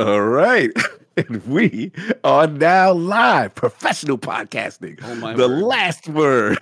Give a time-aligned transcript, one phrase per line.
[0.00, 0.70] All right.
[1.16, 1.92] And we
[2.24, 5.00] are now live, professional podcasting.
[5.02, 5.58] Oh my the word.
[5.62, 6.58] last word.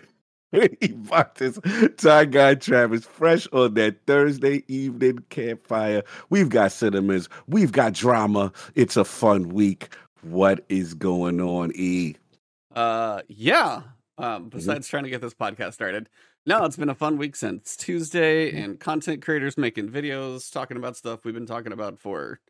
[1.11, 1.61] Marcus,
[1.99, 6.03] Tie Guy Travis, fresh on that Thursday evening campfire.
[6.31, 8.53] We've got cinemas, we've got drama.
[8.75, 9.91] It's a fun week.
[10.23, 12.17] What is going on, E?
[12.75, 13.83] Uh, yeah.
[14.19, 14.25] Mm-hmm.
[14.25, 16.09] Um, besides trying to get this podcast started,
[16.47, 18.65] no, it's been a fun week since Tuesday, Mm-hmm.
[18.65, 22.41] and content creators making videos, talking about stuff we've been talking about for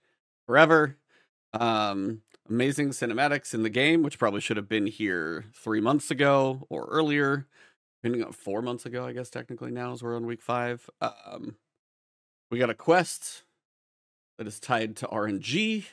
[0.49, 0.97] forever.
[1.53, 6.67] Um, amazing cinematics in the game, which probably should have been here three months ago
[6.71, 7.47] or earlier,
[8.03, 10.89] depending on four months ago, I guess technically now as we're on week five.
[11.03, 11.57] Um,
[12.51, 13.43] we got a quest
[14.39, 15.85] that is tied to RNG.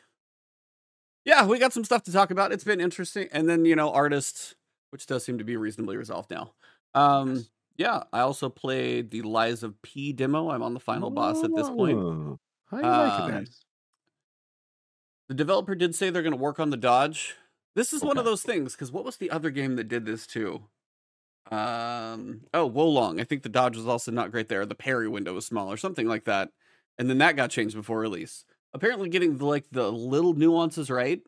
[1.26, 2.52] Yeah, we got some stuff to talk about.
[2.53, 4.56] It's been interesting, and then you know, artists,
[4.92, 6.53] which does seem to be reasonably resolved now.
[6.94, 7.50] Um, Yes.
[7.76, 10.50] yeah, I also played the Lies of P demo.
[10.52, 11.98] I'm on the final boss at this point.
[11.98, 13.50] Oh, How you liking Um, that?
[15.28, 17.36] The developer did say they're going to work on the dodge.
[17.76, 20.26] This is one of those things because what was the other game that did this
[20.28, 20.64] too?
[21.52, 23.20] Um, oh, Wo Long.
[23.20, 24.66] I think the dodge was also not great there.
[24.66, 26.50] The parry window was smaller, or something like that,
[26.98, 28.45] and then that got changed before release.
[28.73, 31.22] Apparently, getting the, like the little nuances right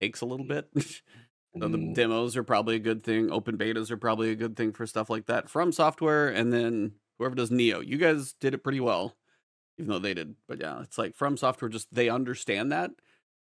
[0.00, 0.68] takes a little bit.
[1.58, 1.94] So the Mm.
[1.94, 3.32] demos are probably a good thing.
[3.32, 6.92] Open betas are probably a good thing for stuff like that from software, and then
[7.18, 9.16] whoever does Nioh, you guys did it pretty well,
[9.76, 10.36] even though they did.
[10.46, 12.90] But yeah, it's like from software, just they understand that,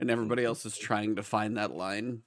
[0.01, 2.23] and everybody else is trying to find that line.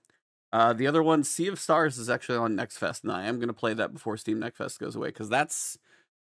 [0.51, 3.37] Uh, the other one, Sea of Stars, is actually on Next Fest, and I am
[3.37, 5.77] going to play that before Steam Next Fest goes away because that's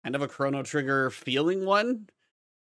[0.04, 2.08] kind of a Chrono Trigger feeling one,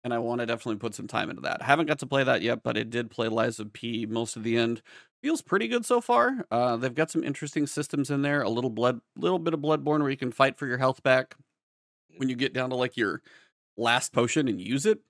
[0.04, 1.62] and I want to definitely put some time into that.
[1.62, 4.36] I haven't got to play that yet, but it did play Lies of P most
[4.36, 4.80] of the end
[5.22, 6.46] feels pretty good so far.
[6.50, 8.42] Uh, they've got some interesting systems in there.
[8.42, 11.34] A little blood, little bit of Bloodborne where you can fight for your health back
[12.16, 13.22] when you get down to like your
[13.76, 15.00] last potion and use it.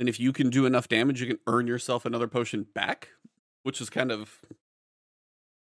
[0.00, 3.10] And if you can do enough damage, you can earn yourself another potion back,
[3.64, 4.40] which is kind of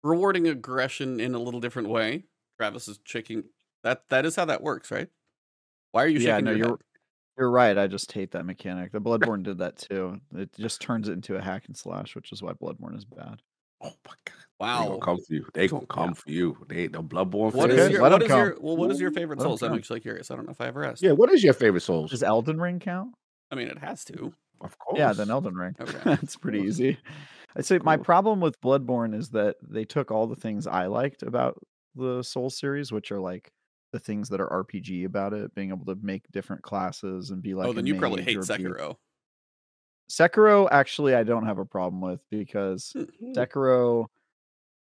[0.04, 2.24] rewarding aggression in a little different way.
[2.60, 3.44] Travis is checking
[3.84, 4.10] that.
[4.10, 5.10] That is how that works, right?
[5.92, 6.34] Why are you shaking?
[6.34, 6.78] Yeah, no, your you're head?
[7.38, 7.78] you're right.
[7.78, 8.92] I just hate that mechanic.
[8.92, 10.20] The Bloodborne did that too.
[10.34, 13.42] It just turns it into a hack and slash, which is why Bloodborne is bad.
[13.82, 14.36] Oh my god.
[14.58, 14.86] They Wow.
[14.88, 15.46] gonna come for you.
[15.54, 16.58] They gonna come for you.
[16.68, 18.78] They ain't no bloodborne What Okay, is your let what 'em is your well?
[18.78, 19.62] What is your favorite Let 'em Souls?
[19.64, 20.32] I'm actually curious.
[20.32, 21.04] I don't know if I ever asked.
[21.04, 22.10] Yeah, what is your favorite Souls?
[22.12, 23.14] Does Elden Ring count?
[23.52, 24.34] I mean, it has to.
[24.62, 24.98] Of course.
[24.98, 25.76] Yeah, then Elden Ring.
[25.82, 25.98] Okay.
[26.04, 26.98] That's pretty easy.
[27.56, 31.24] I'd say my problem with Bloodborne is that they took all the things I liked
[31.24, 31.62] about
[31.96, 33.52] the Soul series, which are like
[33.94, 37.54] the things that are RPG about it, being able to make different classes and be
[37.54, 37.68] like.
[37.68, 38.96] oh, then you probably hate or be- Sekiro.
[40.10, 43.32] Sekiro, actually, I don't have a problem with because Hmm.
[43.34, 44.08] Sekiro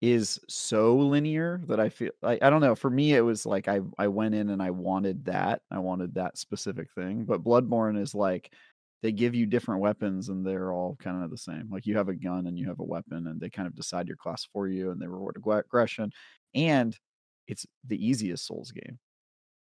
[0.03, 2.75] is so linear that I feel like I don't know.
[2.75, 5.61] For me, it was like I I went in and I wanted that.
[5.71, 7.23] I wanted that specific thing.
[7.23, 8.51] But Bloodborne is like
[9.01, 11.69] they give you different weapons and they're all kind of the same.
[11.71, 14.09] Like you have a gun and you have a weapon and they kind of decide
[14.09, 16.11] your class for you and they reward aggression.
[16.53, 16.97] And
[17.47, 18.99] it's the easiest Souls game,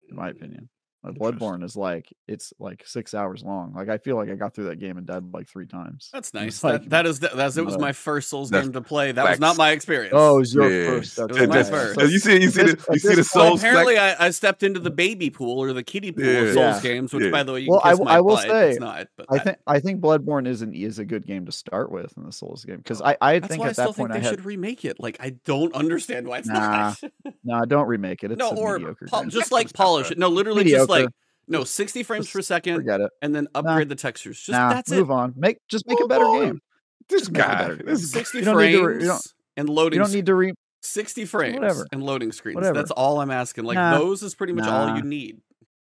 [0.08, 0.68] in my opinion.
[1.08, 1.38] Like Interesting.
[1.48, 3.72] Bloodborne is like it's like six hours long.
[3.74, 6.10] Like I feel like I got through that game and died like three times.
[6.12, 6.62] That's nice.
[6.64, 7.80] like- that, that is the- that's it was no.
[7.80, 9.12] my first Souls game to play.
[9.12, 10.12] That was not my experience.
[10.16, 10.86] Oh, it was your Yeah.
[10.90, 11.18] first.
[11.18, 11.94] It was my first.
[12.00, 13.60] so you see, you see, At the, you see the this Well, Souls.
[13.60, 16.40] apparently, I, I stepped into the baby pool or the kiddie pool Yeah.
[16.40, 16.90] of Souls Yeah.
[16.90, 17.30] games, which, Yeah.
[17.30, 18.44] by the way, you Well, can I kiss w- my I will butt.
[18.46, 19.08] say, it's not.
[19.16, 22.12] But I think I think Bloodborne is an is a good game to start with
[22.16, 24.12] in the Souls game because I I that's think why I at still that point
[24.12, 24.98] think they should remake it.
[25.00, 26.98] Like, I don't understand why it's not.
[27.44, 30.12] no don't remake it it's no, a or mediocre just like polish it.
[30.12, 30.18] it.
[30.18, 31.14] No, literally just like Mediocre.
[31.48, 34.38] no sixty frames Just per second, forget it and then upgrade the textures.
[34.38, 35.12] Just nah that's move it.
[35.12, 36.40] on make just make a better on.
[36.44, 36.60] game
[37.08, 37.58] This Just guy.
[37.58, 37.86] better game.
[37.86, 39.18] This Sixty You don't need to frames re- you
[39.56, 39.98] and you loading.
[40.00, 41.86] don't need to re 60 frames Whatever.
[41.90, 42.54] and loading screens.
[42.54, 42.74] Whatever.
[42.74, 43.64] That's all I'm asking.
[43.64, 43.98] Like Nah.
[43.98, 45.40] those is pretty much all you need.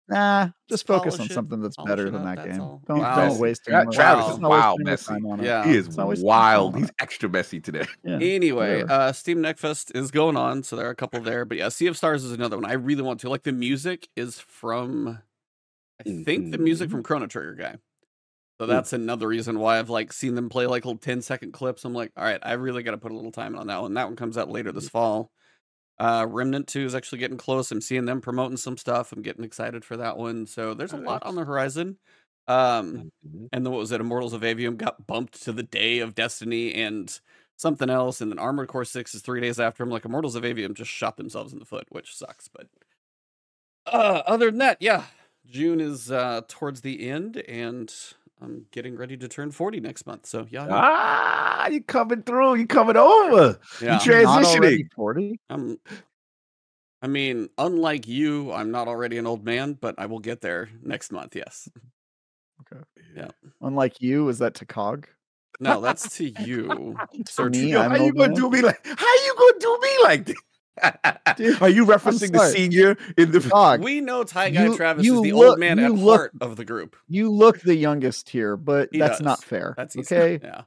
[0.07, 3.15] Nah just focus on something that's better than up, that that's game don't, Wow.
[3.29, 4.33] don't waste Tra- any Travis time.
[4.35, 5.05] is wild messy.
[5.13, 5.45] time on it.
[5.45, 5.63] Yeah.
[5.65, 6.75] he is It's always fun wild.
[6.77, 7.85] He's extra messy today.
[8.03, 11.45] Yeah, Anyway, uh Steam Next Fest is going on, so there are a couple there.
[11.45, 12.65] But yeah, Sea of Stars is another one.
[12.65, 13.29] I really want to.
[13.29, 15.19] Like the music is from
[15.99, 16.95] I think the music Mm-hmm.
[16.97, 17.75] from Chrono Trigger guy.
[18.59, 21.83] So that's another reason why I've like seen them play like little 10 second clips.
[21.85, 23.93] I'm like, all right, I really got to put a little time on that one.
[23.95, 25.31] That one comes out later this fall.
[26.01, 27.71] Uh Remnant 2 is actually getting close.
[27.71, 29.13] I'm seeing them promoting some stuff.
[29.13, 30.47] I'm getting excited for that one.
[30.47, 31.99] So there's a lot on the horizon.
[32.47, 33.49] Um Mhm.
[33.53, 34.01] and then what was it?
[34.01, 37.19] Immortals of Aveum got bumped to the day of Destiny and
[37.57, 39.83] something else, and then Armored Core Six is three days after.
[39.83, 42.47] I'm like, Immortals of Aveum just shot themselves in the foot, which sucks.
[42.49, 42.67] But
[43.85, 45.05] uh, other than that, yeah,
[45.45, 47.93] June is uh, towards the end, and
[48.41, 50.25] I'm getting ready to turn 40 next month.
[50.25, 52.55] So yeah, Ah, you coming through.
[52.55, 53.59] You coming over.
[53.81, 54.87] yeah, You transitioning.
[54.95, 55.77] 40 I'm.
[57.03, 60.69] I mean, unlike you, I'm not already an old man, but I will get there
[60.83, 61.35] next month.
[61.35, 61.67] Yes.
[62.61, 62.83] okay
[63.15, 63.29] Yeah.
[63.61, 65.07] unlike you is that to cog
[65.59, 66.95] No, that's to you.
[67.27, 68.35] Sir Me, how you gonna man.
[68.35, 68.85] do me like?
[68.85, 70.37] How you gonna do me like this?
[71.37, 73.39] Dude, Are you referencing the senior in the?
[73.41, 75.91] Dog, We know Tie Guy You- Travis you is the look- old man you at
[75.91, 76.95] look- heart of the group.
[77.07, 79.25] you look the youngest here, but He that's does.
[79.25, 79.73] not fair.
[79.77, 80.15] That's easy.
[80.15, 80.39] okay.
[80.43, 80.61] Yeah.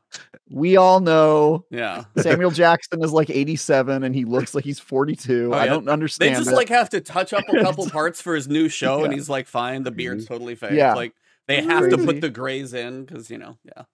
[0.51, 2.05] We all know Yeah.
[2.19, 5.51] Samuel Jackson is like 87 and he looks like he's 42.
[5.53, 5.71] Oh, I yeah.
[5.71, 6.35] don't understand.
[6.35, 6.55] They just it.
[6.55, 9.47] like have to touch up a couple parts for his new show, and he's like,
[9.49, 10.95] "Fine, the beard's totally fake." Yeah.
[10.95, 11.15] Like
[11.49, 13.85] they have to put the grays in because you know, yeah.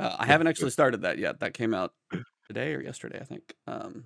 [0.00, 1.40] Uh, I haven't actually started that yet.
[1.40, 1.92] That came out
[2.46, 3.54] today or yesterday, I think.
[3.66, 4.04] Um,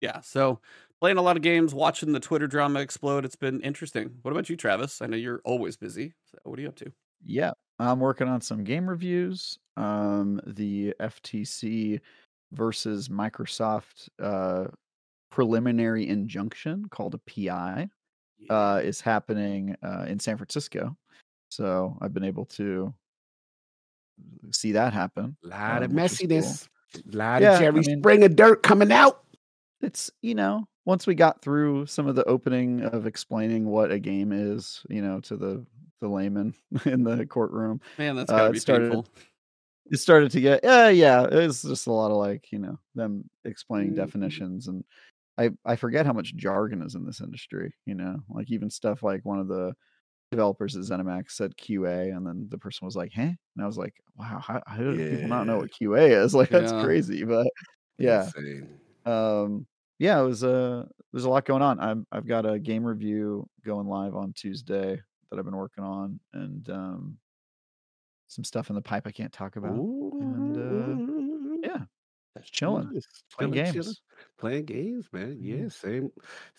[0.00, 0.20] yeah.
[0.20, 0.60] So
[1.00, 3.24] playing a lot of games, watching the Twitter drama explode.
[3.24, 4.10] It's been interesting.
[4.22, 5.00] What about you, Travis?
[5.02, 6.14] I know you're always busy.
[6.30, 6.92] So what are you up to?
[7.24, 9.58] Yeah, I'm working on some game reviews.
[9.76, 12.00] Um, the FTC
[12.52, 14.64] versus Microsoft uh,
[15.30, 17.88] preliminary injunction called a PI
[18.50, 20.96] uh, is happening uh, in San Francisco.
[21.50, 22.92] So I've been able to
[24.52, 25.36] see that happen.
[25.44, 26.28] A lot of um, which is cool.
[26.28, 26.68] messiness,
[27.14, 29.24] lot Yeah, of I Jerry mean- Springer dirt coming out.
[29.80, 33.98] It's you know once we got through some of the opening of explaining what a
[33.98, 35.64] game is, you know, to the
[36.00, 36.54] the layman
[36.84, 39.06] in the courtroom, Man, that's gotta uh, it be started- painful.
[39.90, 43.24] it started to get yeah yeah it's just a lot of like you know them
[43.44, 43.96] explaining Mhm.
[43.96, 44.84] definitions and
[45.38, 49.02] i i forget how much jargon is in this industry you know like even stuff
[49.02, 49.74] like one of the
[50.30, 53.78] developers at zenimax said qa and then the person was like hey and i was
[53.78, 56.82] like wow how, how do people not know what qa is like that's Yeah.
[56.84, 57.46] crazy but
[57.98, 58.68] yeah Insane.
[59.06, 59.66] Um
[59.98, 63.48] yeah it was uh there's a lot going on i'm i've got a game review
[63.64, 65.00] going live on tuesday
[65.30, 67.16] that i've been working on and um
[68.28, 71.60] some stuff in the pipe i can't talk about Ooh.
[71.62, 71.80] yeah
[72.38, 73.06] just chilling Nice.
[73.36, 73.94] playing games chilling.
[74.38, 75.36] Playing games, man.
[75.40, 76.12] Yeah, same,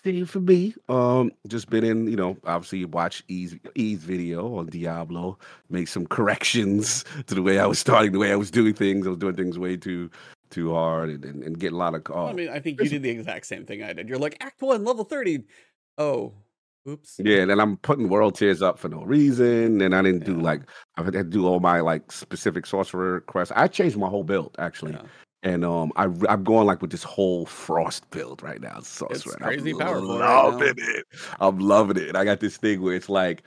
[0.03, 0.75] same for me.
[0.89, 5.37] Um, just been in, you know, obviously watch E's E's video on Diablo,
[5.69, 9.07] make some corrections to the way I was starting, the way I was doing things.
[9.07, 10.09] I was doing things way too,
[10.49, 12.03] too hard, and, and, and getting a lot of.
[12.09, 14.09] Oh, I mean, I think you did the exact same thing I did.
[14.09, 15.43] You're like Act One, level thirty.
[15.97, 16.33] Oh,
[16.87, 17.19] oops.
[17.23, 20.39] Yeah, and then I'm putting world tiers up for no reason, and I didn't do
[20.39, 20.61] like
[20.97, 23.53] I had to do all my like specific sorcerer quests.
[23.55, 25.01] I changed my whole build actually, Yeah.
[25.43, 28.79] and um, I I'm going like with this whole frost build right now.
[28.81, 31.05] Sorcerer, and crazy I'm powerful right loving it.
[31.39, 32.15] I'm loving it.
[32.15, 33.43] I got this thing where it's like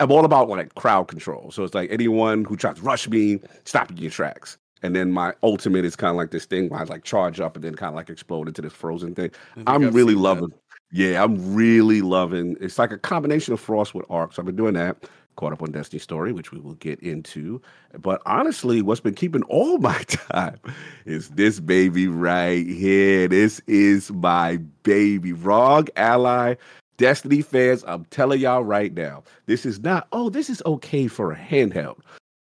[0.00, 1.50] I'm all about like crowd control.
[1.50, 4.56] So it's like anyone who tries to rush me, stop in your tracks.
[4.82, 7.56] And then my ultimate is kind of like this thing where I like charge up
[7.56, 9.30] and then kind of like explode into this frozen thing.
[9.66, 10.28] I'm I've really seen that.
[10.28, 10.52] loving.
[10.92, 12.56] Yeah, I'm really loving.
[12.60, 14.32] It's like a combination of Frost with Arc.
[14.32, 14.96] So I've been doing that.
[15.36, 17.62] Caught up on Destiny Story, which we will get into.
[17.98, 20.58] But honestly, what's been keeping all my time
[21.04, 23.28] is this baby right here.
[23.28, 25.32] This is my baby.
[25.32, 26.56] ROG Ally.
[26.96, 31.32] Destiny fans, I'm telling y'all right now, this is not, oh, this is okay for
[31.32, 32.00] a handheld.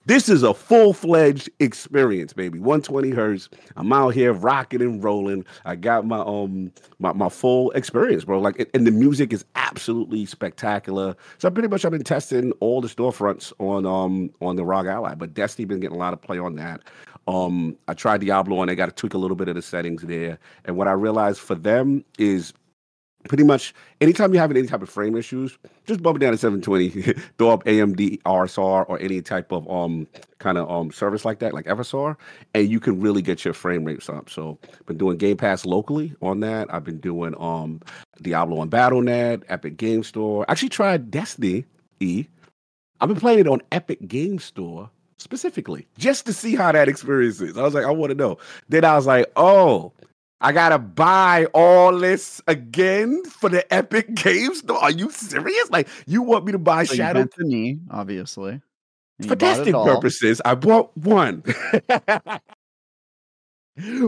[0.07, 2.61] This is a full fledged experience, baby.
[2.61, 3.49] 120 hertz.
[3.77, 5.45] I'm out here rocking and rolling.
[5.65, 8.39] I got my um my, my full experience, bro.
[8.41, 11.17] Like, and- the music is absolutely spectacular.
[11.39, 15.15] So pretty much I've been testing all the storefronts on um on the ROG Ally,
[15.17, 16.83] but Destiny been getting a lot of play on that.
[17.27, 20.03] Um, I tried Diablo and I got to tweak a little bit of the settings
[20.03, 20.39] there.
[20.67, 22.53] And what I realized for them is
[23.29, 26.39] pretty much anytime you're having any type of frame issues, just bump it down to
[26.39, 30.07] 720, throw up AMD RSR or any type of um
[30.39, 32.17] kind of um service like that, like FSR,
[32.55, 34.31] and you can really get your frame rates up.
[34.31, 36.73] So been doing Game Pass locally on that.
[36.73, 37.81] I've been doing um
[38.23, 40.45] Diablo on BattleNet, Epic Game Store.
[40.49, 41.65] Actually tried Destiny
[42.01, 42.27] E.
[43.01, 47.41] I've been playing it on Epic Game Store specifically just to see how that experience
[47.41, 47.57] is.
[47.57, 48.39] I was like, I want to know.
[48.69, 49.93] Then I was like, oh,
[50.41, 54.63] I gotta buy all this again for the Epic Games.
[54.69, 55.71] Are you serious?
[55.71, 58.61] Like, you want me to buy So Shadow the knee, obviously.
[59.27, 60.43] for testing purposes?
[60.45, 61.43] I bought one.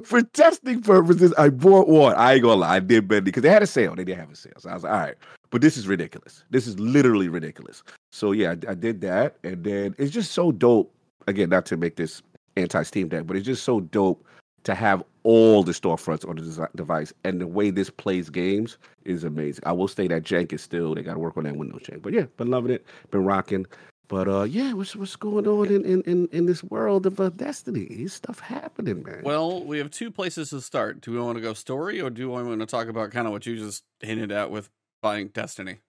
[0.05, 2.15] for testing purposes, I bought one.
[2.17, 3.95] I ain't gonna lie, I did bend because they had a sale.
[3.95, 5.15] They didn't have a sale, so I was like, all right.
[5.51, 6.45] But this is ridiculous.
[6.51, 7.83] This is literally ridiculous.
[8.13, 10.95] So yeah, I, I did that, and then it's just so dope.
[11.27, 12.23] Again, not to make this
[12.57, 14.27] anti-Steam Deck, but it's just so dope
[14.65, 19.25] to have all the storefronts on the device, and the way this plays games is
[19.25, 19.63] amazing.
[19.67, 22.03] I will say that jank is still they got to work on that Windows jank,
[22.03, 23.67] but yeah, been loving it, been rocking.
[24.09, 27.29] But uh, yeah, what's what's going on in in in, in this world of uh,
[27.29, 27.83] Destiny?
[27.83, 29.21] Is stuff happening, man.
[29.23, 31.03] Well, we have two places to start.
[31.03, 33.33] Do we want to go story or do we want to talk about kind of
[33.33, 34.71] what you just hinted at with
[35.03, 35.81] buying Destiny?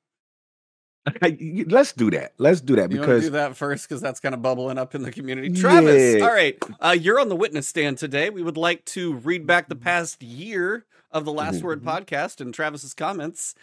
[1.68, 2.34] let's do that.
[2.38, 5.02] Let's do that You because do that first because that's kind of bubbling up in
[5.02, 5.50] the community.
[5.54, 6.26] Travis, Yeah.
[6.26, 8.30] all right, uh, you're on the witness stand today.
[8.30, 11.86] We would like to read back the past year of the Last Word Mhm.
[12.06, 13.56] podcast and Travis's comments.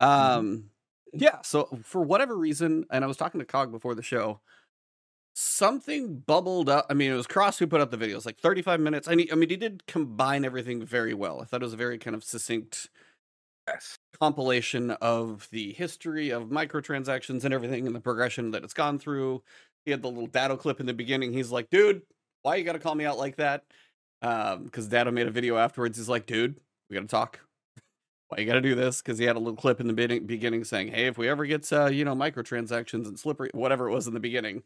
[0.00, 0.70] Um,
[1.12, 1.40] yeah.
[1.42, 4.40] So for whatever reason, and I was talking to Cog before the show,
[5.34, 6.86] something bubbled up.
[6.90, 9.08] I mean, it was Cross who put up the videos, like 35 minutes.
[9.08, 11.40] I mean, I mean, he did combine everything very well.
[11.40, 12.90] I thought it was a very kind of succinct
[13.68, 13.96] Yes.
[14.20, 19.42] compilation of the history of microtransactions and everything and the progression that it's gone through.
[19.84, 21.32] He had the little Datto clip in the beginning.
[21.32, 22.02] He's like, dude,
[22.42, 23.64] why you gotta call me out like that?
[24.20, 25.96] Um, because Datto made a video afterwards.
[25.96, 27.40] He's like, dude, we gotta talk.
[28.28, 29.02] Why you gotta do this?
[29.02, 31.44] Because he had a little clip in the beginning, beginning saying, hey, if we ever
[31.46, 34.62] get uh, you know, microtransactions and slippery whatever it was in the beginning.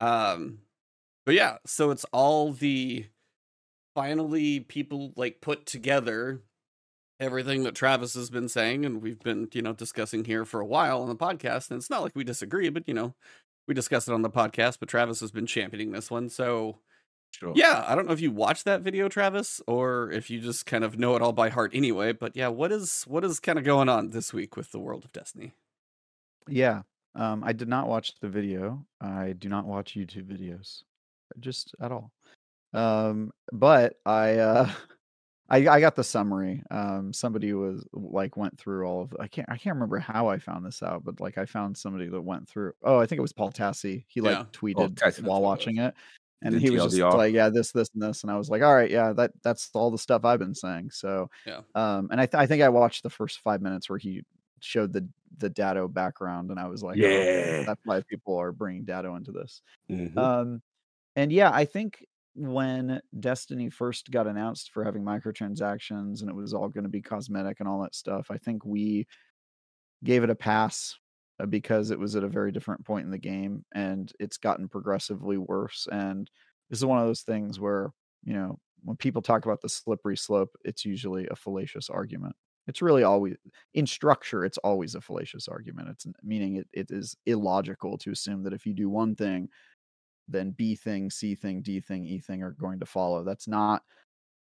[0.00, 0.60] Um,
[1.26, 3.06] but yeah, so it's all the
[3.94, 6.42] finally people like put together
[7.20, 10.66] everything that Travis has been saying and we've been, you know, discussing here for a
[10.66, 11.70] while on the podcast.
[11.70, 13.14] And it's not like we disagree, but you know,
[13.66, 16.28] we discussed it on the podcast, but Travis has been championing this one.
[16.28, 16.78] So
[17.30, 17.52] Sure.
[17.54, 20.82] yeah, I don't know if you watched that video, Travis, or if you just kind
[20.82, 22.12] of know it all by heart anyway.
[22.12, 25.04] But yeah, what is what is kind of going on this week with the world
[25.04, 25.52] of Destiny?
[26.48, 26.82] Yeah.
[27.14, 28.86] Um, I did not watch the video.
[29.00, 30.82] I do not watch YouTube videos,
[31.40, 32.12] just at all.
[32.72, 34.70] Um, but I, uh,
[35.50, 36.62] I, I got the summary.
[36.70, 39.16] Um, somebody was like went through all of.
[39.18, 39.48] I can't.
[39.48, 42.48] I can't remember how I found this out, but like I found somebody that went
[42.48, 42.72] through.
[42.82, 44.04] Oh, I think it was Paul Tassi.
[44.08, 44.44] He like Yeah.
[44.52, 45.94] tweeted Tassi, while watching it,
[46.42, 48.60] and Did he was just like, "Yeah, this, this, and this," and I was like,
[48.62, 51.62] "All right, yeah, that that's all the stuff I've been saying." So, Yeah.
[51.74, 54.22] um, and I th- I think I watched the first five minutes where he
[54.60, 57.62] showed the the Datto background, and I was like, oh, Yeah.
[57.62, 59.62] that's why people are bringing Datto into this.
[59.90, 60.16] Mhm.
[60.16, 60.62] Um,
[61.16, 62.04] and yeah, I think
[62.38, 67.02] when Destiny first got announced for having microtransactions and it was all going to be
[67.02, 69.06] cosmetic and all that stuff, I think we
[70.04, 70.96] gave it a pass
[71.40, 74.68] uh, because it was at a very different point in the game and it's gotten
[74.68, 75.88] progressively worse.
[75.90, 76.30] And
[76.70, 77.90] this is one of those things where,
[78.24, 82.36] you know, when people talk about the slippery slope, it's usually a fallacious argument.
[82.68, 83.34] It's really always
[83.74, 85.88] in structure, it's always a fallacious argument.
[85.88, 89.48] It's meaning it, it is illogical to assume that if you do one thing,
[90.28, 93.24] then B thing, C thing, D thing, E thing are going to follow.
[93.24, 93.82] That's not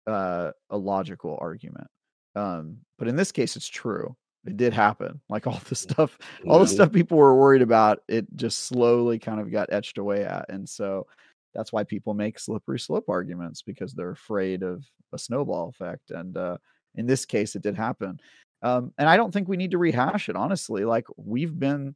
[0.08, 1.88] uh, a logical argument.
[2.36, 4.16] Um, but in this case, it's true.
[4.46, 5.22] It did happen.
[5.30, 9.40] Like all the stuff, all the stuff people were worried about, it just slowly kind
[9.40, 10.46] of got etched away at.
[10.50, 11.08] And so
[11.54, 14.84] that's why people make slippery slope arguments because they're afraid of
[15.14, 16.12] a snowball effect.
[16.12, 16.58] And uh,
[16.96, 18.20] in this case, it did happen.
[18.62, 20.86] Um, and I don't think we need to rehash it, honestly.
[20.86, 21.96] Like we've been,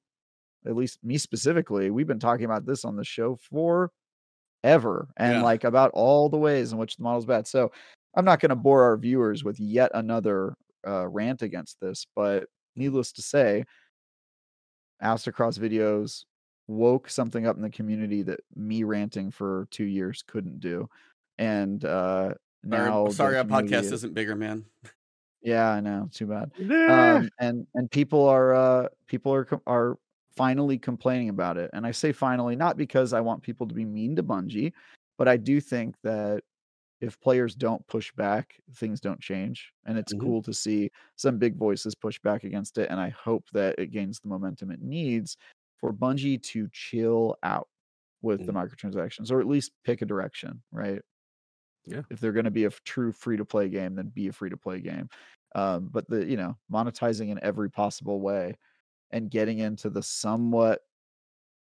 [0.67, 3.91] at least me specifically, we've been talking about this on the show for
[4.63, 5.43] ever and Yeah.
[5.43, 7.45] like about all the ways in which the model's bad.
[7.48, 7.72] So
[8.15, 10.55] I'm not going to bore our viewers with yet another
[10.88, 12.45] uh, rant against this, but
[12.75, 13.65] needless to say,
[15.03, 16.24] Aztecross videos
[16.67, 20.89] woke something up in the community that me ranting for two years couldn't do.
[21.38, 24.65] And uh, now, Sorry, sorry our podcast is- isn't bigger, man.
[25.41, 26.10] Yeah, I know.
[26.12, 27.17] Too bad Yeah.
[27.17, 29.98] um, and and people are uh, people are are
[30.36, 31.70] finally complaining about it.
[31.74, 34.74] And I say finally not because I want people to be mean to Bungie,
[35.18, 36.44] but I do think that
[37.01, 39.74] if players don't push back, things don't change.
[39.86, 40.15] And it's Mhm.
[40.15, 42.89] cool to see some big voices push back against it.
[42.89, 45.38] And I hope that it gains the momentum it needs
[45.77, 47.70] for Bungie to chill out
[48.22, 51.01] with the microtransactions, or at least pick a direction, right?
[51.86, 52.04] Yeah.
[52.10, 54.50] If they're going to be a true free to play game, then be a free
[54.50, 55.10] to play game.
[55.56, 58.58] Um, but the you know monetizing in every possible way
[59.12, 60.81] and getting into the somewhat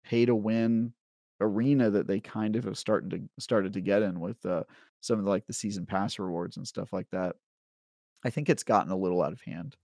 [0.04, 0.94] pay to win
[1.40, 4.64] arena that they kind of have started to started to get in with uh,
[5.00, 7.36] some of the, like the season pass rewards and stuff like that.
[8.24, 9.76] I think it's gotten a little out of hand,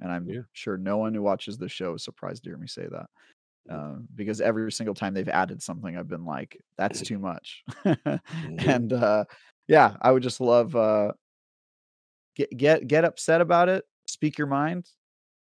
[0.00, 0.42] and I'm Yeah.
[0.52, 3.10] sure no one who watches the show is surprised to hear me say that.
[3.70, 7.64] Um, because every single time they've added something, I've been like, "That's too much,"
[8.58, 9.24] and uh,
[9.68, 11.12] yeah, I would just love uh,
[12.36, 13.84] get get get upset about it.
[14.06, 14.88] Speak your mind.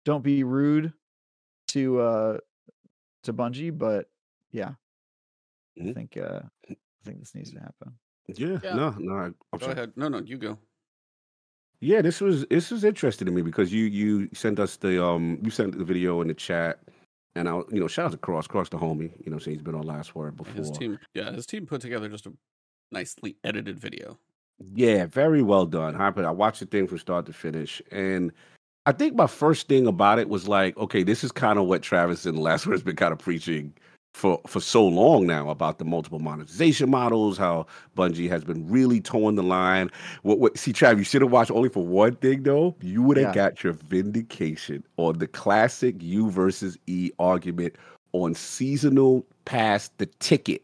[0.05, 0.95] Don't be rude
[1.75, 2.39] to uh
[3.25, 4.09] to Bungie, but
[4.53, 4.75] yeah,
[5.79, 5.95] I Mhm.
[5.95, 6.41] think uh
[6.71, 7.99] I think this needs to happen.
[8.29, 8.75] Yeah, Yeah.
[8.75, 9.13] no, no.
[9.15, 9.73] I- I'm Go sorry.
[9.73, 9.93] ahead.
[9.97, 10.59] No, no, you go.
[11.81, 15.39] Yeah, this was this was interesting to me because you you sent us the um
[15.43, 16.81] you sent the video in the chat,
[17.35, 19.13] and I you know shout out to Cross Cross the homie.
[19.25, 20.55] You know, saying he's been on Last Word before.
[20.55, 22.33] His team, yeah, his team put together just a
[22.91, 24.19] nicely edited video.
[24.75, 25.97] Yeah, very well done.
[25.97, 28.33] I I watched the thing from start to finish, and
[28.87, 31.83] I think my first thing about it was like, okay, this is kind of what
[31.83, 33.73] Travis and Last Word has been kind of preaching
[34.13, 39.01] for for so long now about the multiple monetization models, how Bungie has been really
[39.01, 39.91] towing the line.
[40.23, 42.77] What, what see, Trav, you should have watched only for one thing though.
[42.81, 43.51] You would have Yeah.
[43.51, 47.75] got your vindication on the classic U versus E argument
[48.13, 50.63] on seasonal pass the ticket.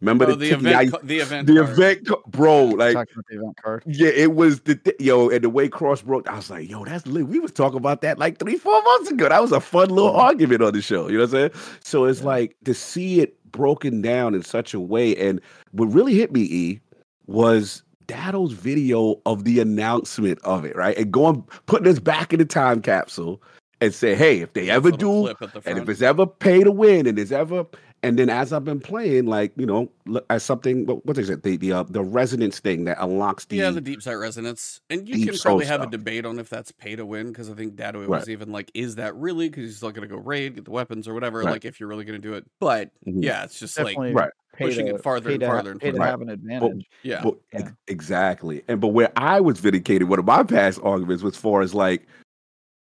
[0.00, 1.70] Remember Oh, the, the event, Now the event, the card.
[1.70, 2.64] event, bro.
[2.64, 2.94] Like
[3.28, 3.82] the event card.
[3.86, 6.84] yeah, it was the th- yo, and the way Cross broke, I was like, yo,
[6.84, 7.26] that's lit.
[7.26, 9.28] We was talking about that like three, four months ago.
[9.28, 10.20] That was a fun little Yeah.
[10.20, 11.08] argument on the show.
[11.08, 11.62] You know what I'm saying?
[11.84, 12.26] So it's Yeah.
[12.26, 15.14] like to see it broken down in such a way.
[15.16, 15.40] And
[15.72, 16.80] what really hit me, E,
[17.26, 20.96] was Datto's video of the announcement of it, right?
[20.96, 23.42] And going putting us back in the time capsule
[23.82, 26.70] and say, hey, if they Nice ever do the and if it's ever pay to
[26.72, 27.64] win, and it's ever,
[28.02, 31.28] and then as I've been playing, like you know, look, as something, what, what is
[31.28, 31.42] it?
[31.42, 35.26] The the uh, the resonance thing that unlocks the, yeah, the Deepsight resonance, and you
[35.26, 38.00] can probably have a debate on if that's pay to win because I think Datto
[38.00, 38.08] Right.
[38.08, 39.48] was even like, is that really?
[39.48, 41.40] Because he's still going to go raid, get the weapons or whatever.
[41.40, 41.50] Right.
[41.52, 43.22] Like if you're really going to do it, but Mhm.
[43.22, 44.30] yeah, it's just like right.
[44.58, 46.04] pushing to, it farther pay and to ha- farther and to farther.
[46.10, 46.86] have an advantage.
[47.02, 47.68] yeah, Well, Yeah.
[47.86, 48.62] exactly.
[48.68, 52.06] And but where I was vindicated, one of my past arguments was far as like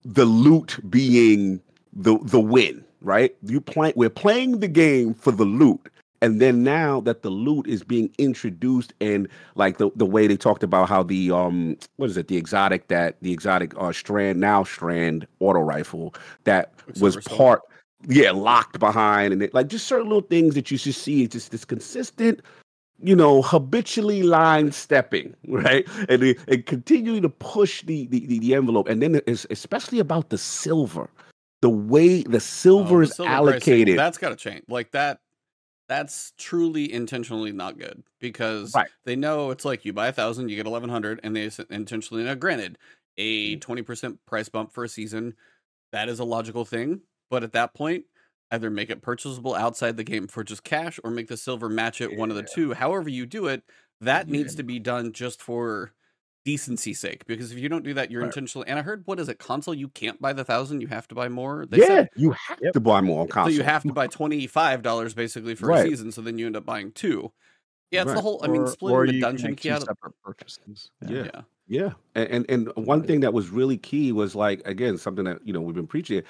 [0.05, 1.61] the loot being
[1.93, 3.35] the the win, right?
[3.43, 5.89] You play we're playing the game for the loot.
[6.21, 10.37] And then now that the loot is being introduced and like the, the way they
[10.37, 14.41] talked about how the um what is it, the exotic that the exotic uh strand
[14.41, 17.63] now strand auto rifle that was part
[18.09, 21.25] yeah, locked behind and it, like just certain little things that you should see.
[21.25, 22.41] It's just this consistent
[23.03, 25.87] you know, habitually line stepping, right?
[26.09, 28.89] And, and continuing to push the, the, the, the envelope.
[28.89, 31.11] And then it's especially about the silver,
[31.63, 33.99] the way the Oh, silver the is silver pricing, allocated.
[33.99, 34.65] that's got to change.
[34.69, 35.21] Like that.
[35.89, 38.91] That's truly intentionally not good because Right.
[39.05, 42.25] they know it's like you buy a thousand, you get eleven hundred, and they intentionally.
[42.25, 42.79] Now, granted,
[43.19, 43.61] a Mm.
[43.61, 45.37] twenty percent price bump for a season,
[45.93, 47.03] that is a logical thing.
[47.31, 48.07] But at that point,
[48.51, 52.01] either make it purchasable outside the game for just cash, or make the silver match
[52.01, 52.17] it.
[52.17, 52.73] One of the two.
[52.75, 53.63] However you do it,
[54.01, 55.93] that needs to be done just for
[56.45, 57.25] decency sake.
[57.27, 58.27] Because if you don't do that, you're Right.
[58.27, 58.67] intentionally.
[58.69, 59.39] And I heard, what is it?
[59.39, 60.81] Console, you can't buy the thousand.
[60.81, 61.67] You have to buy more.
[61.71, 62.73] yeah, said- you have Yep.
[62.75, 63.53] to buy more on so console.
[63.55, 65.87] you have to buy twenty five dollars basically for Right.
[65.87, 66.13] a season.
[66.13, 67.33] So then you end up buying two.
[67.91, 68.41] Yeah, it's the whole.
[68.43, 69.83] I mean, Or- splitting or the dungeon key out.
[69.83, 70.91] Of, separate purchases.
[71.07, 71.25] Yeah.
[71.25, 75.25] yeah, Yeah, and, and and one thing that was really key was like again something
[75.27, 76.23] that you know we've been preaching.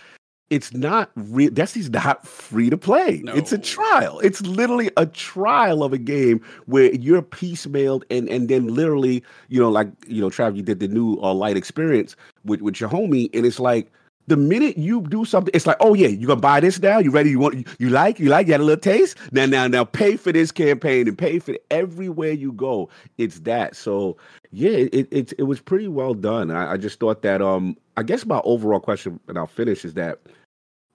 [0.51, 1.51] It's not real.
[1.51, 3.23] Destiny's not free to play.
[3.29, 4.21] It's a trial.
[4.21, 9.59] It's literally a trial of a game where you're piecemealed and and then literally you
[9.59, 12.91] know like you know Trav, you did the new uh, light experience with with your
[12.91, 13.91] homie, and it's like.
[14.29, 17.01] The minute you do something, it's like, oh yeah, you gonna buy this now?
[17.01, 17.31] You ready?
[17.31, 17.67] You want?
[17.81, 18.21] You like?
[18.21, 18.47] You like?
[18.47, 19.19] You had a little taste?
[19.33, 22.89] Now, now, now, pay for this campaign and pay for it everywhere you go.
[23.19, 23.75] It's that.
[23.75, 24.17] So
[24.53, 26.53] yeah, it it it was pretty well done.
[26.53, 29.95] I, I just thought that um I guess my overall question, and I'll finish, is
[29.95, 30.21] that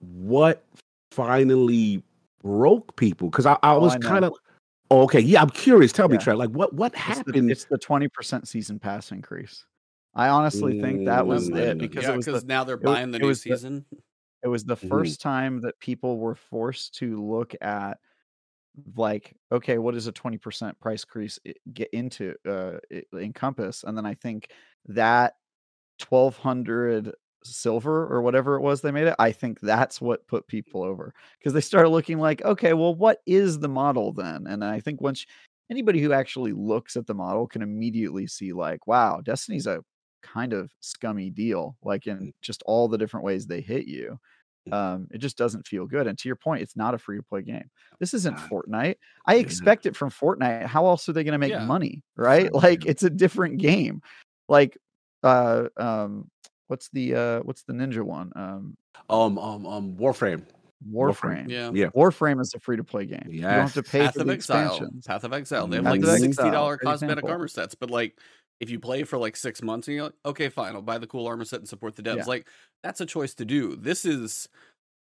[0.00, 0.64] what
[1.12, 2.02] finally
[2.42, 3.30] broke people?
[3.30, 4.34] Because I, I Oh, was I kind of
[4.90, 5.20] oh, okay.
[5.20, 5.92] Yeah, I'm curious.
[5.92, 7.48] Tell me, Trey, like what what It's happened?
[7.48, 9.64] the, it's the 20% season pass increase.
[10.14, 12.82] I honestly think that was Mm, it because yeah, it was the, now they're it
[12.82, 13.84] wa- buying the it new was the- season.
[14.42, 14.88] it was the Mhm.
[14.88, 17.98] first time that people were forced to look at
[18.96, 21.38] like okay what does a 20% price increase
[21.72, 22.78] get into uh
[23.14, 24.50] encompass and then i think
[24.86, 25.34] that
[26.08, 27.12] 1200
[27.44, 31.14] silver or whatever it was they made it i think that's what put people over
[31.38, 34.46] because they started looking like okay well what is the model then?
[34.46, 35.24] And i think once
[35.70, 39.84] anybody who actually looks at the model can immediately see like wow destiny's a
[40.22, 44.18] kind of scummy deal like in just all the different ways they hit you
[44.72, 47.22] um it just doesn't feel good and to your point it's not a free to
[47.22, 47.70] play game.
[48.00, 48.96] This isn't Ah, fortnite.
[49.26, 50.66] I expect it from fortnite.
[50.66, 51.64] How else are they going to make Yeah.
[51.64, 52.52] money right?
[52.52, 54.02] Right, like it's a different game.
[54.48, 54.76] Like
[55.22, 56.30] uh um
[56.68, 58.76] what's the uh what's the ninja one um
[59.10, 60.44] Um um um Warframe.
[60.88, 61.70] warframe Yeah.
[61.74, 61.88] Yeah.
[61.88, 64.26] warframe is a free to play game you don't have to pay Path for of
[64.28, 64.66] the Exile.
[64.66, 65.66] expansions Path of Exile.
[65.66, 67.30] They have Path like sixty dollar cosmetic example.
[67.30, 68.18] armor sets, but like
[68.60, 71.06] if you play for like six months and you're like, okay, fine, I'll buy the
[71.06, 72.16] cool armor set and support the devs.
[72.18, 72.24] Yeah.
[72.26, 72.48] Like
[72.82, 73.76] that's a choice to do.
[73.76, 74.48] This is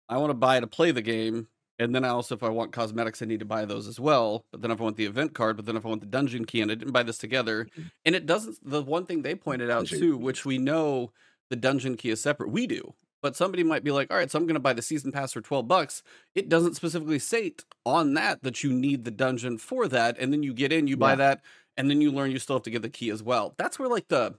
[0.09, 1.47] I want to buy to play the game,
[1.79, 4.45] and then I also, if I want cosmetics, I need to buy those as well.
[4.51, 6.45] But then if I want the event card, but then if I want the dungeon
[6.45, 7.91] key, and I didn't buy this together, Mhm.
[8.05, 8.57] and it doesn't.
[8.63, 11.11] The one thing they pointed out Dungeon too, which we know
[11.49, 12.51] the dungeon key is separate.
[12.51, 12.93] We do.
[13.21, 15.33] But somebody might be like, all right, so I'm going to buy the season pass
[15.33, 16.03] for 12 bucks.
[16.35, 20.17] It doesn't specifically state on that that you need the dungeon for that.
[20.19, 21.15] And then you get in, you buy Yeah.
[21.15, 21.41] that,
[21.75, 23.55] and then you learn you still have to get the key as well.
[23.57, 24.35] That's where like the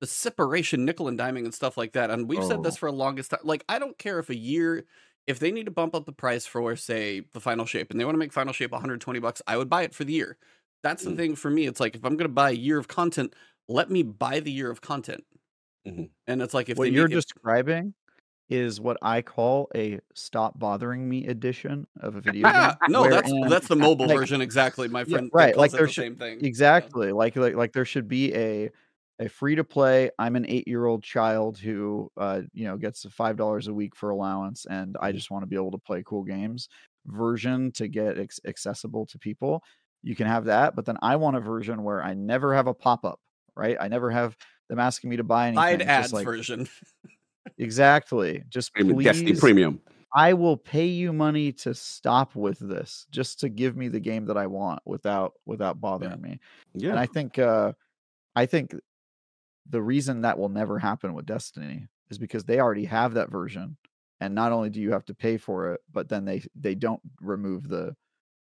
[0.00, 2.10] the separation, nickel and diming and stuff like that.
[2.10, 2.78] And we've said this Oh.
[2.80, 3.40] for a longest time.
[3.44, 4.84] Like, I don't care if a year,
[5.26, 8.04] if they need to bump up the price for, say, the final shape and they
[8.04, 10.36] want to make final shape 120 bucks, I would buy it for the year.
[10.82, 11.16] That's the Mm.
[11.16, 11.66] thing for me.
[11.66, 13.32] It's like if I'm going to buy a year of content,
[13.68, 15.24] let me buy the year of content.
[15.86, 16.10] Mhm.
[16.26, 17.94] And it's like if what you're need, if- describing
[18.48, 22.72] is what I call a stop bothering me edition of a video game.
[22.88, 24.88] No, that's that's the mobile like- version exactly.
[24.88, 26.40] My Yeah, friend right, calls like there the should- same thing.
[26.40, 26.46] Yeah.
[26.46, 28.70] exactly like like like there should be a
[29.18, 33.06] a free to play i'm an eight year old child who uh you know gets
[33.10, 36.02] five dollars a week for allowance and i just want to be able to play
[36.04, 36.68] cool games
[37.06, 39.62] version to get ex- accessible to people
[40.02, 42.74] you can have that but then i want a version where i never have a
[42.74, 43.18] pop-up
[43.56, 44.36] right i never have
[44.68, 46.68] them asking me to buy anything Side It's ads like version.
[47.58, 49.80] exactly just Premium- Destiny Premium.
[50.14, 54.24] I will pay you money to stop with this, just to give me the game
[54.26, 56.40] that I want without without bothering me.
[56.74, 56.90] Yeah.
[56.90, 57.72] And I think uh
[58.34, 58.74] I think
[59.68, 63.76] the reason that will never happen with Destiny is because they already have that version.
[64.20, 67.02] And not only do you have to pay for it, but then they they don't
[67.20, 67.94] remove the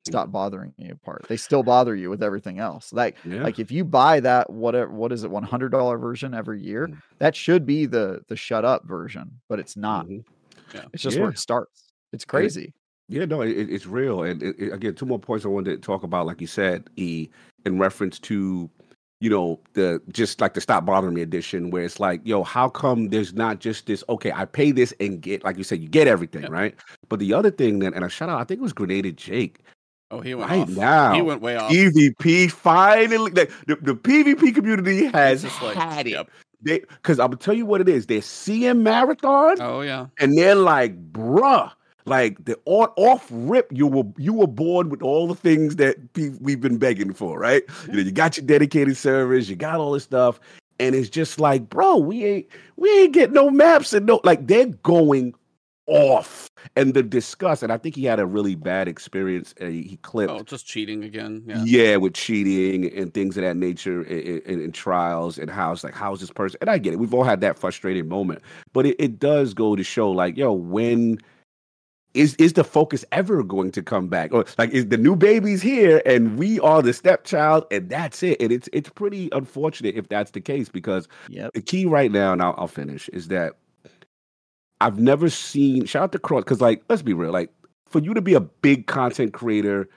[0.06, 1.26] stop bothering you part.
[1.28, 2.92] They still bother you with everything else.
[2.92, 3.42] Like Yeah.
[3.42, 6.86] like if you buy that whatever what is it, one hundred dollar version every year,
[6.88, 6.98] Mm.
[7.18, 10.06] that should be the the shut up version, but it's not.
[10.06, 10.24] Mhm.
[10.92, 11.92] It's just where it starts.
[12.12, 12.72] It's crazy.
[13.08, 14.24] Yeah, no, it, it- it's real.
[14.24, 17.28] And it, again, two more points I wanted to talk about, like you said, E,
[17.64, 18.68] in reference to,
[19.20, 22.68] you know, the just like the Stop Bothering Me edition, where it's like, yo, how
[22.68, 25.88] come there's not just this, okay, I pay this and get, like you said, you
[25.88, 26.48] get everything, Yeah.
[26.50, 26.74] right?
[27.08, 29.60] But the other thing that, and a shout out, I think it was Grenade Jake,
[30.10, 30.68] Oh, he went right off.
[30.68, 31.14] now.
[31.14, 31.70] He went way off.
[31.72, 36.10] PvP finally, like, the, the PvP community has like, had it.
[36.10, 36.30] yep.
[36.62, 38.06] They, because I'm gonna tell you what it is.
[38.06, 40.06] They're CM Marathon Oh yeah.
[40.18, 41.70] and they're like, bruh,
[42.06, 45.96] like the on, off rip, you were you were bored with all the things that
[46.40, 47.62] we've been begging for, right?
[47.88, 50.40] You know, you got your dedicated servers, you got all this stuff,
[50.78, 54.46] and it's just like, bro, we ain't we ain't getting no maps and no like
[54.46, 55.34] they're going
[55.86, 56.50] off.
[56.74, 59.54] And the disgust, and I think he had a really bad experience.
[59.60, 61.44] Uh, he, he clipped Oh, just cheating again.
[61.46, 61.62] Yeah.
[61.64, 61.96] yeah.
[61.96, 66.30] with cheating and things of that nature in trials and how it's like, how's this
[66.30, 66.58] person?
[66.60, 66.96] And I get it.
[66.98, 70.52] We've all had that frustrated moment, but it, it does go to show, like, yo,
[70.52, 71.18] when
[72.14, 74.32] is is the focus ever going to come back?
[74.32, 78.40] Or like, is the new baby's here and we are the stepchild and that's it?
[78.40, 81.52] And it's it's pretty unfortunate if that's the case because Yep.
[81.52, 83.52] the key right now, and I'll, I'll finish, is that
[84.80, 87.50] I've never seen shout out to Cross because like let's be real, like
[87.86, 89.88] for you to be a big content creator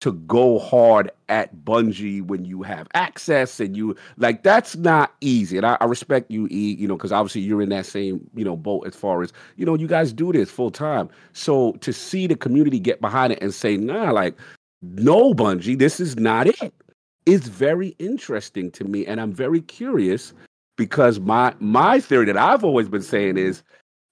[0.00, 5.56] to go hard at Bungie when you have access and you like that's not easy.
[5.56, 8.44] And I, I respect you, E, you know, because obviously you're in that same, you
[8.44, 11.08] know, boat as far as, you know, you guys do this full time.
[11.32, 14.36] So to see the community get behind it and say, nah, like,
[14.82, 16.72] no, Bungie, this is not it.
[17.26, 19.04] It's very interesting to me.
[19.04, 20.32] And I'm very curious
[20.76, 23.64] because my my theory that I've always been saying is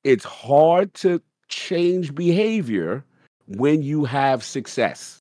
[0.06, 3.04] it's hard to change behavior
[3.48, 5.20] when you have success.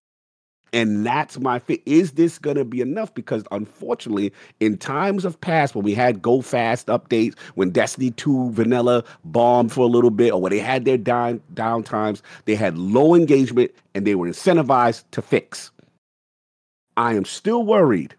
[0.73, 1.81] And that's my fit.
[1.87, 3.11] Is this going to be enough?
[3.15, 8.51] Because unfortunately, in times of past, when we had go fast updates, when Destiny 2
[8.51, 12.53] vanilla bombed for a little bit, or when they had their down down times, they
[12.53, 15.71] had low engagement and they were incentivized to fix.
[16.95, 18.13] I am still worried.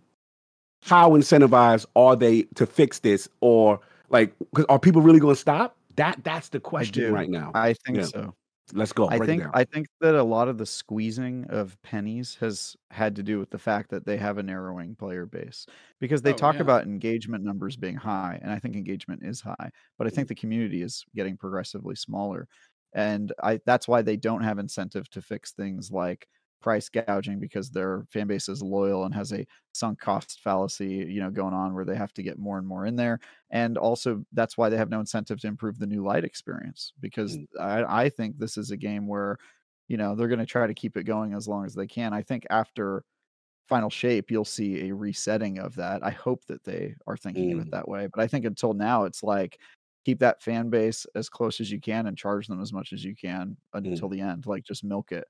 [0.82, 4.32] How incentivized are they to fix this, or like,
[4.68, 5.75] are people really going to stop?
[5.96, 7.50] That that's the question right now.
[7.54, 8.04] I think Yeah.
[8.04, 8.34] so.
[8.72, 9.08] Let's go.
[9.08, 9.44] I think.
[9.54, 13.50] I think that a lot of the squeezing of pennies has had to do with
[13.50, 15.66] the fact that they have a narrowing player base
[16.00, 16.62] because they Oh, talk yeah.
[16.62, 20.30] about engagement numbers being high and I think engagement is high but I think mm-hmm.
[20.30, 22.48] the community is getting progressively smaller
[22.92, 26.26] and I that's why they don't have incentive to fix things like
[26.60, 31.20] price gouging because their fan base is loyal and has a sunk cost fallacy you
[31.20, 34.24] know going on where they have to get more and more in there and also
[34.32, 38.08] that's why they have no incentive to improve the new light experience because I, I
[38.08, 39.38] think this is a game where
[39.88, 42.12] you know they're going to try to keep it going as long as they can.
[42.12, 43.04] I think after
[43.68, 46.02] final shape you'll see a resetting of that.
[46.04, 47.60] I hope that they are thinking of Mm.
[47.60, 49.60] it that way but i think until now it's like
[50.04, 53.04] keep that fan base as close as you can and charge them as much as
[53.04, 55.26] you can until the end like just milk it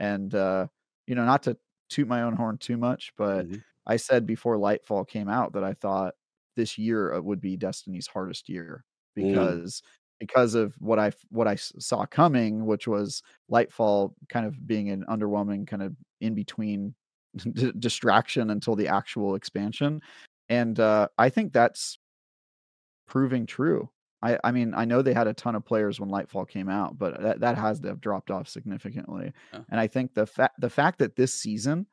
[0.00, 0.66] and uh
[1.06, 1.56] you know not to
[1.90, 3.62] toot my own horn too much but Mhm.
[3.86, 6.14] i said before lightfall came out that i thought
[6.56, 8.84] this year uh, would be destiny's hardest year
[9.20, 9.60] Mm.
[9.64, 9.82] because
[10.18, 15.04] because of what I what I saw coming, which was Lightfall kind of being an
[15.08, 16.94] underwhelming kind of in between
[17.36, 20.02] d- distraction until the actual expansion,
[20.50, 21.98] and uh, I think that's
[23.06, 23.90] proving true.
[24.22, 26.98] I, I mean, I know they had a ton of players when Lightfall came out,
[26.98, 29.32] but that, that has to have dropped off significantly.
[29.52, 29.60] Yeah.
[29.70, 31.86] And I think the fact the fact that this season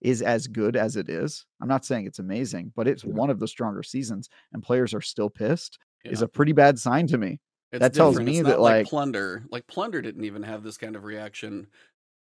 [0.00, 3.12] is as good as it is, I'm not saying it's amazing, but it's Yeah.
[3.12, 7.06] one of the stronger seasons, and players are still pissed, is a pretty bad sign
[7.08, 7.40] to me.
[7.72, 10.94] It's that tells me that, like, like- plunder like plunder didn't even have this kind
[10.96, 11.66] of reaction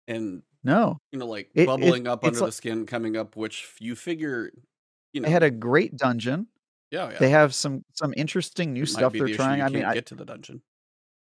[0.08, 3.36] and No, you know like It- it- bubbling up under like- the skin coming up
[3.36, 4.50] which you figure
[5.12, 6.46] you know they had a great dungeon.
[6.92, 7.18] Yeah, yeah.
[7.18, 9.62] They have some some interesting new Might stuff they're the trying.
[9.62, 10.62] I mean, I, get to the dungeon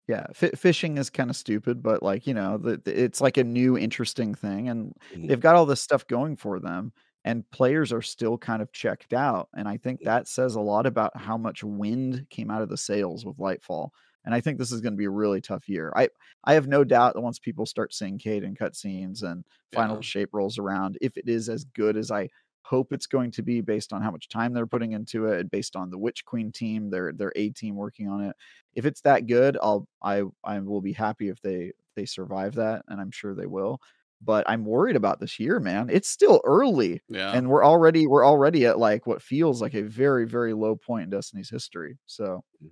[0.09, 3.37] yeah, fi fishing is kind of stupid, but like you know, the, the- it's like
[3.37, 5.29] a new interesting thing, and Mhm.
[5.29, 6.93] they've got all this stuff going for them.
[7.25, 10.87] And players are still kind of checked out, and I think that says a lot
[10.87, 13.91] about how much wind came out of the sails with Lightfall.
[14.25, 15.93] And I think this is going to be a really tough year.
[15.97, 16.09] I
[16.45, 20.03] I have no doubt that once people start seeing Cayde and cutscenes and Final Yeah.
[20.03, 22.31] Shape rolls around, if it is as good as I
[22.63, 25.77] hope it's going to be based on how much time they're putting into it, based
[25.77, 28.37] on the Witch Queen team, their their A team working on it.
[28.75, 32.85] If it's that good, I'll I I will be happy if they they survive that,
[32.89, 33.81] and I'm sure they will.
[34.23, 35.89] But I'm worried about this year, man.
[35.91, 37.33] It's still early, Yeah.
[37.33, 41.05] and we're already we're already at like what feels like a very very low point
[41.05, 41.99] in Destiny's history.
[42.07, 42.71] So mm.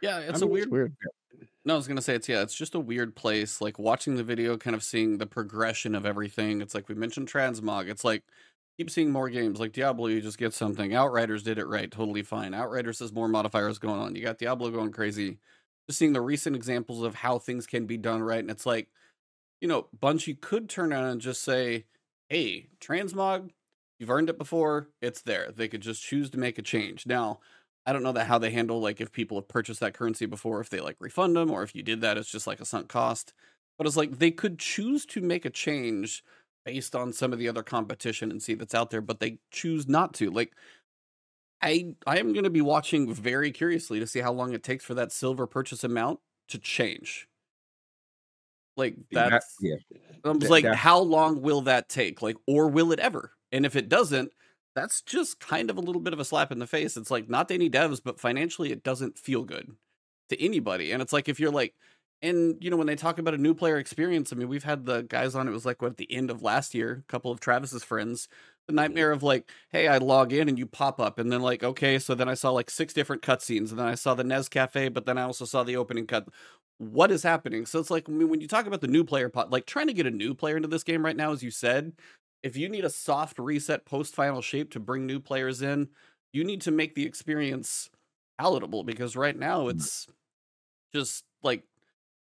[0.00, 0.96] yeah, it's I a mean, weird it's weird.
[1.64, 3.60] No, I was gonna say it's yeah, it's just a weird place.
[3.60, 6.60] Like watching the video, kind of seeing the progression of everything.
[6.60, 7.88] It's like we mentioned transmog.
[7.88, 8.22] It's like
[8.76, 10.08] keep seeing more games like Diablo.
[10.08, 10.94] You just get something.
[10.94, 12.54] Outriders did it right, totally fine.
[12.54, 14.14] Outriders has more modifiers going on.
[14.14, 15.38] You got Diablo going crazy.
[15.88, 18.88] Just seeing the recent examples of how things can be done right, and it's like,
[19.60, 21.84] you know, Bungie could turn around and just say,
[22.28, 23.50] "Hey, transmog,
[23.98, 24.88] you've earned it before.
[25.02, 27.40] It's there." They could just choose to make a change now.
[27.86, 30.60] I don't know that how they handle like if people have purchased that currency before,
[30.60, 32.88] if they like refund them, or if you did that, it's just like a sunk
[32.88, 33.34] cost.
[33.76, 36.24] But it's like they could choose to make a change
[36.64, 39.88] based on some of the other competition and see that's out there, but they choose
[39.88, 40.30] not to.
[40.30, 40.52] Like
[41.62, 44.94] I I am gonna be watching very curiously to see how long it takes for
[44.94, 47.28] that silver purchase amount to change.
[48.76, 49.76] Like that's yeah.
[50.24, 52.22] I was like, how long will that take?
[52.22, 53.32] Like, or will it ever?
[53.52, 54.32] And if it doesn't,
[54.74, 56.96] that's just kind of a little bit of a slap in the face.
[56.96, 59.70] It's like not to any devs, but financially, it doesn't feel good
[60.30, 60.92] to anybody.
[60.92, 61.74] And it's like if you're like,
[62.24, 64.86] and you know, when they talk about a new player experience, I mean, we've had
[64.86, 65.48] the guys on.
[65.48, 68.28] It was like what at the end of last year, a couple of Travis's friends.
[68.66, 68.76] The mm-hmm.
[68.76, 71.98] nightmare of like, hey, I log in and you pop up, and then like, okay,
[71.98, 74.88] so then I saw like six different cutscenes, and then I saw the Nez Cafe,
[74.88, 76.28] but then I also saw the opening cut
[76.78, 77.66] what is happening?
[77.66, 79.86] So it's like I mean, when you talk about the new player pot, like trying
[79.86, 81.92] to get a new player into this game right now, as you said,
[82.42, 85.88] if you need a soft reset post final shape to bring new players in,
[86.32, 87.90] you need to make the experience
[88.38, 89.78] palatable because right now mm-hmm.
[89.78, 90.06] it's
[90.92, 91.62] just like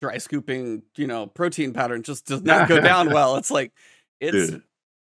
[0.04, 3.38] dry scooping, you know, protein powder and just does not go down well.
[3.38, 3.72] It's like
[4.20, 4.58] it's Yeah.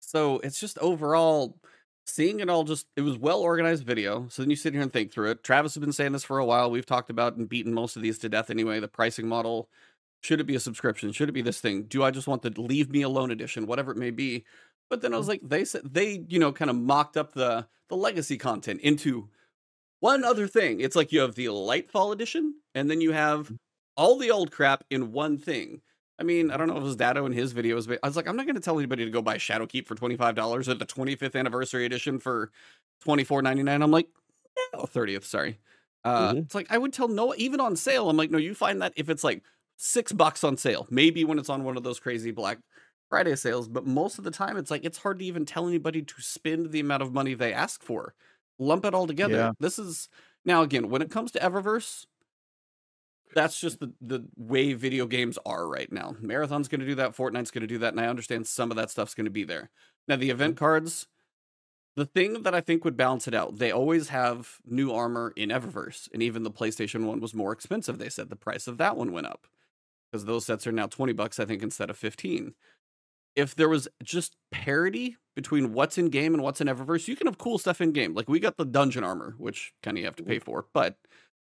[0.01, 1.57] so it's just overall
[2.05, 4.27] seeing it all just it was well organized video.
[4.27, 5.45] So then you sit here and think through it.
[5.45, 6.69] Travis has been saying this for a while.
[6.69, 8.81] We've talked about and beaten most of these to death anyway.
[8.81, 9.69] The pricing model.
[10.23, 11.13] Should it be a subscription?
[11.13, 11.83] Should it be this thing?
[11.83, 13.65] Do I just want the leave me alone edition?
[13.65, 14.43] Whatever it may be.
[14.89, 15.29] But then I was mm.
[15.29, 19.29] like, they said they, you know, kind of mocked up the the legacy content into
[20.01, 20.81] one other thing.
[20.81, 23.57] It's like you have the Lightfall edition, and then you have mm.
[23.97, 25.81] All the old crap in one thing.
[26.19, 28.15] I mean, I don't know if it was Datto in his videos, but I was
[28.15, 30.69] like, I'm not going to tell anybody to go buy Shadowkeep for twenty five dollars
[30.69, 32.51] or the 25th anniversary edition for
[33.01, 33.81] twenty four ninety nine.
[33.81, 34.07] I'm like,
[34.73, 35.59] no, 30th, sorry.
[36.03, 36.43] Uh, Mhm.
[36.45, 38.09] It's like I would tell no, even on sale.
[38.09, 39.43] I'm like, no, you find that if it's like
[39.77, 42.59] six bucks on sale, maybe when it's on one of those crazy Black
[43.09, 46.01] Friday sales, but most of the time it's like it's hard to even tell anybody
[46.01, 48.13] to spend the amount of money they ask for.
[48.59, 49.35] Lump it all together.
[49.35, 49.51] Yeah.
[49.59, 50.07] This is
[50.45, 52.05] now again when it comes to Eververse,
[53.33, 56.15] that's just the, the way video games are right now.
[56.19, 58.77] Marathon's going to do that, Fortnite's going to do that, and I understand some of
[58.77, 59.69] that stuff's going to be there.
[60.07, 60.65] Now the event mm-hmm.
[60.65, 61.07] cards,
[61.95, 65.49] the thing that I think would balance it out, they always have new armor in
[65.49, 67.97] Eververse, and even the PlayStation one was more expensive.
[67.97, 69.47] They said the price of that one went up
[70.11, 72.53] because those sets are now twenty bucks, I think, instead of fifteen.
[73.35, 77.27] If there was just parity between what's in game and what's in Eververse, you can
[77.27, 78.13] have cool stuff in game.
[78.13, 80.43] Like we got the dungeon armor, which kind of you have to pay mm-hmm.
[80.43, 80.97] for, but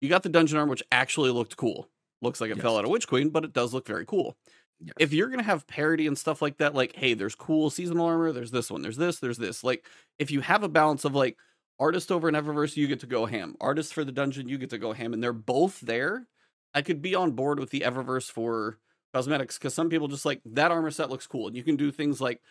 [0.01, 1.89] you got the dungeon armor, which actually looked cool.
[2.21, 4.35] Looks like it fell out of Witch Queen, but it does look very cool.
[4.79, 4.93] Yes.
[4.99, 8.31] If you're gonna have parody and stuff like that, like, hey, there's cool seasonal armor,
[8.31, 9.63] there's this one, there's this, there's this.
[9.63, 9.85] Like,
[10.19, 11.37] if you have a balance of like
[11.79, 13.55] artist over in Eververse, you get to go ham.
[13.61, 16.27] Artist for the dungeon, you get to go ham, and they're both there.
[16.73, 18.79] I could be on board with the Eververse for
[19.13, 21.91] cosmetics because some people just like that armor set looks cool, and you can do
[21.91, 22.41] things like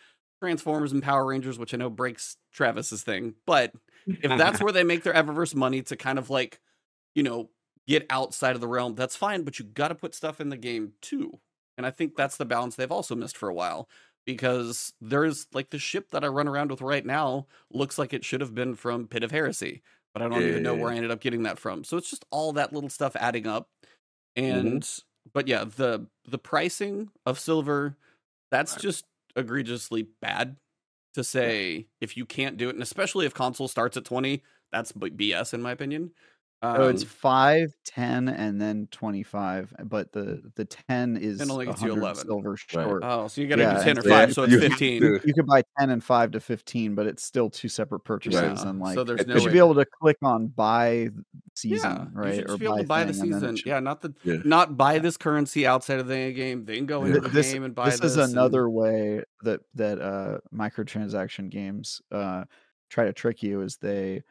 [0.41, 3.71] Transformers and Power Rangers, which I know breaks Travis's thing, but
[4.07, 6.59] if that's where they make their Eververse money to kind of like,
[7.15, 7.49] you know,
[7.87, 10.57] get outside of the realm, that's fine, but you got to put stuff in the
[10.57, 11.39] game too.
[11.77, 13.89] And I think that's the balance they've also missed for a while
[14.25, 18.25] because there's like the ship that I run around with right now looks like it
[18.25, 21.11] should have been from Pit of Heresy, but I don't even know where I ended
[21.11, 21.83] up getting that from.
[21.83, 23.69] So it's just all that little stuff adding up.
[24.37, 24.67] Mm-hmm.
[24.67, 24.89] And
[25.33, 27.97] but yeah, the the pricing of silver
[28.51, 30.55] that's just egregiously bad
[31.13, 34.91] to say if you can't do it and especially if console starts at 20, that's
[34.91, 36.11] BS in my opinion.
[36.61, 39.73] Um, So it's five, ten, and then twenty-five.
[39.83, 42.25] But the the ten is And only gets you 100 11.
[42.25, 43.03] silver short.
[43.05, 44.59] oh, so you got to Yeah, do 10 or and 5, so so it's you-
[44.69, 45.01] 15.
[45.03, 48.41] you- You could buy ten and five to fifteen, but it's still two separate purchases.
[48.41, 49.53] Yeah, And like so there's it no you should way.
[49.53, 51.09] be able to click on buy
[51.55, 52.29] season, yeah, right?
[52.29, 53.55] You should just be able to buy the thing, and then it season.
[53.57, 54.37] should- Yeah, not the Yeah.
[54.45, 57.23] not buy this currency outside of the game, then go into Yeah.
[57.23, 58.11] the this game and buy this this.
[58.11, 62.45] is and- another way that that uh microtransaction games uh
[62.89, 64.23] try to trick you is they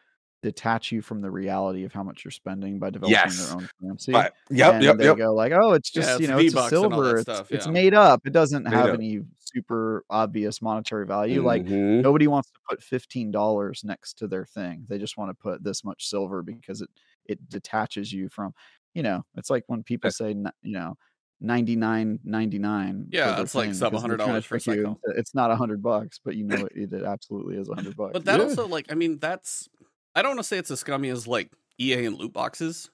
[0.44, 3.46] detach you from the reality of how much you're spending by developing Yes.
[3.48, 4.12] their own currency.
[4.12, 5.16] Yep, and yep, they yep.
[5.16, 7.14] go like, "Oh, it's Yeah, just you know, it's a V-Bucks and all that silver.
[7.16, 7.72] It's, stuff, it's yeah.
[7.72, 8.26] made up.
[8.26, 8.94] It doesn't Made have up.
[8.94, 11.42] any super obvious monetary value.
[11.42, 12.02] Like Mhm.
[12.02, 14.84] nobody wants to put fifteen dollars next to their thing.
[14.88, 16.90] They just want to put this much silver because it
[17.26, 18.52] it detaches you from,
[18.92, 20.30] you know, it's like when people say,
[20.62, 20.94] you know,
[21.40, 23.06] ninety nine ninety nine.
[23.10, 25.00] Yeah, it's like sub $100 for a cycle.
[25.16, 28.12] It's not a hundred bucks, but you know it, it absolutely is a hundred bucks.
[28.12, 28.44] But that Yeah.
[28.46, 29.68] also, like, I mean, that's
[30.14, 31.50] I don't want to say it's as scummy as like
[31.80, 32.90] EA and loot boxes,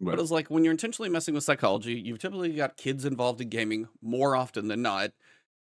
[0.00, 0.16] Right.
[0.16, 3.48] but it's like when you're intentionally messing with psychology, you've typically got kids involved in
[3.48, 5.10] gaming more often than not.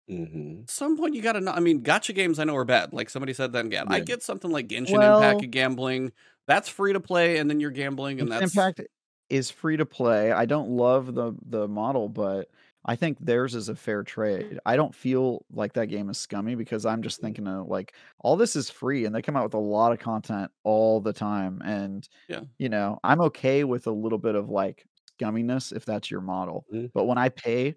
[0.10, 0.63] Mhm.
[0.63, 1.52] At some point, you got to know.
[1.52, 2.94] I mean, gacha games I know are bad.
[2.94, 3.88] Like somebody said that in GAD.
[3.89, 6.12] I get something like Genshin Well- Impact gambling.
[6.48, 8.82] That's free to play, and then you're gambling, and Genshin that's Impact
[9.30, 10.32] is free to play.
[10.32, 12.50] I don't love the the model, but
[12.86, 14.60] I think theirs is a fair trade.
[14.65, 18.36] I don't feel like that game is scummy because I'm just thinking of like all
[18.38, 21.62] this is free and they come out with a lot of content all the time.
[21.65, 22.45] And Yeah.
[22.60, 24.86] you know, I'm okay with a little bit of like
[25.19, 26.67] scumminess if that's your model.
[26.71, 26.91] Mm.
[26.93, 27.76] But when I pay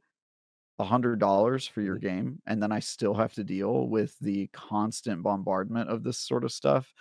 [0.81, 2.01] a hundred dollars for your Mhm.
[2.01, 6.45] game and then I still have to deal with the constant bombardment of this sort
[6.45, 6.93] of stuff,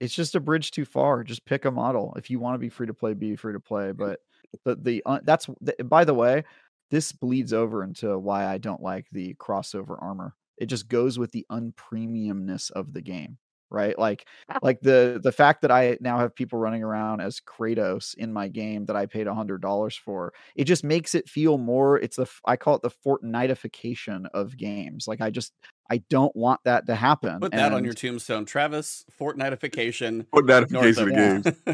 [0.00, 1.22] it's just a bridge too far.
[1.22, 2.12] Just pick a model.
[2.16, 3.92] If you want to be free to play, be free to play.
[3.92, 4.20] But
[4.64, 6.44] the the uh, that's the, by the way,
[6.92, 10.36] this bleeds over into why I don't like the crossover armor.
[10.58, 13.38] It just goes with the unpremiumness of the game,
[13.70, 13.98] right?
[13.98, 14.58] Like ah.
[14.62, 18.48] like the the fact that I now have people running around as Kratos in my
[18.48, 20.34] game that I paid a hundred dollars for.
[20.54, 21.98] It just makes it feel more.
[21.98, 25.08] It's the I call it the Fortniteification of games.
[25.08, 25.54] Like I just
[25.90, 27.40] I don't want that to happen.
[27.40, 29.06] put that on your tombstone, Travis.
[29.18, 30.26] Fortniteification.
[30.30, 31.64] Put notification of north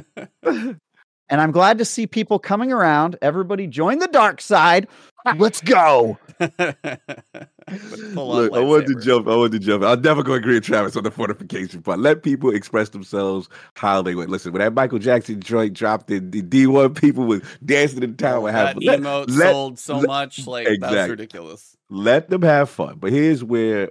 [0.45, 0.77] games.
[1.29, 3.17] of- And I'm glad to see people coming around.
[3.23, 4.89] Everybody join the dark side.
[5.37, 6.17] Let's go.
[6.41, 9.29] Look, I want to jump.
[9.29, 9.85] I want to jump.
[9.85, 11.99] I'll never go to agree with Travis on the fortification part.
[11.99, 14.31] Let people express themselves how they went.
[14.31, 18.17] Listen, when that Michael Jackson joint dropped, in, the D1 people was dancing in the
[18.17, 18.39] town.
[18.39, 20.47] Oh, with that have let, emote let- sold so let- much.
[20.47, 21.11] Like that's Exactly.
[21.11, 21.77] ridiculous.
[21.91, 22.97] let them have fun.
[22.99, 23.91] But here's where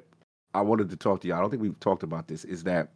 [0.55, 1.35] I wanted to talk to you.
[1.35, 2.45] I don't think we've talked about this.
[2.45, 2.89] Is that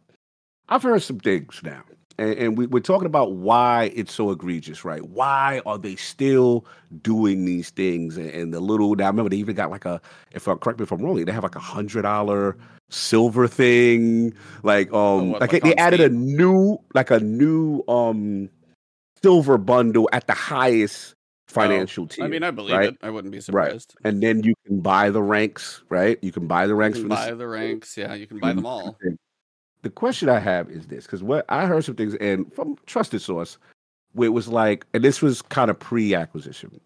[0.68, 1.82] I've heard some things now,
[2.18, 5.04] and, and we, we're talking about why it's so egregious, right?
[5.04, 6.64] Why are they still
[7.02, 8.16] doing these things?
[8.16, 10.00] And, and the little now, I remember they even got like a.
[10.32, 12.56] If I correct me if I'm wrong, they have like a hundred dollar
[12.90, 14.34] silver thing.
[14.62, 18.48] Like um, Oh, what, like, like they added a new like a new um
[19.22, 21.14] silver bundle at the highest
[21.48, 22.24] financial tier.
[22.24, 22.88] Oh, I mean, I believe right?
[22.88, 22.98] it.
[23.02, 23.44] I wouldn't be Right.
[23.44, 23.94] surprised.
[24.04, 26.18] and then you can buy the ranks, right?
[26.22, 27.96] You can buy the You ranks can for buy the, the ranks.
[27.96, 28.98] Yeah, you can buy them all.
[29.82, 33.20] The question I have is this because what I heard some things and from trusted
[33.20, 33.58] source
[34.12, 36.80] where it was like, and this was kind of pre-acquisition,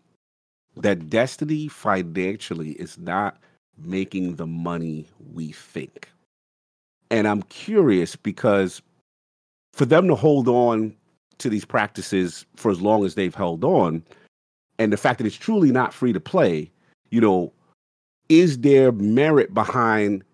[0.76, 3.38] that Destiny financially is not
[3.78, 6.08] making the money we think,
[7.10, 8.80] and I'm curious because
[9.74, 10.94] for them to hold on
[11.38, 14.02] to these practices for as long as they've held on,
[14.78, 16.70] and the fact that it's truly not free to play,
[17.10, 17.52] you know,
[18.30, 20.24] is there merit behind?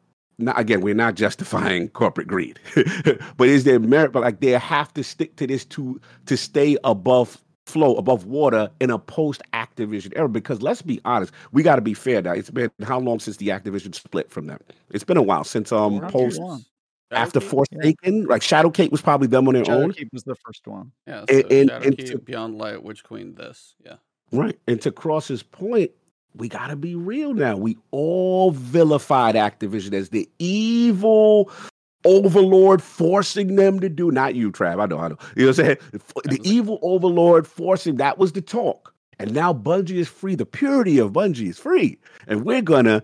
[0.42, 2.58] Not, again, we're not justifying corporate greed,
[3.36, 4.12] but is there merit?
[4.12, 8.68] But like they have to stick to this to to stay above flow, above water
[8.80, 10.28] in a post Activision era.
[10.28, 12.20] Because let's be honest, we got to be fair.
[12.22, 14.58] Now it's been how long since the Activision split from them?
[14.90, 16.40] It's been a while since um post
[17.12, 17.42] after Shadowkeep?
[17.42, 19.92] Forsaken, like Shadowkeep was probably them on their own.
[19.92, 20.92] Shadowkeep was the first one.
[21.06, 23.74] Yeah, so and- and- and Shadowkeep, to- Beyond Light, Witch Queen, this.
[23.84, 23.96] Yeah.
[24.32, 24.58] Right.
[24.66, 25.90] And to Cross's point,
[26.34, 27.56] we got to be real now.
[27.56, 31.50] We all vilified Activision as the evil
[32.04, 34.82] overlord forcing them to do, not you, Trav.
[34.82, 35.18] I know, I know.
[35.36, 35.76] You know what I'm saying?
[36.24, 38.94] The evil overlord forcing, that was the talk.
[39.18, 40.34] And now Bungie is free.
[40.34, 41.98] The purity of Bungie is free.
[42.26, 43.02] And we're going to,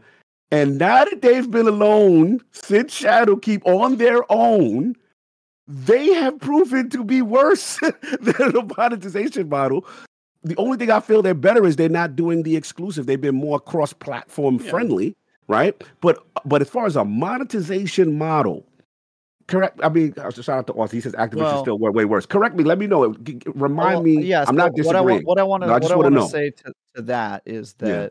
[0.51, 4.97] and now that they've been alone since Shadowkeep on their own,
[5.67, 7.93] they have proven to be worse than
[8.53, 9.87] the monetization model
[10.42, 13.07] the only thing I feel they're better is they're not doing the exclusive.
[13.07, 14.70] They've been more cross-platform Yeah.
[14.70, 15.16] friendly,
[15.48, 15.74] right?
[16.01, 18.64] But but as far as a monetization model,
[19.48, 19.81] correct?
[19.83, 20.96] I mean, shout out to Austin.
[20.98, 22.27] He says Activision Well- still way, way worse.
[22.27, 22.64] Correct me.
[22.64, 23.14] Let me know.
[23.55, 24.22] Remind Well, me.
[24.22, 25.22] Yeah, I'm not so what I, disagreeing.
[25.24, 27.74] what I want to No, I what I want to say to, to that is
[27.83, 28.09] Yeah.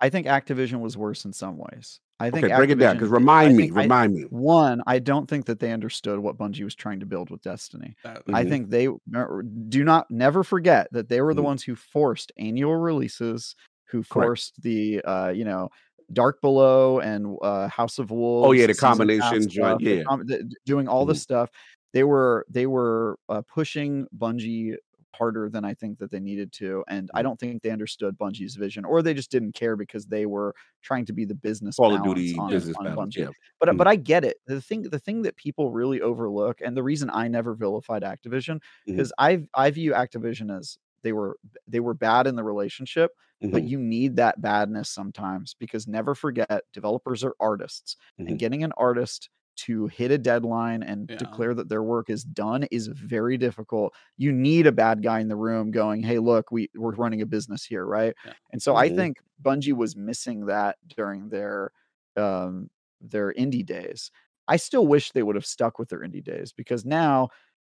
[0.00, 2.00] That I think Activision was worse in some ways.
[2.20, 2.96] I think okay, break it down.
[2.96, 3.62] Because remind I me.
[3.64, 4.22] think I- Remind me.
[4.30, 7.94] one, I don't think that they understood what Bungie was trying to build with Destiny.
[8.02, 11.46] That, I think they er, do not never forget that they were the Mhm.
[11.46, 13.54] ones who forced annual releases,
[13.90, 14.08] who Correct.
[14.12, 15.68] forced the uh, you know
[16.12, 18.48] Dark Below and uh, House of Wolves.
[18.48, 20.02] Oh, yeah, the season combination joint, stuff, yeah.
[20.02, 21.08] com- the- doing all Mhm.
[21.10, 21.50] this stuff.
[21.92, 24.74] They were they were uh, pushing Bungie
[25.14, 26.84] harder than I think that they needed to.
[26.88, 27.24] And I Mhm.
[27.24, 31.06] don't think they understood Bungie's vision, or they just didn't care because they were trying
[31.06, 33.16] to be the business Call of Duty on, business on balance.
[33.16, 33.16] Bungie.
[33.16, 33.30] Yeah.
[33.60, 33.78] But Mm.
[33.78, 34.38] but I get it.
[34.46, 38.60] The thing the thing that people really overlook, and the reason I never vilified Activision,
[38.86, 39.08] Mhm.
[39.08, 43.12] because I I view Activision as they were they were bad in the relationship,
[43.50, 43.68] but Mhm.
[43.68, 48.28] you need that badness sometimes because never forget developers are artists, Mhm.
[48.28, 49.30] and getting an artist
[49.66, 51.16] to hit a deadline and Yeah.
[51.16, 53.94] declare that their work is done is very difficult.
[54.16, 57.26] You need a bad guy in the room going, "Hey, look, we we're running a
[57.26, 58.34] business here, right?" Yeah.
[58.52, 58.90] And so I Mhm.
[58.90, 61.72] think Bungie was missing that during their
[62.16, 64.10] um their indie days.
[64.48, 67.28] I still wish they would have stuck with their indie days because now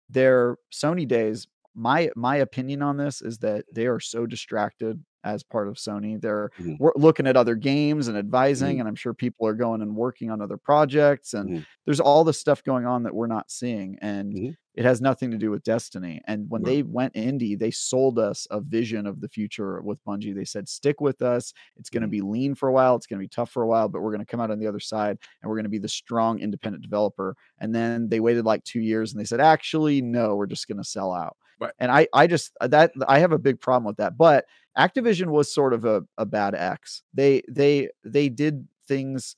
[0.09, 5.43] their Sony days, my my opinion on this is that they are so distracted as
[5.43, 6.21] part of Sony.
[6.21, 6.79] They're Mhm.
[6.79, 8.79] wor- looking at other games and advising, Mhm.
[8.79, 11.65] and I'm sure people are going and working on other projects, and Mhm.
[11.85, 14.55] there's all this stuff going on that we're not seeing, and Mhm.
[14.75, 16.21] it has nothing to do with Destiny.
[16.25, 16.75] And when Right.
[16.75, 20.35] they went indie, they sold us a vision of the future with Bungie.
[20.35, 21.53] They said, "Stick with us.
[21.77, 22.11] It's going to Mhm.
[22.11, 22.95] be lean for a while.
[22.95, 24.59] It's going to be tough for a while, but we're going to come out on
[24.59, 28.19] the other side, and we're going to be the strong independent developer." And then they
[28.19, 31.37] waited like two years, and they said, "Actually, no, we're just going to sell out."
[31.59, 31.71] Right.
[31.79, 34.17] And I, I just that I have a big problem with that.
[34.17, 34.45] But
[34.77, 37.01] Activision was sort of a, a bad X.
[37.13, 39.35] They they they did things.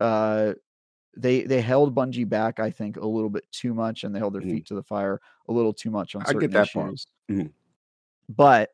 [0.00, 0.52] Uh,
[1.16, 4.34] they they held Bungie back, I think, a little bit too much, and they held
[4.34, 4.50] their Mhm.
[4.50, 7.06] feet to the fire a little too much on certain I get that issues.
[7.30, 7.50] Mhm.
[8.28, 8.70] But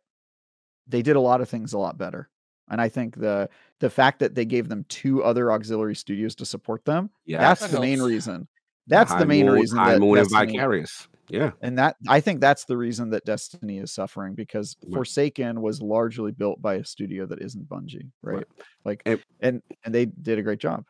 [0.87, 2.29] they did a lot of things a lot better.
[2.69, 3.49] And I think the
[3.81, 7.39] the fact that they gave them two other auxiliary studios to support them, Yeah.
[7.39, 8.49] that's That the main reason.
[8.89, 11.07] That's the main reason High that Moon and Vicarious.
[11.33, 11.53] Yeah.
[11.63, 14.95] and that I think that's the reason that Destiny is suffering because Right.
[14.95, 18.37] Forsaken was largely built by a studio that isn't Bungie, right?
[18.37, 18.47] Right.
[18.85, 20.85] Like And- and and they did a great job.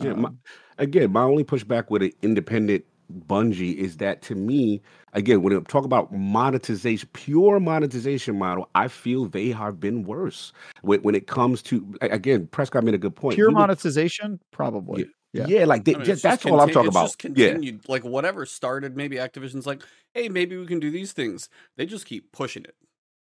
[0.00, 0.38] Yeah, my- Um,
[0.78, 2.84] again, my only pushback with an independent
[3.26, 4.80] Bungie is that to me,
[5.12, 10.52] again, when I talk about monetization, pure monetization model, I feel they have been worse
[10.82, 12.46] when, when it comes to again.
[12.48, 13.34] Prescott made a good point.
[13.36, 15.06] pure He was- monetization, probably.
[15.32, 15.64] yeah, yeah.
[15.64, 17.16] like they, I mean, just, that's just all I'm talking it's about.
[17.18, 18.96] Just Yeah, like whatever started.
[18.96, 19.82] Maybe Activision's like,
[20.14, 21.48] hey, maybe we can do these things.
[21.76, 22.74] They just keep pushing it.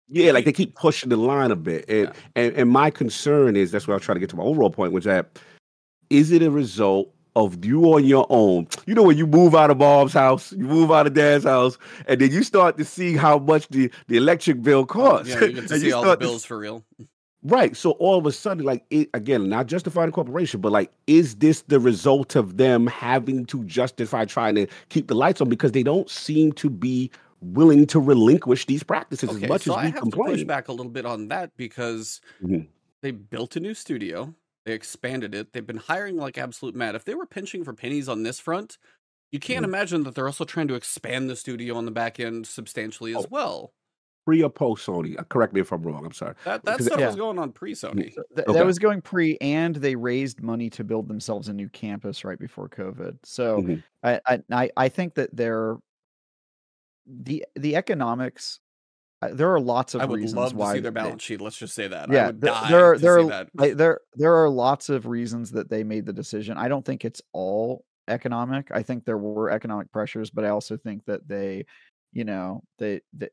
[0.07, 2.13] yeah, like they keep pushing the line a bit, and Yeah.
[2.35, 4.69] and, and my concern is that's what I was trying to get to my overall
[4.69, 5.39] point was that
[6.09, 8.67] is it a result of you on your own?
[8.85, 11.77] You know, when you move out of mom's house, you move out of dad's house,
[12.07, 15.29] and then you start to see how much the, the electric bill costs.
[15.29, 16.83] Yeah, you get to see all the start to bills for real.
[17.45, 17.75] Right.
[17.75, 21.35] So all of a sudden, like it, again, not justifying the corporation, but like, is
[21.35, 25.73] this the result of them having to justify trying to keep the lights on because
[25.73, 27.11] they don't seem to be
[27.41, 30.13] willing to relinquish these practices Okay, as much so as I we have to push
[30.13, 30.47] complain?
[30.47, 32.67] back a little bit on that because Mhm.
[33.01, 34.33] they built a new studio,
[34.65, 36.95] they expanded it, they've been hiring like absolute mad.
[36.95, 38.77] If they were pinching for pennies on this front,
[39.31, 39.67] you can't Mhm.
[39.67, 43.25] imagine that they're also trying to expand the studio on the back end substantially as
[43.25, 43.29] Oh.
[43.29, 43.73] well.
[44.25, 45.17] Pre or post Sony?
[45.19, 46.05] Uh, Correct me if I'm wrong.
[46.05, 46.35] I'm sorry.
[46.45, 47.07] That that stuff Yeah.
[47.07, 48.13] was going on pre Sony.
[48.35, 48.53] Th- Okay.
[48.53, 52.39] That was going pre, and they raised money to build themselves a new campus right
[52.39, 53.19] before COVID.
[53.25, 53.83] So Mhm.
[54.03, 55.77] I, I I I think that they're
[57.05, 58.59] the the economics.
[59.31, 61.41] There are lots of I would reasons love to why see their they- balance sheet.
[61.41, 62.09] Let's just say that.
[62.09, 63.49] I Yeah, would die there are there are that.
[63.55, 66.57] like, there there are lots of reasons that they made the decision.
[66.57, 68.67] I don't think it's all economic.
[68.71, 71.65] I think there were economic pressures, but I also think that they,
[72.11, 73.29] you know, they the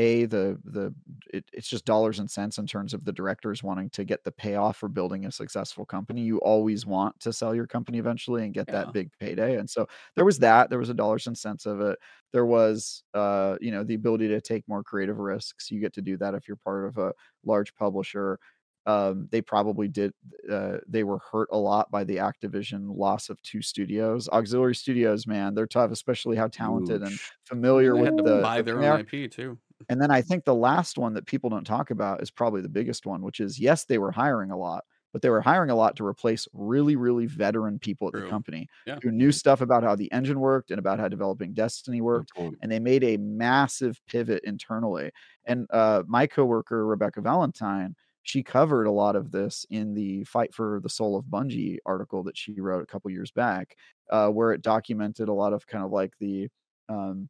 [0.00, 0.94] a the the
[1.32, 4.32] it, it's just dollars and cents in terms of the directors wanting to get the
[4.32, 6.22] payoff for building a successful company.
[6.22, 8.86] You always want to sell your company eventually and get Yeah.
[8.86, 9.56] that big payday.
[9.58, 9.86] And so
[10.16, 10.70] there was that.
[10.70, 11.98] There was a dollars and cents of it.
[12.32, 15.70] There was uh, you know, the ability to take more creative risks.
[15.70, 17.12] You get to do that if you're part of a
[17.44, 18.38] large publisher.
[18.86, 20.12] Um, they probably did
[20.50, 24.28] uh, they were hurt a lot by the Activision loss of two studios.
[24.30, 27.32] Auxiliary studios, man, they're tough, especially how talented and Huge.
[27.44, 28.94] familiar they with had to the buy the their thing they are.
[28.94, 29.58] own IP too.
[29.88, 32.68] And then I think the last one that people don't talk about is probably the
[32.68, 35.74] biggest one, which is yes, they were hiring a lot, but they were hiring a
[35.74, 39.00] lot to replace really, really veteran people at the company Yeah.
[39.02, 42.32] who knew stuff about how the engine worked and about how developing Destiny worked.
[42.60, 45.10] And they made a massive pivot internally.
[45.44, 50.54] And uh, my coworker, Rebekah Valentine, she covered a lot of this in the Fight
[50.54, 53.76] for the Soul of Bungie article that she wrote a couple years back,
[54.10, 56.48] uh, where it documented a lot of kind of like the
[56.88, 57.28] um,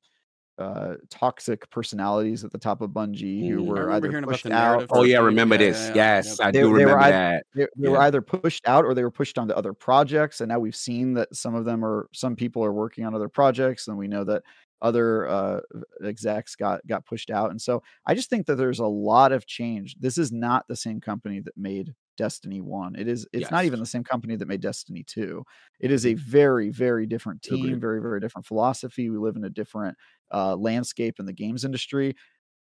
[0.60, 3.66] uh, toxic personalities at the top of Bungie who Mm.
[3.66, 4.86] Were either pushed out.
[4.90, 5.26] Oh yeah, team.
[5.26, 5.88] remember Yeah, yeah, this?
[5.88, 6.46] yeah, Yes, yeah.
[6.46, 7.46] I They- do they remember either- that.
[7.54, 7.90] they, they Yeah.
[7.90, 10.40] were either pushed out or they were pushed onto other projects.
[10.40, 13.28] And now we've seen that some of them are some people are working on other
[13.28, 14.42] projects, and we know that
[14.82, 15.60] other uh,
[16.04, 17.50] execs got got pushed out.
[17.50, 19.96] And so I just think that there's a lot of change.
[19.98, 22.96] This is not the same company that made Destiny One.
[22.96, 23.26] It is.
[23.32, 25.44] It's not even the same company that made Destiny Two.
[25.80, 27.62] It is a very very different Agreed.
[27.70, 29.10] team, very very different philosophy.
[29.10, 29.96] We live in a different
[30.32, 32.14] uh, landscape in the games industry.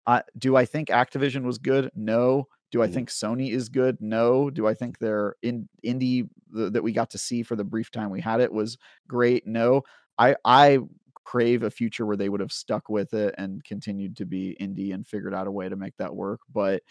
[0.06, 1.90] I do I think Activision was good?
[1.94, 2.46] No.
[2.72, 2.92] Do I Mhm.
[2.94, 3.98] think Sony is good?
[4.00, 4.50] No.
[4.50, 7.90] Do I think their in indie th- that we got to see for the brief
[7.90, 8.78] time we had it was
[9.08, 9.46] great?
[9.46, 9.82] No.
[10.18, 10.78] I I
[11.26, 14.94] crave a future where they would have stuck with it and continued to be indie
[14.94, 16.40] and figured out a way to make that work.
[16.48, 16.82] But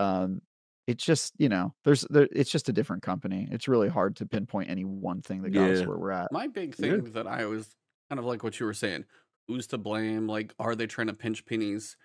[0.00, 0.42] um
[0.86, 3.48] it's just you know there's there, it's just a different company.
[3.50, 6.32] It's really hard to pinpoint any one thing that got us where we're at.
[6.32, 6.96] My big Yeah.
[6.96, 7.74] thing that I was
[8.10, 9.04] kind of like what you were saying.
[9.48, 10.26] Who's to blame?
[10.26, 11.96] Like, are they trying to pinch pennies?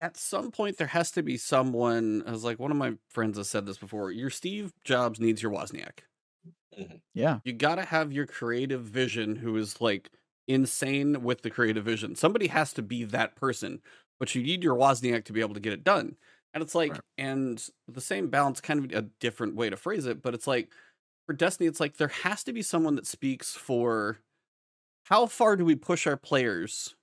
[0.00, 2.22] At some point, there has to be someone.
[2.26, 4.10] As like one of my friends has said this before.
[4.10, 6.00] Your Steve Jobs needs your Wozniak.
[7.14, 7.40] Yeah.
[7.44, 10.10] You got to have your creative vision, who is like
[10.48, 12.16] insane with the creative vision.
[12.16, 13.80] Somebody has to be that person,
[14.18, 16.16] but you need your Wozniak to be able to get it done.
[16.54, 17.00] And it's like, Right.
[17.18, 20.72] and the same balance, kind of a different way to phrase it, but it's like
[21.26, 24.18] for Destiny, it's like there has to be someone that speaks for
[25.04, 26.94] how far do we push our players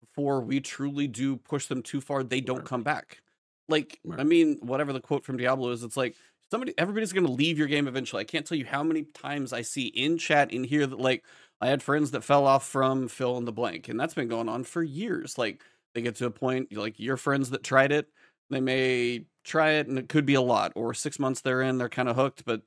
[0.00, 3.22] before we truly do push them too far, they don't come back.
[3.68, 4.20] Like, Right.
[4.20, 6.16] I mean, whatever the quote from Diablo is, it's like
[6.50, 8.20] somebody, everybody's going to leave your game eventually.
[8.20, 11.24] I can't tell you how many times I see in chat in here that, like,
[11.60, 14.48] I had friends that fell off from fill in the blank, and that's been going
[14.48, 15.38] on for years.
[15.38, 15.62] Like,
[15.94, 18.08] they get to a point, like, your friends that tried it,
[18.50, 21.78] they may try it, and it could be a lot, or six months they're in,
[21.78, 22.62] they're kind of hooked, but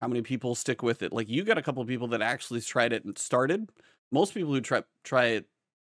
[0.00, 1.12] how many people stick with it?
[1.12, 3.68] Like, you got a couple of people that actually tried it and started.
[4.12, 5.46] Most people who try try it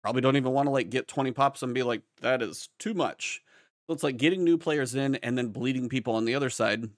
[0.02, 2.94] probably don't even want to like get 20 pops and be like, that is too
[2.94, 3.42] much.
[3.86, 6.88] So it's like getting new players in and then bleeding people on the other side.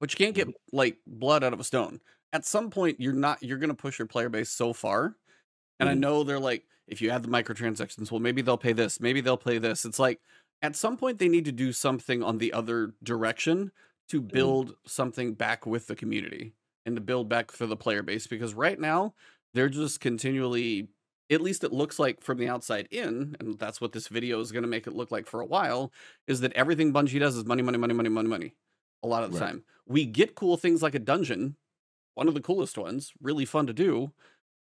[0.00, 0.76] But you can't get mm-hmm.
[0.76, 2.00] like blood out of a stone.
[2.32, 5.16] At some point, you're not you're gonna push your player base so far.
[5.80, 6.02] And I Mhm.
[6.08, 9.36] know they're like, if you add the microtransactions, well, maybe they'll pay this, maybe they'll
[9.36, 9.84] play this.
[9.84, 10.20] It's like
[10.62, 13.72] at some point they need to do something on the other direction
[14.08, 16.54] to build something back with the community
[16.86, 19.14] and to build back for the player base because right now
[19.54, 20.88] they're just continually
[21.30, 24.52] at least it looks like from the outside in and that's what this video is
[24.52, 25.92] going to make it look like for a while
[26.26, 28.54] is that everything bungie does is money money money money money money
[29.02, 29.38] a lot of the Right.
[29.38, 31.56] time we get cool things like a dungeon
[32.18, 34.12] one of the coolest ones really fun to do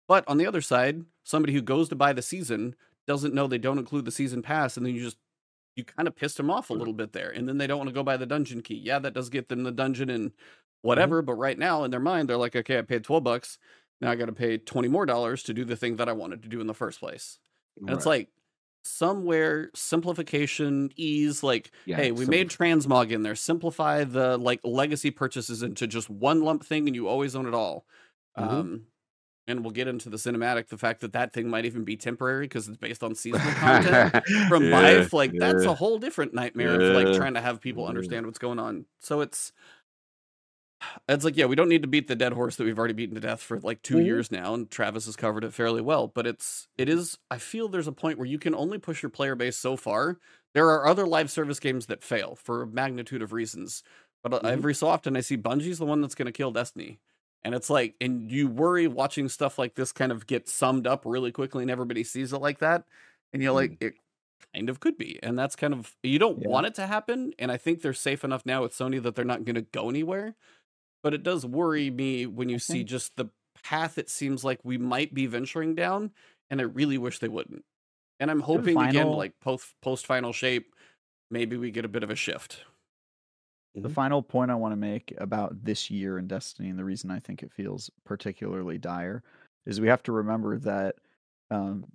[0.08, 2.76] but on the other side somebody who goes to buy the season
[3.08, 5.18] doesn't know they don't include the season pass and then you just
[5.76, 7.90] you kind of pissed them off a little bit there and then they don't want
[7.90, 8.76] to go buy the dungeon key.
[8.84, 10.90] Yeah that does get them the dungeon and Mm-hmm.
[10.90, 13.58] whatever but right now in their mind they're like okay i paid 12 bucks
[14.00, 16.44] now i got to pay 20 more dollars to do the thing that i wanted
[16.44, 17.40] to do in the first place.
[17.80, 18.30] And it's like
[18.88, 23.36] somewhere simplification ease like Yeah, hey we made transmog in there.
[23.36, 27.54] Simplify the like legacy purchases into just one lump thing and you always own it
[27.54, 27.86] all.
[28.38, 28.68] Mhm.
[28.68, 28.88] um
[29.48, 32.46] and we'll get into the cinematic the fact that that thing might even be temporary
[32.46, 34.04] because it's based on seasonal content
[34.48, 37.88] from Yeah, life like that's a whole different nightmare of like trying to have people
[37.88, 38.86] understand what's going on.
[39.00, 39.54] So it's
[41.10, 43.16] it's like yeah we don't need to beat the dead horse that we've already beaten
[43.16, 44.00] to death for like 2 Mhm.
[44.00, 47.68] years now and travis has covered it fairly well but it's it is i feel
[47.68, 50.20] there's a point where you can only push your player base so far
[50.54, 53.84] there are other live service games that fail for a magnitude of reasons
[54.24, 54.50] but uh Mhm.
[54.50, 57.00] every so often i see bungie's the one that's going to kill destiny
[57.44, 61.04] and it's like and you worry watching stuff like this kind of get summed up
[61.06, 62.86] really quickly and everybody sees it like that
[63.34, 63.96] and you're like it
[64.54, 66.48] kind of could be and that's kind of you don't Yeah.
[66.48, 69.26] want it to happen and i think they're safe enough now with sony that they're
[69.26, 70.36] not going to go anywhere
[71.08, 73.30] but it does worry me when you see just the
[73.64, 76.12] path it seems like we might be venturing down
[76.50, 77.64] and i really wish they wouldn't
[78.20, 80.76] and i'm hoping again like post post final shape
[81.32, 82.66] maybe we get a bit of a shift
[83.74, 83.94] The Mhm.
[83.94, 87.20] final point I want to make about this year in Destiny and the reason I
[87.20, 89.24] think it feels particularly dire
[89.66, 90.96] is we have to remember that
[91.52, 91.86] um,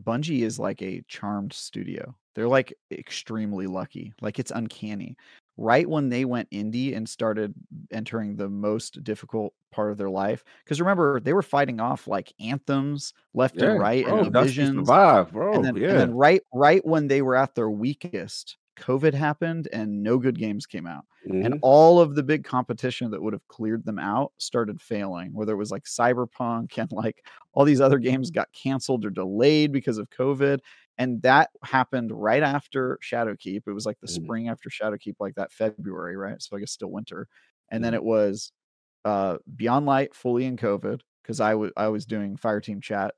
[0.00, 2.14] Bungie is like a charmed studio.
[2.36, 4.12] They're like extremely lucky.
[4.20, 5.16] Like it's uncanny.
[5.58, 7.52] Right when they went indie and started
[7.90, 12.32] entering the most difficult part of their life, because remember they were fighting off like
[12.40, 15.52] anthems left Yeah, and right bro, and divisions survived, bro.
[15.52, 15.88] and then, yeah.
[15.88, 20.38] and then right right when they were at their weakest covid happened and no good
[20.38, 21.04] games came out
[21.42, 21.62] and Mhm.
[21.62, 25.56] all of the big competition that would have cleared them out started failing whether it
[25.58, 30.08] was like cyberpunk and like all these other games got canceled or delayed because of
[30.10, 30.60] covid
[30.98, 34.32] and that happened right after shadowkeep it was like the Mhm.
[34.32, 37.28] spring after shadowkeep like that february right so i guess still winter
[37.70, 37.94] and then Mhm.
[37.94, 38.52] it was
[39.04, 43.14] uh beyond light fully in covid because i was i was doing fireteam chat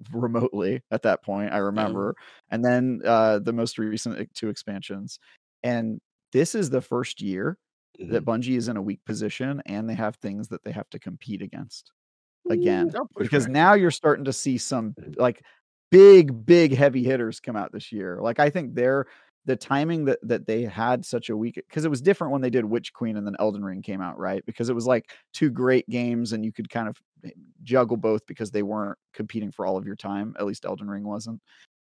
[0.12, 2.14] remotely at that point i remember
[2.50, 5.18] and then uh the most recent two expansions
[5.62, 6.00] and
[6.32, 7.58] this is the first year
[8.08, 8.26] that Mhm.
[8.26, 11.42] bungie is in a weak position and they have things that they have to compete
[11.42, 11.92] against
[12.50, 15.16] again because now you're starting to see some Mhm.
[15.16, 15.42] like
[15.90, 18.18] big big heavy hitters come out this year.
[18.20, 19.06] Like i think they're
[19.46, 22.50] the timing that that they had such a week because it was different when they
[22.50, 24.44] did witch queen and then elden ring came out right?
[24.46, 27.30] Because it was like two great games and you could kind of eh,
[27.62, 31.04] juggle both because they weren't competing for all of your time at least elden ring
[31.06, 31.40] wasn't.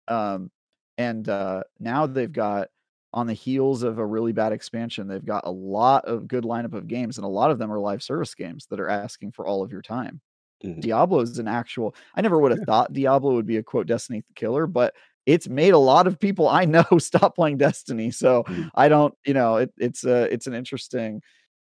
[0.07, 0.51] Um
[0.97, 2.69] and uh now they've got
[3.13, 6.73] on the heels of a really bad expansion, they've got a lot of good lineup
[6.73, 9.45] of games, and a lot of them are live service games that are asking for
[9.45, 10.21] all of your time.
[10.63, 10.81] Mhm.
[10.81, 11.95] Diablo is an actual.
[12.15, 14.95] I never would have thought Diablo would be a quote Destiny killer, but
[15.25, 18.11] it's made a lot of people I know stop playing Destiny.
[18.11, 18.71] So Mhm.
[18.75, 21.21] I don't, you know, it, it's a it's an interesting.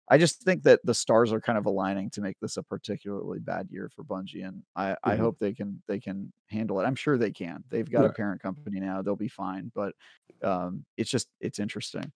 [0.09, 3.39] I just think that the stars are kind of aligning to make this a particularly
[3.39, 5.19] bad year for Bungie, and I, I Mhm.
[5.19, 6.85] hope they can they can handle it.
[6.85, 7.63] I'm sure they can.
[7.69, 9.71] They've got a parent company now; they'll be fine.
[9.73, 9.95] But
[10.43, 12.11] um, it's just it's interesting.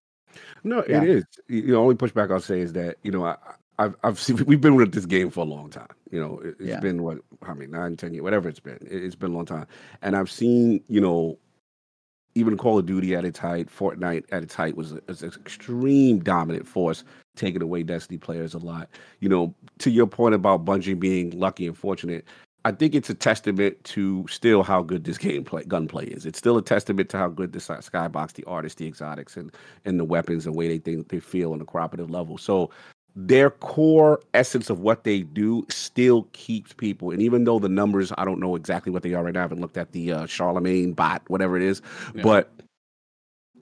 [0.64, 1.02] No, Yeah.
[1.04, 1.26] it is.
[1.50, 3.38] Know, only pushback I'll say is that you know I,
[3.80, 5.88] I've I've seen we've been with this game for a long time.
[6.12, 6.82] You know, it, has Yeah.
[6.82, 8.80] been what how many nine, ten years, whatever it's been.
[8.82, 9.68] It, it's been a long time,
[10.04, 11.40] and I've seen you know
[12.36, 15.34] even Call of Duty at its height, Fortnite at its height was, a- was an
[15.42, 17.04] extreme dominant force,
[17.36, 18.90] taking away Destiny players a lot.
[19.20, 22.26] You know, to your point about Bungie being lucky and fortunate,
[22.66, 26.26] I think it's a testament to still how good this gameplay gunplay is.
[26.26, 29.52] It's still a testament to how good the skybox, the artists, the exotics, and
[29.86, 32.38] and the weapons and way they think they feel on a cooperative level.
[32.38, 32.70] So
[33.16, 37.12] their core essence of what they do still keeps people.
[37.12, 39.42] And even though the numbers, I don't know exactly what they are right now.
[39.42, 41.82] I haven't looked at the uh, Charlemagne bot, whatever it is,
[42.16, 42.22] Yeah.
[42.24, 42.52] but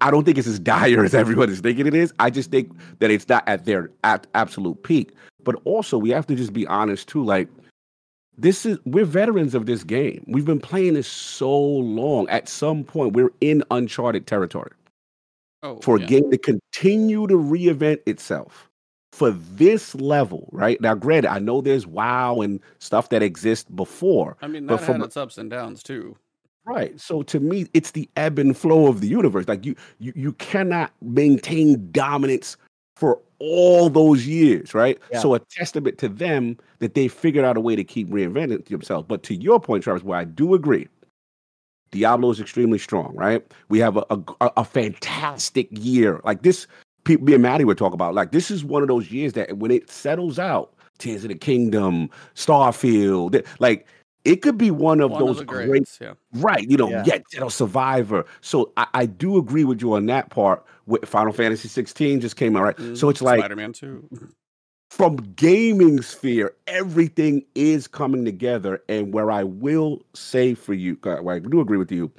[0.02, 2.14] I don't think it's as dire as everyone is thinking it is.
[2.20, 5.12] I just think that it's not at their at absolute peak.
[5.44, 7.24] But also, we have to just be honest too.
[7.24, 7.48] Like
[8.38, 10.24] this is we're veterans of this game.
[10.28, 12.30] We've been playing this so long.
[12.30, 14.72] At some point, we're in uncharted territory
[15.64, 16.06] Oh, for yeah.
[16.06, 18.67] a game to continue to reinvent itself
[19.18, 20.80] for this level, right?
[20.80, 24.86] Now, granted, I know there's WoW and stuff that exists before, I mean, but that
[24.86, 26.16] from had a- its ups and downs too.
[26.66, 27.00] right?
[27.00, 29.48] So to me, it's the ebb and flow of the universe.
[29.48, 32.58] Like you, you, you cannot maintain dominance
[32.96, 35.00] for all those years, right?
[35.12, 35.20] Yeah.
[35.20, 39.06] So a testament to them that they figured out a way to keep reinventing themselves.
[39.08, 40.88] But to your point, Travis, where I do agree,
[41.92, 43.44] Diablo is extremely strong, right?
[43.70, 46.20] We have a, a, a fantastic year.
[46.24, 46.68] Like this,
[47.08, 49.58] pe- me and Maddie would talk about, like this is one of those years that
[49.58, 53.88] when it settles out, Tears of the Kingdom, Starfield, th- like
[54.26, 56.14] it could be one of One those of the great greats, yeah.
[56.34, 57.04] Right, you know, Yeah.
[57.06, 58.26] yet you know, Survivor.
[58.42, 60.66] So I, I do agree with you on that part.
[60.86, 62.78] With Final Fantasy 16 just came out, right?
[62.78, 63.12] So Mhm.
[63.12, 64.08] it's like Spider-Man too.
[64.90, 68.82] from gaming sphere, everything is coming together.
[68.90, 72.10] And where I will say for you, where I do agree with you,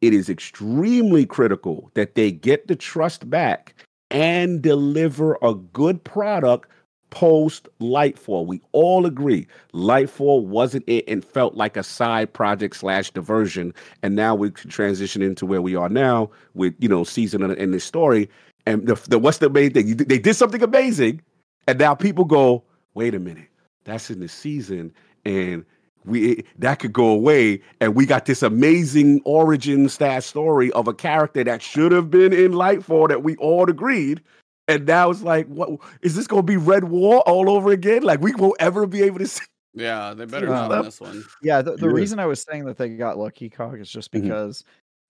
[0.00, 3.74] it is extremely critical that they get the trust back
[4.10, 6.68] and deliver a good product
[7.10, 8.46] post Lightfall.
[8.46, 13.72] We all agree Lightfall wasn't it and felt like a side project slash diversion.
[14.02, 17.52] And now we can transition into where we are now with you know season and,
[17.54, 18.28] and the story.
[18.66, 19.96] And the, the what's the main thing?
[19.96, 21.22] They did something amazing,
[21.66, 23.48] and now people go, wait a minute,
[23.84, 24.92] that's in the season,
[25.24, 25.64] and
[26.04, 30.94] we that could go away, and we got this amazing origin staff story of a
[30.94, 34.22] character that should have been in Lightfall that we all agreed.
[34.68, 35.70] And now it's like, what
[36.02, 38.02] is this going to be Red War all over again?
[38.02, 39.44] Like we won't ever be able to see.
[39.74, 41.24] Yeah, they better not on this one.
[41.42, 41.92] Yeah, the, the Yeah.
[41.92, 44.22] reason I was saying that they got lucky, Cog, is just Mhm.
[44.22, 44.64] because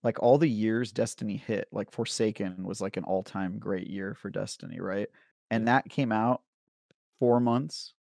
[0.05, 4.15] like all the years Destiny hit, like Forsaken was like an all time great year
[4.15, 5.09] for Destiny, right?
[5.51, 6.43] And that came out
[7.19, 7.95] four months,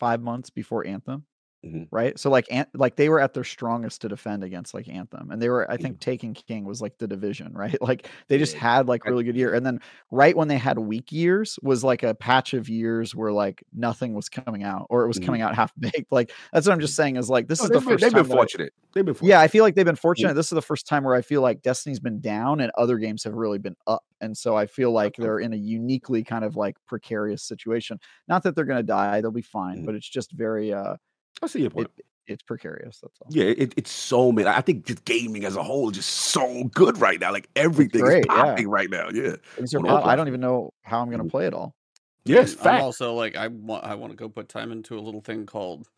[0.00, 1.26] five months before Anthem.
[1.64, 1.86] Mhm.
[1.92, 2.18] Right.
[2.18, 5.30] So like Ant- like they were at their strongest to defend against like Anthem.
[5.30, 5.82] And they were, I Mhm.
[5.82, 7.80] think Taken King was like the division, right?
[7.80, 9.54] Like they just had like really good year.
[9.54, 9.78] And then
[10.10, 14.12] right when they had weak years was like a patch of years where like nothing
[14.14, 15.26] was coming out or it was Mhm.
[15.26, 16.10] coming out half baked.
[16.10, 18.22] Like that's what I'm just saying is like this No, is the first they've time
[18.22, 18.72] been that I- fortunate.
[18.94, 19.28] They've been fortunate.
[19.30, 20.34] yeah, I feel like they've been fortunate.
[20.34, 23.22] This is the first time where I feel like Destiny's been down and other games
[23.24, 24.02] have really been up.
[24.20, 25.22] And so I feel like Okay.
[25.22, 27.98] they're in a uniquely kind of like precarious situation.
[28.28, 29.86] Not that they're going to die, they'll be fine, Mhm.
[29.86, 30.96] but it's just very uh
[31.42, 31.90] I see your point.
[31.98, 33.26] it, it's precarious, that's all.
[33.30, 34.46] Yeah, it, it's so many.
[34.48, 37.32] I think just gaming as a whole is just so good right now.
[37.32, 38.34] Like everything great, is yeah.
[38.44, 39.08] popping right now.
[39.12, 39.36] Yeah.
[39.56, 41.30] Things are on all pop- I don't even know how I'm going to Mhm.
[41.30, 41.74] play it all.
[42.24, 42.82] Yes, And I'm fact.
[42.84, 45.88] also like I want I want to go put time into a little thing called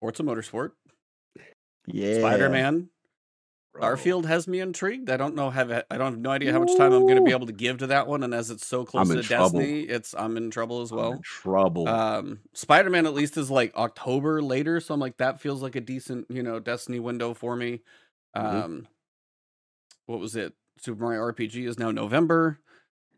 [0.00, 0.72] Forza Motorsport.
[1.86, 2.18] Yeah.
[2.18, 2.80] Spider-Man.
[2.80, 2.88] Bro.
[3.80, 5.10] Starfield has me intrigued.
[5.10, 7.22] I don't know have I don't have no idea how much time I'm going to
[7.22, 9.60] be able to give to that one and as it's so close to trouble.
[9.60, 11.12] Destiny, it's I'm in trouble as I'm well.
[11.12, 11.88] in trouble.
[11.88, 15.76] Um, Spider Man at least is like October later, so I'm like that feels like
[15.76, 17.80] a decent, you know, Destiny window for me.
[18.36, 18.64] Mhm.
[18.64, 18.88] Um,
[20.06, 20.54] what was it?
[20.78, 22.60] Super Mario RPG is now November.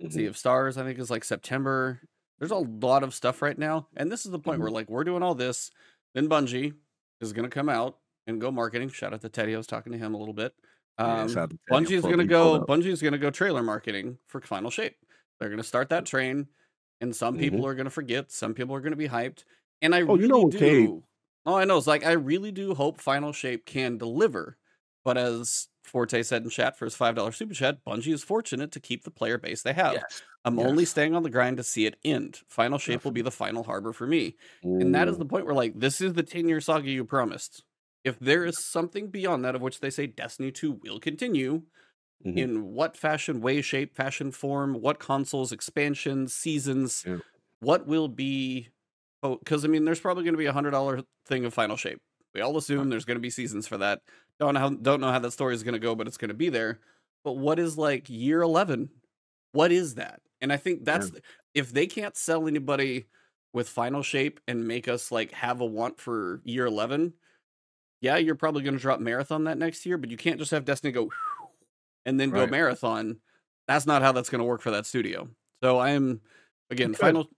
[0.03, 0.13] Mhm.
[0.13, 2.01] Sea of Stars, I think, is like September.
[2.39, 4.63] There's a lot of stuff right now, and this is the point Mm-hmm.
[4.63, 5.71] where like we're doing all this,
[6.15, 6.75] then Bungie
[7.21, 8.89] is gonna come out and go marketing.
[8.91, 10.55] Shout out to Teddy, I was talking to him a little bit.
[10.99, 11.59] Yeah, Um, to Teddy.
[11.71, 12.55] I'm Bungie's fully gonna go.
[12.57, 12.71] up.
[12.71, 14.97] is gonna go trailer marketing for Final Shape.
[15.39, 16.49] They're gonna start that train,
[17.01, 18.31] and some people are gonna forget.
[18.31, 19.45] Some people are gonna be hyped.
[19.83, 20.11] And I Mm-hmm.
[20.11, 20.57] Oh, you really know, do.
[20.59, 21.03] okay.
[21.47, 21.79] Oh, I know.
[21.79, 24.59] It's like I really do hope Final Shape can deliver.
[25.05, 28.71] But as Forte said in chat for his five dollar super chat, Bungie is fortunate
[28.73, 29.95] to keep the player base they have.
[29.95, 30.23] Yes.
[30.45, 32.41] I'm only staying on the grind to see it end.
[32.49, 34.37] Final shape will be the final harbor for me.
[34.63, 37.63] And that is the point where like this is the 10 year saga you promised.
[38.05, 41.63] If there is something beyond that of which they say Destiny 2 will continue,
[42.25, 42.37] Mhm.
[42.39, 47.19] in what fashion, way, shape, fashion, form, what consoles, expansions, seasons, Yeah.
[47.61, 48.69] what will be
[49.23, 51.99] oh because I mean there's probably gonna be a hundred dollar thing of final shape.
[52.35, 54.03] We all assume there's gonna be seasons for that.
[54.39, 56.51] Don't know how don't know how that story is gonna go, but it's gonna be
[56.51, 56.81] there.
[57.25, 58.91] But what is like year eleven?
[59.53, 60.21] What is that?
[60.43, 61.11] And I think that's
[61.55, 63.07] if they can't sell anybody
[63.55, 67.15] with final shape and make us like have a want for year 11
[68.01, 70.65] yeah you're probably going to drop marathon that next year but you can't just have
[70.65, 71.11] destiny go
[72.07, 73.19] and then go marathon
[73.69, 75.29] that's not how that's going to work for that studio
[75.63, 76.21] so i am
[76.71, 77.29] again final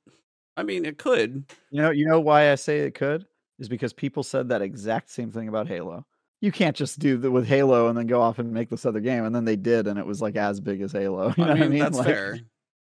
[0.56, 3.26] i mean it could You know, you know why I say it could
[3.58, 6.04] is because people said that exact same thing about Halo.
[6.40, 9.00] You can't just do that with Halo and then go off and make this other
[9.00, 11.32] game, and then they did, and it was like as big as Halo.
[11.38, 11.78] You know i mean, what I mean?
[11.78, 12.40] that's Like, fair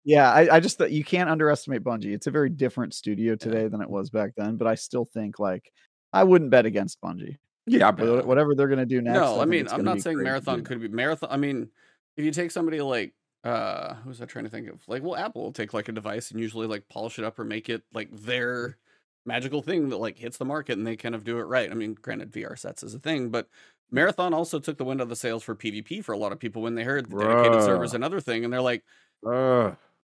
[0.05, 2.13] Yeah, I, I just thought you can't underestimate Bungie.
[2.13, 5.39] It's a very different studio today than it was back then, but I still think
[5.39, 5.71] like
[6.13, 7.37] I wouldn't bet against Bungie.
[7.69, 9.13] Yeah, I Wha- Whatever they're gonna do next.
[9.15, 11.69] no i think mean i'm not saying marathon could be marathon i mean
[12.17, 13.13] if you take somebody like
[13.43, 14.81] uh who's i trying to think of?
[14.87, 17.45] Like well apple will take like a device and usually like polish it up or
[17.45, 18.77] make it like their
[19.25, 21.69] magical thing that like hits the market and they kind of do it right.
[21.71, 23.47] I mean granted vr sets is a thing but
[23.91, 26.39] marathon also took the wind out of the sails for pvp for a lot of
[26.39, 28.83] people when they heard the dedicated servers another thing and they're like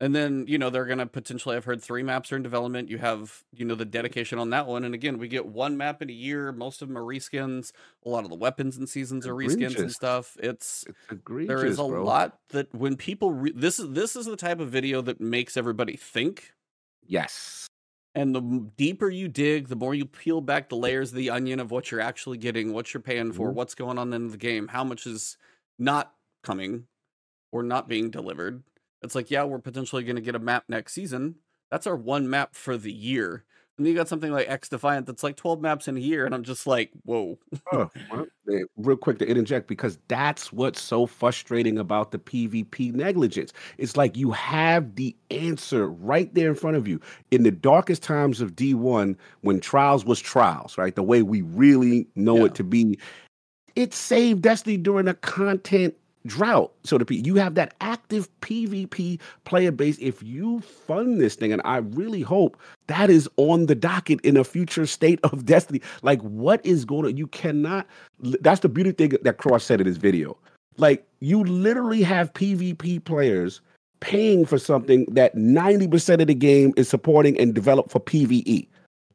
[0.00, 2.90] and then, you know, they're going to potentially I've heard three maps are in development.
[2.90, 4.84] You have, you know, the dedication on that one.
[4.84, 6.50] And again, we get one map in a year.
[6.52, 7.72] Most of them are reskins.
[8.04, 10.36] A lot of the weapons and seasons are reskins and stuff.
[10.42, 12.04] It's, it's there is a bro.
[12.04, 15.56] lot that when people, re- this is, this is the type of video that makes
[15.56, 16.52] everybody think.
[17.06, 17.66] Yes.
[18.16, 18.40] And the
[18.76, 21.90] deeper you dig, the more you peel back the layers of the onion of what
[21.90, 23.54] you're actually getting, what you're paying for, Mhm.
[23.54, 25.36] what's going on in the game, how much is
[25.78, 26.86] not coming
[27.52, 28.62] or not being delivered.
[29.04, 31.36] It's like, yeah, we're potentially going to get a map next season.
[31.70, 33.44] That's our one map for the year.
[33.76, 36.24] And then you got something like X Defiant that's like 12 maps in a year.
[36.26, 37.38] And I'm just like, whoa.
[37.72, 42.92] Oh, well, eh, real quick to interject because that's what's so frustrating about the PvP
[42.94, 43.52] negligence.
[43.76, 47.00] It's like you have the answer right there in front of you.
[47.32, 50.94] In the darkest times of D1, when trials was trials, right?
[50.94, 52.44] The way we really know Yeah.
[52.44, 52.96] it to be,
[53.74, 55.96] it saved Destiny during a content
[56.26, 56.72] drought.
[56.84, 59.98] So to be you have that active PvP player base.
[59.98, 62.56] If you fund this thing, and I really hope
[62.86, 65.80] that is on the docket in a future state of Destiny.
[66.02, 67.16] Like, what is going on?
[67.16, 67.86] You cannot.
[68.20, 70.36] That's the beauty thing that Cross said in his video.
[70.76, 73.60] Like, you literally have PvP players
[74.00, 78.66] paying for something that 90% of the game is supporting and developed for PvE.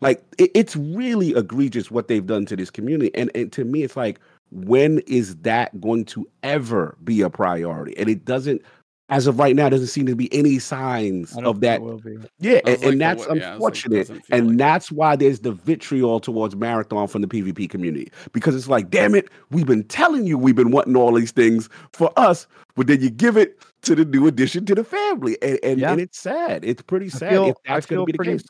[0.01, 3.13] Like, it, it's really egregious what they've done to this community.
[3.13, 4.19] And, and to me, it's like,
[4.51, 7.97] when is that going to ever be a priority?
[7.97, 8.61] And it doesn't,
[9.09, 12.17] as of right now, doesn't seem to be any signs of that will be.
[12.39, 15.39] yeah, and, like, and the that's what- yeah, like, unfortunate, and like- that's why there's
[15.39, 19.83] the vitriol towards Marathon from the PvP community because it's like, damn it, we've been
[19.83, 22.45] telling you we've been wanting all these things for us,
[22.75, 25.91] but then you give it to the new addition to the family, and and, Yeah.
[25.93, 26.63] and it's sad.
[26.63, 28.45] It's pretty I sad feel- if I that's going feel to be the pretty- case.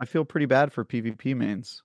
[0.00, 1.80] I feel pretty bad for PvP mains.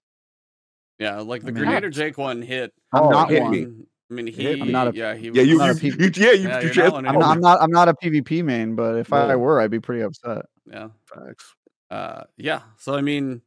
[0.99, 1.19] Yeah.
[1.19, 2.73] Like the I mean- Grenade Jake one hit.
[2.93, 3.51] I'm Oh, not hit one.
[3.51, 3.67] me.
[4.09, 4.61] I mean, Hit he.
[4.61, 6.59] I'm not a- yeah, he Yeah, you, not a you, PvP you, yeah, you, Yeah,
[6.61, 7.19] you you're not I'm Oh.
[7.19, 7.61] not, I'm not.
[7.61, 10.45] I'm not a PvP main, but if I were, I'd be pretty upset.
[10.65, 10.89] yeah.
[11.05, 11.53] Facts.
[11.89, 13.41] uh yeah so i mean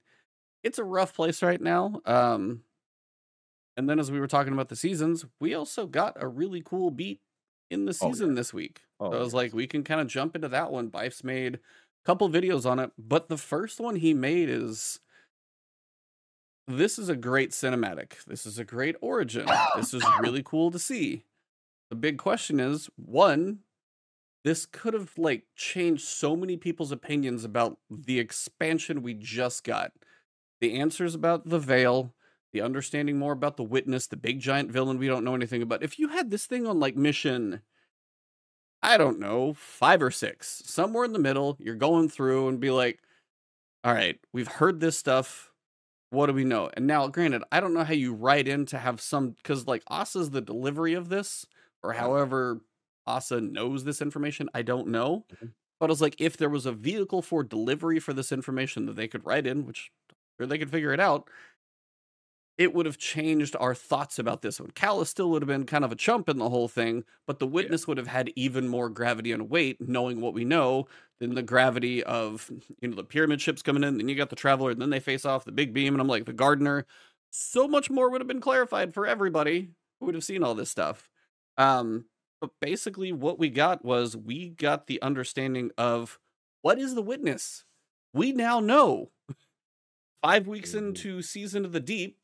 [0.62, 2.62] it's a rough place right now um
[3.76, 6.90] and then as we were talking about the seasons we also got a really cool
[6.90, 7.20] beat
[7.70, 8.12] in the Oh, yeah.
[8.12, 9.34] season this week Oh, so i was yes.
[9.34, 11.58] like we can kind of jump into that one Byf's made a
[12.06, 15.00] couple videos on it but the first one he made is
[16.70, 19.46] this is a great cinematic this is a great origin
[19.76, 21.24] this is really cool to see
[21.90, 23.60] the big question is one
[24.44, 29.92] this could have like changed so many people's opinions about the expansion we just got.
[30.60, 32.14] The answers about the veil,
[32.52, 35.82] the understanding more about the witness, the big giant villain we don't know anything about.
[35.82, 37.60] If you had this thing on like mission,
[38.82, 42.70] I don't know, five or six, somewhere in the middle, you're going through and be
[42.70, 43.00] like,
[43.84, 45.49] all right, we've heard this stuff.
[46.10, 46.70] What do we know?
[46.74, 49.84] And now, granted, I don't know how you write in to have some because like
[49.88, 51.46] Ahsa's the delivery of this,
[51.82, 52.60] or however
[53.06, 54.48] Asa knows this information.
[54.54, 55.24] I don't know.
[55.32, 55.52] Mhm.
[55.78, 58.96] But I was like, if there was a vehicle for delivery for this information that
[58.96, 59.90] they could write in, which
[60.38, 61.28] or they could figure it out,
[62.58, 64.70] it would have changed our thoughts about this one.
[64.72, 67.46] Calus still would have been kind of a chump in the whole thing, but the
[67.46, 70.86] witness would have had even more gravity and weight, knowing what we know,
[71.20, 72.50] than the gravity of
[72.80, 73.98] you know the pyramid ships coming in.
[73.98, 76.08] Then you got the traveler, and then they face off the big beam, and I'm
[76.08, 76.86] like the gardener.
[77.30, 80.70] So much more would have been clarified for everybody who would have seen all this
[80.70, 81.08] stuff.
[81.58, 82.06] Um,
[82.40, 86.18] but basically, what we got was we got the understanding of
[86.62, 87.64] what is the witness.
[88.12, 89.10] We now know.
[90.22, 90.74] Five weeks Mhm.
[90.74, 92.18] into Season of the Deep,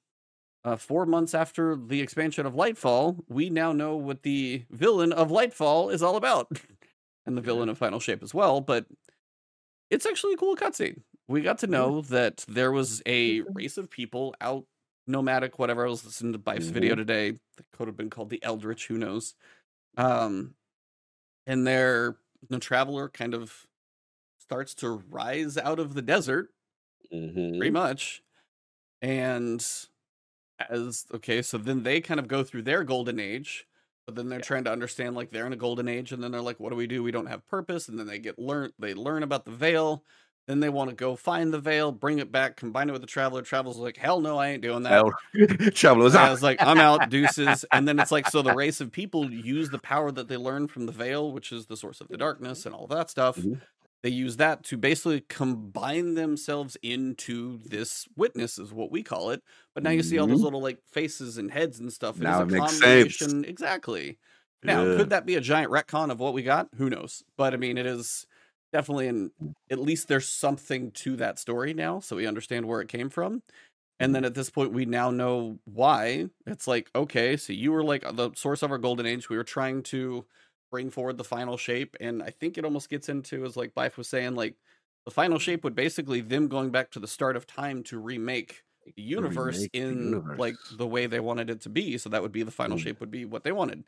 [0.65, 5.31] uh, four months after the expansion of Lightfall, we now know what the villain of
[5.31, 6.51] Lightfall is all about,
[7.27, 8.61] and the villain of Final Shape as well.
[8.61, 8.87] But
[9.91, 11.03] it's actually a cool cutscene.
[11.29, 14.67] We got to know that there was a race of people out
[15.07, 15.87] nomadic, whatever.
[15.87, 17.33] I was listening to Byf's video today.
[17.57, 18.87] That could have been called the Eldritch.
[18.89, 19.35] Who knows?
[19.97, 20.55] Um,
[21.47, 22.19] and their
[22.49, 23.67] the traveler kind of
[24.39, 26.51] starts to rise out of the desert
[27.13, 27.59] Mhm.
[27.59, 28.23] pretty much.
[29.03, 29.65] And
[30.69, 33.67] as okay, so then they kind of go through their golden age,
[34.07, 36.41] but then they're trying to understand like they're in a golden age, and then they're
[36.41, 37.03] like, what do we do?
[37.03, 40.05] We don't have purpose, and then they get learn they learn about the veil.
[40.47, 43.07] Then they want to go find the veil, bring it back, combine it with the
[43.09, 43.43] traveler.
[43.43, 44.93] travels like, hell no, I ain't doing that.
[44.93, 45.13] Hell,
[45.73, 47.65] Travelers I was like, I'm out, deuces.
[47.73, 50.69] And then it's like, so the race of people use the power that they learn
[50.69, 53.39] from the veil, which is the source of the darkness and all that stuff.
[53.39, 53.61] Mhm.
[54.07, 59.43] They use that to basically combine themselves into this witness, is what we call it.
[59.75, 60.45] But now you see all those Mhm.
[60.45, 62.21] little like faces and heads and stuff.
[62.21, 63.35] Now it is it a makes sense.
[63.45, 64.19] Exactly.
[64.63, 64.87] Now, Yeah.
[64.87, 66.69] could that be a giant retcon of what we got?
[66.77, 67.23] Who knows?
[67.37, 68.27] But I mean, it is
[68.73, 69.33] definitely an
[69.71, 73.43] at least there's something to that story now, so we understand where it came from.
[74.01, 76.31] And then at this point, we now know why.
[76.47, 79.29] It's like, okay, so you were like the source of our golden age.
[79.31, 80.27] We were trying to
[80.71, 81.97] bring forward the final shape.
[82.01, 84.57] And I think it almost gets into, as like Byf was saying, like
[85.05, 88.65] the final shape would basically them going back to the start of time to remake
[88.97, 91.99] the universe remake the in like the way they wanted it to be.
[91.99, 92.77] So that would be the final Mm.
[92.77, 93.85] shape would be what they wanted.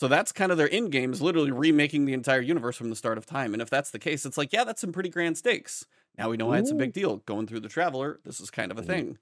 [0.00, 2.96] So that's kind of their end game is literally remaking the entire universe from the
[2.96, 3.52] start of time.
[3.52, 5.86] And if that's the case, it's like, yeah, that's some pretty grand stakes.
[6.16, 7.18] Now we know why it's a big deal.
[7.18, 8.82] Going through the Traveler, this is kind of a Mhm.
[8.82, 9.18] thing.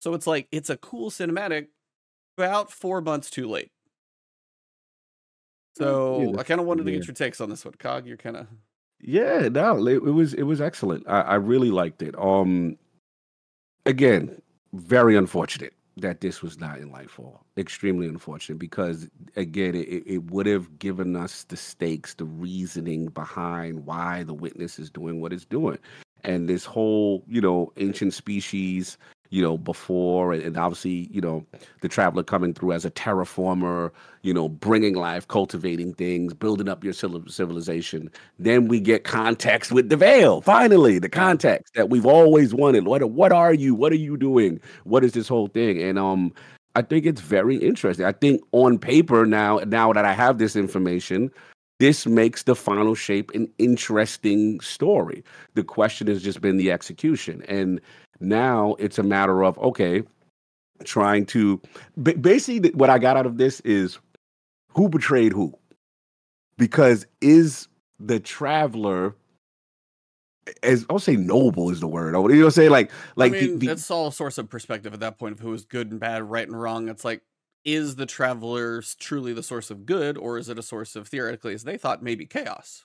[0.00, 1.68] So it's like, it's a cool cinematic,
[2.38, 3.72] about four months too late.
[5.80, 7.74] So I kind of wanted to get your takes on this one.
[7.74, 8.46] Cog, you're kind of.
[9.00, 11.08] Yeah, no, it, it was it was excellent.
[11.08, 12.14] I, I really liked it.
[12.18, 12.76] Um,
[13.86, 14.40] again,
[14.74, 17.38] very unfortunate that this was not in Lightfall.
[17.56, 23.86] Extremely unfortunate because again, it, it would have given us the stakes, the reasoning behind
[23.86, 25.78] why the witness is doing what it's doing,
[26.24, 28.98] and this whole you know ancient species.
[29.30, 31.46] You know, before and, and obviously, you know,
[31.80, 36.82] the traveler coming through as a terraformer, you know, bringing life, cultivating things, building up
[36.84, 40.40] your civil- civilization then we get context with the veil.
[40.40, 42.86] Finally, the context that we've always wanted.
[42.86, 43.74] What what are you?
[43.74, 44.60] What are you doing?
[44.84, 45.80] What is this whole thing?
[45.82, 46.32] And um,
[46.74, 48.06] I think it's very interesting.
[48.06, 51.30] I think on paper now, now that I have this information,
[51.78, 55.22] this makes the final shape an interesting story.
[55.54, 57.80] The question has just been the execution, and
[58.20, 60.02] now it's a matter of okay,
[60.84, 61.60] trying to
[62.02, 63.98] basically what I got out of this is
[64.74, 65.52] who betrayed who
[66.58, 67.68] because is
[67.98, 69.14] the traveler
[70.62, 72.08] as I'll say noble is the word.
[72.08, 72.70] You know what I'm saying?
[72.70, 75.32] Like like I the- mean, the- it's all a source of perspective at that point
[75.34, 76.88] of who is good and bad, right and wrong.
[76.88, 77.22] It's like,
[77.64, 81.54] is the travelers truly the source of good, or is it a source of theoretically,
[81.54, 82.84] as they thought, maybe chaos?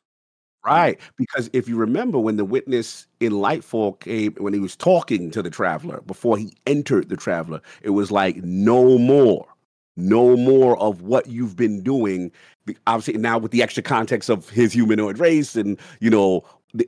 [0.66, 0.72] Mm.
[0.72, 1.00] right.
[1.18, 5.42] Because if you remember when the witness in Lightfall came when he was talking to
[5.42, 9.48] the traveler before he entered the traveler, it was like no more.
[9.98, 12.30] No more of what you've been doing.
[12.86, 16.44] Obviously, now with the extra context of his humanoid race, and you know,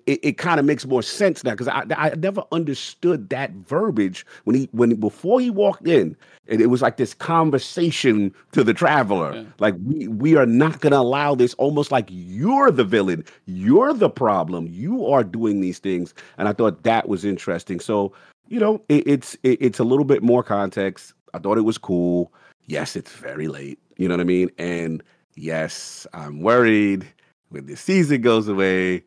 [0.05, 4.25] it, it kind of makes more sense now because I, I never understood that verbiage
[4.45, 6.15] when he when before he walked in,
[6.47, 9.43] and it was like this conversation to the traveler, Yeah.
[9.59, 11.53] like we we are not going to allow this.
[11.55, 16.53] Almost like you're the villain, you're the problem, you are doing these things, and I
[16.53, 17.79] thought that was interesting.
[17.79, 18.13] So
[18.49, 21.13] you know, it, it's it, it's a little bit more context.
[21.33, 22.31] I thought it was cool.
[22.65, 23.79] Yes, it's very late.
[23.97, 24.49] You know what I mean?
[24.57, 25.01] And
[25.35, 27.05] yes, I'm worried
[27.49, 29.03] when the season goes away,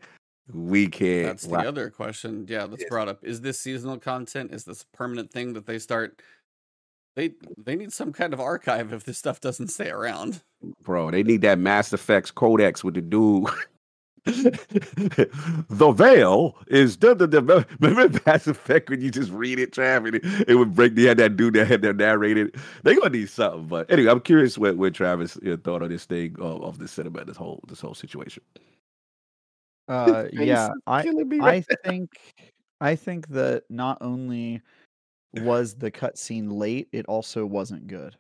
[0.55, 1.27] we can't.
[1.27, 2.47] That's the wa- other question.
[2.49, 3.25] Yeah, that's brought up.
[3.25, 4.53] Is this seasonal content?
[4.53, 6.23] Is this a permanent thing that they start?
[7.17, 10.43] They they need some kind of archive if this stuff doesn't stay around.
[10.83, 11.11] bro.
[11.11, 13.49] They need that Mass Effects Codex with the dude.
[14.25, 20.07] the veil is the the the remember Mass Effect when you just read it, Trav,
[20.07, 20.95] and it, it would break.
[20.95, 22.55] They had that dude that had that narrated.
[22.83, 26.05] They gonna need something, but anyway, I'm curious what, what Travis uh, thought of this
[26.05, 28.43] thing of, of the cinema, this whole this whole situation.
[29.89, 32.11] Uh, Face yeah, is I killing me I think
[32.81, 34.63] I think that not only
[35.33, 38.17] was the cutscene late, it also wasn't good.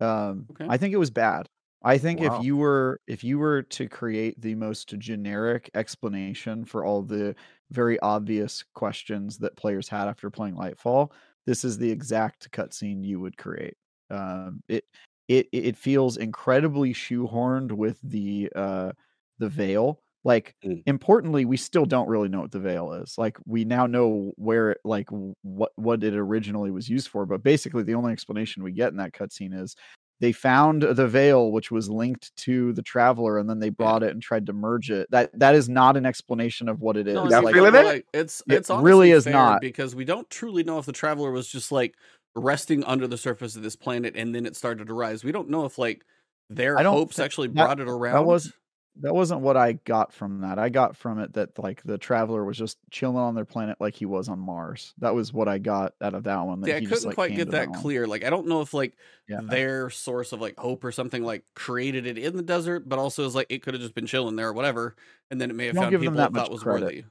[0.00, 0.70] Um, Okay.
[0.70, 1.46] I think it was bad.
[1.82, 2.22] I think Wow.
[2.22, 7.34] if you were if you were to create the most generic explanation for all the
[7.70, 11.12] very obvious questions that players had after playing Lightfall,
[11.46, 13.76] this is the exact cutscene you would create.
[14.10, 14.84] Um, it
[15.28, 18.92] it it feels incredibly shoehorned with the uh
[19.38, 20.02] the veil.
[20.24, 20.82] Like Mm.
[20.86, 23.16] importantly, we still don't really know what the veil is.
[23.16, 25.08] Like we now know where it like
[25.42, 28.98] what what it originally was used for, but basically the only explanation we get in
[28.98, 29.74] that cutscene is
[30.20, 34.10] they found the veil which was linked to the traveler and then they brought it
[34.10, 35.10] and tried to merge it.
[35.10, 37.14] That that is not an explanation of what it is.
[37.14, 38.06] No, it's like, feeling like, it?
[38.12, 39.62] it's It really is not.
[39.62, 41.94] because we don't truly know if the traveler was just like
[42.36, 45.24] resting under the surface of this planet and then it started to rise.
[45.24, 46.04] We don't know if like
[46.50, 48.12] their I don't hopes thi- actually that- brought it around.
[48.16, 48.52] that was
[49.00, 50.58] that wasn't what I got from that.
[50.58, 53.94] I got from it that like the traveler was just chilling on their planet like
[53.94, 54.94] he was on Mars.
[54.98, 56.60] That was what I got out of that one.
[56.60, 58.06] That yeah, I he couldn't just, like, quite came get to that clear.
[58.06, 58.96] Like I don't know if like
[59.28, 59.40] Yeah.
[59.42, 63.26] their source of like hope or something like created it in the desert, but also
[63.26, 64.96] is like it could have just been chilling there or whatever,
[65.30, 66.82] and then it may have Don't found give them people that thought much was credit.
[66.84, 67.04] worthy.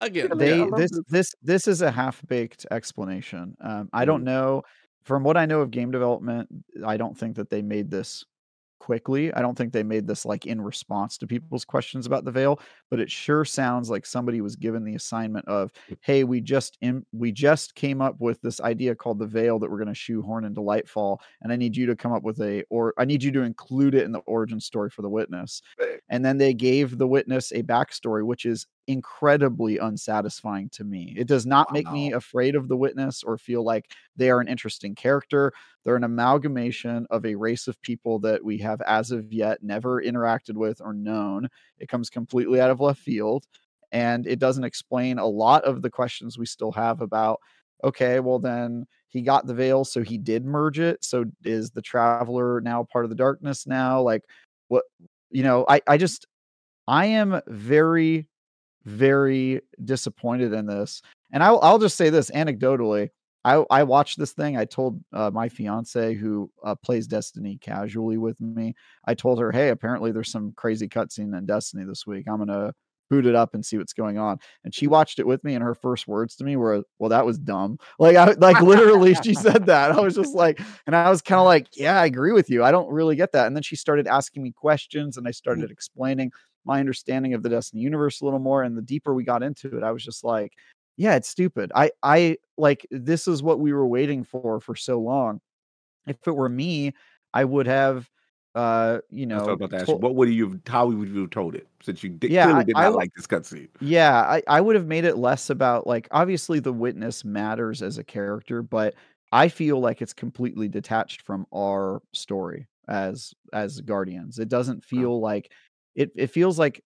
[0.00, 1.00] Again, they I love this this.
[1.08, 3.56] this this is a half baked explanation.
[3.60, 4.62] Um, I don't know
[5.02, 6.48] from what I know of game development.
[6.84, 8.24] I don't think that they made this
[8.78, 9.32] quickly.
[9.34, 12.60] I don't think they made this like in response to people's questions about the veil,
[12.90, 15.94] but it sure sounds like somebody was given the assignment of, hmm.
[16.00, 19.70] "Hey, we just im- we just came up with this idea called the veil that
[19.70, 22.64] we're going to shoehorn into Lightfall, and I need you to come up with a
[22.70, 25.96] or I need you to include it in the origin story for the witness." Eh.
[26.08, 31.14] And then they gave the witness a backstory, which is incredibly unsatisfying to me.
[31.16, 34.48] It does not make me afraid of the witness or feel like they are an
[34.48, 35.52] interesting character.
[35.84, 40.02] They're an amalgamation of a race of people that we have as of yet never
[40.02, 41.48] interacted with or known.
[41.78, 43.46] It comes completely out of left field
[43.92, 47.40] and it doesn't explain a lot of the questions we still have about
[47.84, 51.04] okay, well then he got the veil so he did merge it.
[51.04, 54.02] So is the traveler now part of the darkness now?
[54.02, 54.22] Like
[54.68, 54.84] what
[55.30, 56.26] you know, I I just
[56.88, 58.28] I am very
[58.88, 61.02] very disappointed in this.
[61.32, 63.10] And I'll I'll just say this anecdotally.
[63.44, 64.56] I I watched this thing.
[64.56, 68.74] I told uh, my fiance who uh, plays Destiny casually with me.
[69.04, 72.26] I told her, "Hey, apparently there's some crazy cutscene in Destiny this week.
[72.28, 72.72] I'm gonna
[73.10, 75.62] boot it up and see what's going on." And she watched it with me, and
[75.62, 79.34] her first words to me were, "Well, that was dumb." Like I like literally, she
[79.34, 79.92] said that.
[79.92, 82.64] I was just like, and I was kind of like, "Yeah, I agree with you.
[82.64, 85.70] I don't really get that." And then she started asking me questions, and I started
[85.70, 86.32] explaining
[86.68, 88.62] my understanding of the Destiny universe a little more.
[88.64, 90.54] And the deeper we got into it, I was just like,
[90.98, 91.72] yeah, it's stupid.
[91.76, 95.40] I I like this is what we were waiting for for so long.
[96.06, 96.94] If it were me,
[97.34, 98.10] I would have
[98.54, 99.98] uh you I know about to ask you.
[99.98, 100.60] told- What would you?
[100.66, 101.68] How would you have told it?
[101.82, 103.68] Since you did, Yeah, clearly I- did I not w- like this cutscene.
[103.80, 107.98] yeah, I, I would have made it less about like obviously the witness matters as
[107.98, 108.94] a character, but
[109.32, 114.38] I feel like it's completely detached from our story as as guardians.
[114.38, 115.52] It doesn't feel like
[115.94, 116.82] it it feels like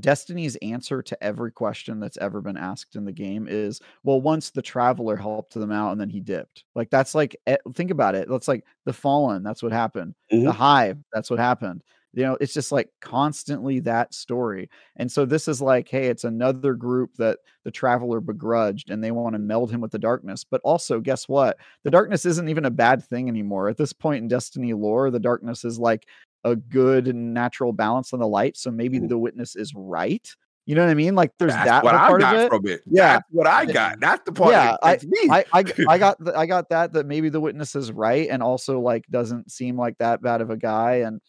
[0.00, 4.50] Destiny's answer to every question that's ever been asked in the game is well, once
[4.50, 6.64] the traveler helped them out and then he dipped.
[6.74, 8.28] Like that's like eh, think about it.
[8.28, 10.14] That's like the fallen, that's what happened.
[10.42, 10.56] The Mhm.
[10.56, 11.84] hive, that's what happened.
[12.12, 14.68] You know, it's just like constantly that story.
[14.96, 19.10] And so this is like, hey, it's another group that the traveler begrudged and they
[19.12, 20.44] want to meld him with the darkness.
[20.44, 21.56] But also, guess what?
[21.84, 23.68] The darkness isn't even a bad thing anymore.
[23.68, 26.06] At this point in Destiny lore, the darkness is like
[26.44, 28.56] a good and natural balance on the light.
[28.56, 30.28] So maybe the witness is right.
[30.66, 31.14] You know what I mean?
[31.14, 32.48] Like there's That's that what I part of got it.
[32.48, 32.82] from it.
[32.86, 33.14] Yeah.
[33.14, 34.00] That's what I got.
[34.00, 34.98] That's the part Yeah, I.
[35.30, 38.42] I, I I got the, I got that that maybe the witness is right and
[38.42, 41.20] also like doesn't seem like that bad of a guy and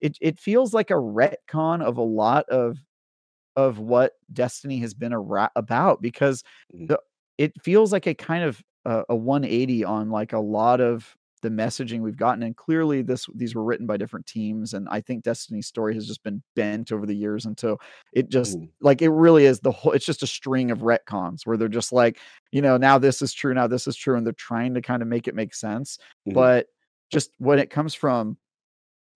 [0.00, 2.78] it it feels like a retcon of a lot of
[3.56, 6.42] of what Destiny has been a ra- about because
[6.74, 6.88] Mhm.
[6.88, 7.00] the
[7.36, 11.48] it feels like a kind of uh, a 180 on like a lot of the
[11.48, 15.24] messaging we've gotten and clearly this these were written by different teams and I think
[15.24, 17.78] Destiny's story has just been bent over the years until
[18.12, 18.68] it just Mhm.
[18.80, 21.92] like it really is the whole it's just a string of retcons where they're just
[21.92, 22.18] like
[22.52, 25.02] you know now this is true now this is true and they're trying to kind
[25.02, 26.34] of make it make sense Mhm.
[26.34, 26.66] but
[27.10, 28.36] just when it comes from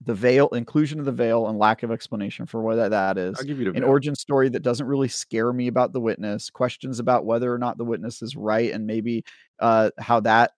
[0.05, 3.39] the veil inclusion of the veil and lack of explanation for what that, that is
[3.39, 6.99] I'll give you an origin story that doesn't really scare me about the witness questions
[6.99, 9.25] about whether or not the witness is right and maybe
[9.61, 10.53] uh how that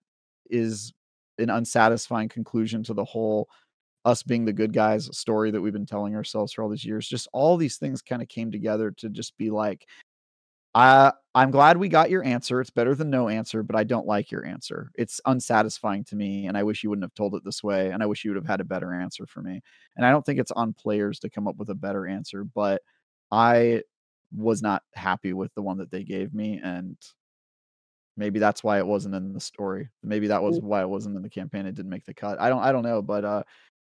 [0.49, 0.93] is
[1.37, 3.47] an unsatisfying conclusion to the whole
[4.05, 7.07] us being the good guys story that we've been telling ourselves for all these years
[7.07, 9.85] just all these things kind of came together to just be like
[10.75, 12.61] I I'm glad we got your answer.
[12.61, 14.91] It's better than no answer, but I don't like your answer.
[14.95, 17.91] It's unsatisfying to me, and I wish you wouldn't have told it this way.
[17.91, 19.61] And I wish you would have had a better answer for me.
[19.95, 22.81] And I don't think it's on players to come up with a better answer, but
[23.31, 23.83] I
[24.35, 26.97] was not happy with the one that they gave me, and
[28.17, 29.89] maybe that's why it wasn't in the story.
[30.03, 31.65] Maybe that was why it wasn't in the campaign.
[31.65, 32.39] It didn't make the cut.
[32.39, 33.43] I don't I don't know, but uh,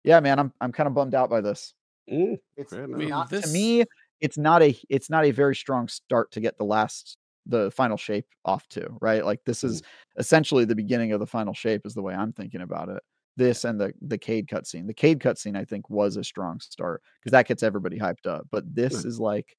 [0.05, 1.74] yeah, man, I'm I'm kind of bummed out by this.
[2.11, 3.85] Mm, It's I mean, not this to me
[4.20, 7.97] it's not a it's not a very strong start to get the last the final
[7.97, 9.83] shape off to right like this is
[10.16, 13.03] essentially the beginning of the final shape is the way i'm thinking about it
[13.37, 14.87] this and the the Cayde cutscene.
[14.87, 18.47] The Cayde cutscene I think was a strong start because that gets everybody hyped up.
[18.51, 19.07] But this Good.
[19.07, 19.55] is like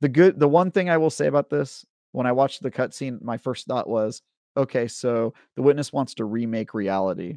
[0.00, 0.38] the good.
[0.38, 1.84] The one thing I will say about this
[2.16, 4.22] when I watched the cutscene, my first thought was,
[4.56, 7.36] okay, so the witness wants to remake reality.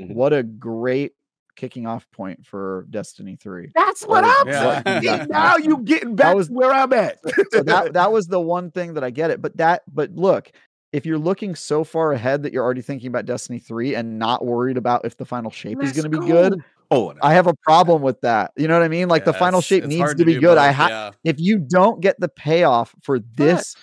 [0.00, 0.14] Mhm.
[0.14, 1.12] What a great
[1.54, 3.72] kicking off point for Destiny Three.
[3.74, 5.00] That's what Like, I'm Yeah.
[5.00, 5.26] saying.
[5.30, 7.18] Now you getting back was- where I'm at.
[7.52, 9.42] so that that was the one thing that I get it.
[9.42, 10.50] But that but look,
[10.92, 14.46] if you're looking so far ahead that you're already thinking about Destiny 3 and not
[14.46, 16.64] worried about if the final shape is Let's going to be good, go.
[16.90, 18.52] Oh, I have a problem with that.
[18.56, 19.08] You know what I mean?
[19.08, 20.56] Like the final shape needs hard to be do good.
[20.56, 21.10] I have yeah.
[21.24, 23.74] if you don't get the payoff for this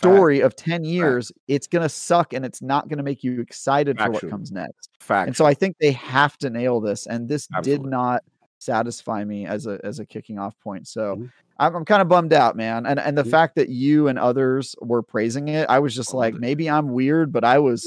[0.00, 3.40] story of 10 years, it's going to suck and it's not going to make you
[3.40, 4.90] excited for what comes next.
[5.00, 5.26] fact.
[5.28, 7.84] And so I think they have to nail this and this Absolutely.
[7.84, 8.22] did not
[8.58, 10.86] satisfy me as a as a kicking off point.
[10.86, 11.30] So Mhm.
[11.58, 12.84] I'm, I'm kind of bummed out, man.
[12.86, 13.30] And and the Mhm.
[13.30, 17.32] fact that you and others were praising it, I was just like, maybe I'm weird,
[17.32, 17.82] but I was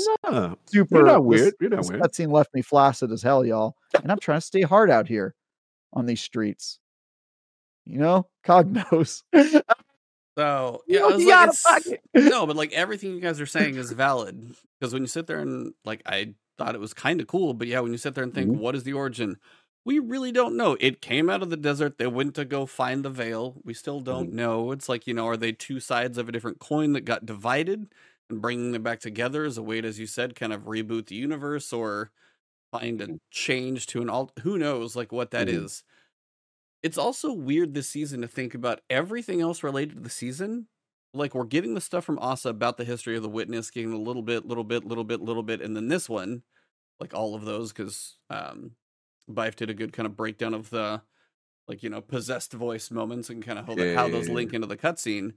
[0.66, 0.95] super.
[0.97, 1.53] you're not weird.
[1.59, 2.01] You're not this weird.
[2.01, 3.76] cutscene left me flaccid as hell, y'all.
[4.01, 5.36] And I'm trying to stay hard out here
[5.93, 6.80] on these streets.
[7.86, 9.24] You know, Cognos.
[10.38, 11.51] So You yeah, know, I was he like,
[12.15, 15.39] no, but like everything you guys are saying is valid because when you sit there
[15.39, 18.23] and like I thought it was kind of cool, but yeah, when you sit there
[18.23, 18.55] and think, Mhm.
[18.55, 19.38] what is the origin?
[19.86, 20.77] We really don't know.
[20.79, 21.97] It came out of the desert.
[21.97, 23.61] They went to go find the veil.
[23.65, 24.34] We still don't Mm-hmm.
[24.34, 24.71] know.
[24.71, 27.93] It's like you know, are they two sides of a different coin that got divided
[28.29, 31.07] and bringing them back together as a way, to, as you said, kind of reboot
[31.07, 32.11] the universe or
[32.71, 33.17] find a Mhm.
[33.31, 34.34] change to an alt?
[34.43, 34.95] Who knows?
[34.95, 35.84] Like what that is.
[36.84, 40.67] It's also weird this season to think about everything else related to the season
[41.13, 43.97] like we're getting the stuff from Ahsa about the history of the witness, getting a
[43.97, 46.41] little bit, little bit, little bit, little bit, and then this one,
[46.99, 48.71] like all of those, because um,
[49.29, 51.01] Byf did a good kind of breakdown of the,
[51.67, 54.67] like you know, possessed voice moments and kind of how, that- how those link into
[54.67, 55.34] the cutscene.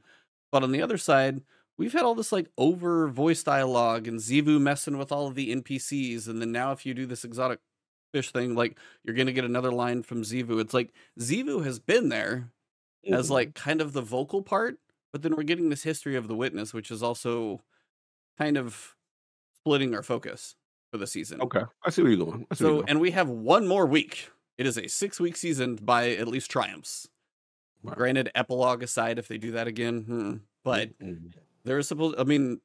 [0.51, 1.43] But on the other side,
[1.77, 5.55] we've had all this like over voice dialogue and Xivu messing with all of the
[5.55, 7.59] NPCs, and then now if you do this exotic
[8.17, 10.61] fish thing, like you're gonna get another line from Xivu.
[10.61, 12.51] It's like Xivu has been there
[13.11, 13.31] as Mhm.
[13.31, 14.79] like kind of the vocal part,
[15.13, 17.63] but then we're getting this history of the witness, which is also
[18.39, 18.97] kind of
[19.59, 20.57] splitting our focus
[20.91, 21.41] for the season.
[21.43, 21.63] okay.
[21.85, 22.47] I see where you're going.
[22.51, 22.89] I see where So, you're going.
[22.91, 24.31] and we have one more week.
[24.59, 27.09] It is a six week season by at least triumphs.
[27.83, 27.93] Wow.
[27.95, 31.35] Granted, epilogue aside, if they do that again, hmm, but Mhm.
[31.65, 32.17] there is supposed.
[32.19, 32.61] I mean,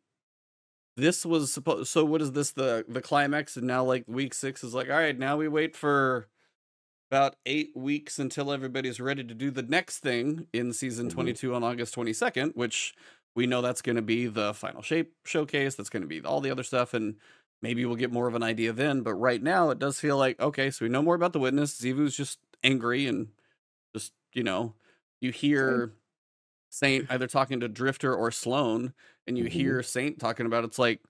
[0.97, 1.89] this was supposed.
[1.89, 2.51] So, what is this?
[2.51, 5.75] The the climax, and now like week six is like, all right, now we wait
[5.75, 6.27] for
[7.09, 11.13] about eight weeks until everybody's ready to do the next thing in season Mhm.
[11.13, 12.93] 22 on August 22nd, which
[13.35, 15.75] we know that's going to be the final shape showcase.
[15.75, 17.15] That's going to be all the other stuff, and
[17.61, 19.01] maybe we'll get more of an idea then.
[19.01, 21.79] But right now, it does feel like okay, so we know more about the witness.
[21.79, 23.29] Xivu's just angry and
[23.95, 24.75] just you know,
[25.21, 25.93] you hear
[26.69, 28.93] Saint either talking to Drifter or Sloane,
[29.31, 29.51] and you Mhm.
[29.51, 31.01] hear Saint talking about it's like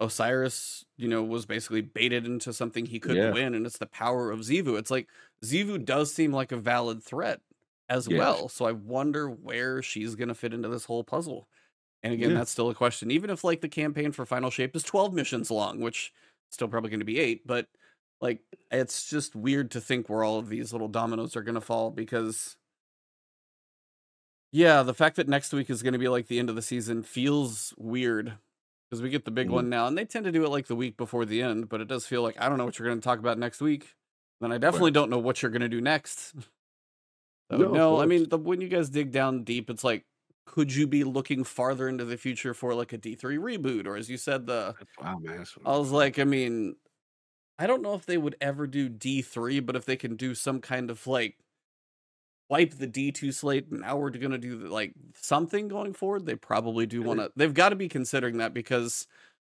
[0.00, 3.32] Osiris, you know, was basically baited into something he couldn't Yeah.
[3.32, 4.78] win, and it's the power of Xivu.
[4.78, 5.08] It's like
[5.44, 7.40] Xivu does seem like a valid threat
[7.88, 8.18] as Yes.
[8.18, 8.48] well.
[8.48, 11.48] So I wonder where she's gonna fit into this whole puzzle.
[12.02, 12.38] And again, Yeah.
[12.38, 13.10] that's still a question.
[13.10, 16.12] Even if like the campaign for Final Shape is 12 missions long, which
[16.50, 17.68] still probably gonna be eight, but
[18.20, 21.90] like it's just weird to think where all of these little dominoes are gonna fall
[21.90, 22.56] because
[24.52, 26.62] yeah, the fact that next week is going to be like the end of the
[26.62, 28.38] season feels weird
[28.88, 29.50] because we get the big Mhm.
[29.50, 31.68] one now, and they tend to do it like the week before the end.
[31.68, 33.60] But it does feel like I don't know what you're going to talk about next
[33.60, 33.94] week,
[34.40, 34.92] and I definitely Right.
[34.92, 36.34] don't know what you're going to do next.
[37.50, 40.06] So, No, no, I mean, the, when you guys dig down deep, it's like,
[40.46, 44.08] could you be looking farther into the future for like a D3 reboot, or as
[44.08, 45.44] you said, the wow, man.
[45.64, 46.76] I was like, I mean,
[47.58, 50.60] I don't know if they would ever do D3, but if they can do some
[50.60, 51.38] kind of like
[52.50, 56.34] wipe the D2 slate, and now we're going to do like something going forward, they
[56.34, 57.30] probably do want to.
[57.36, 59.06] They've got to be considering that because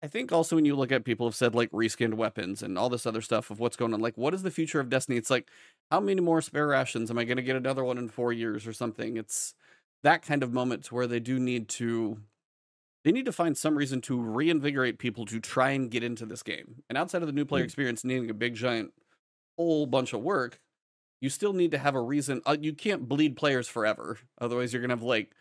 [0.03, 2.89] I think also when you look at people have said like reskinned weapons and all
[2.89, 5.17] this other stuff of what's going on, like what is the future of Destiny?
[5.17, 5.49] It's like,
[5.91, 7.09] how many more spare rations?
[7.09, 9.17] Am I going to get another one in four years or something?
[9.17, 9.55] It's
[10.03, 12.19] that kind of moment where they do need to
[13.03, 16.41] they need to find some reason to reinvigorate people to try and get into this
[16.43, 16.83] game.
[16.89, 17.65] And outside of the new player Mm.
[17.65, 18.93] experience needing a big giant
[19.57, 20.59] whole bunch of work,
[21.23, 22.41] you still need to have a reason.
[22.45, 24.19] Uh, you can't bleed players forever.
[24.41, 25.31] Otherwise, you're going to have like,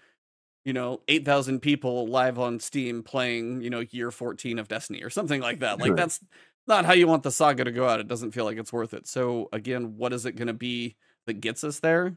[0.65, 5.11] you know, 8,000 people live on Steam playing, you know, year 14 of Destiny or
[5.11, 5.81] something like that.
[5.81, 5.97] Like, Right.
[5.97, 6.21] that's
[6.69, 8.01] not how you want the saga to go out.
[8.01, 9.09] It doesn't feel like it's worth it.
[9.09, 10.97] So, again, what is it going to be
[11.27, 12.17] that gets us there?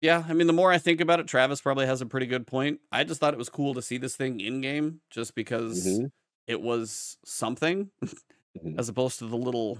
[0.00, 2.46] Yeah, I mean, the more I think about it, Travis probably has a pretty good
[2.46, 2.80] point.
[2.92, 6.10] I just thought it was cool to see this thing in game just because Mhm.
[6.46, 7.90] it was something
[8.56, 8.78] Mhm.
[8.78, 9.78] as opposed to the little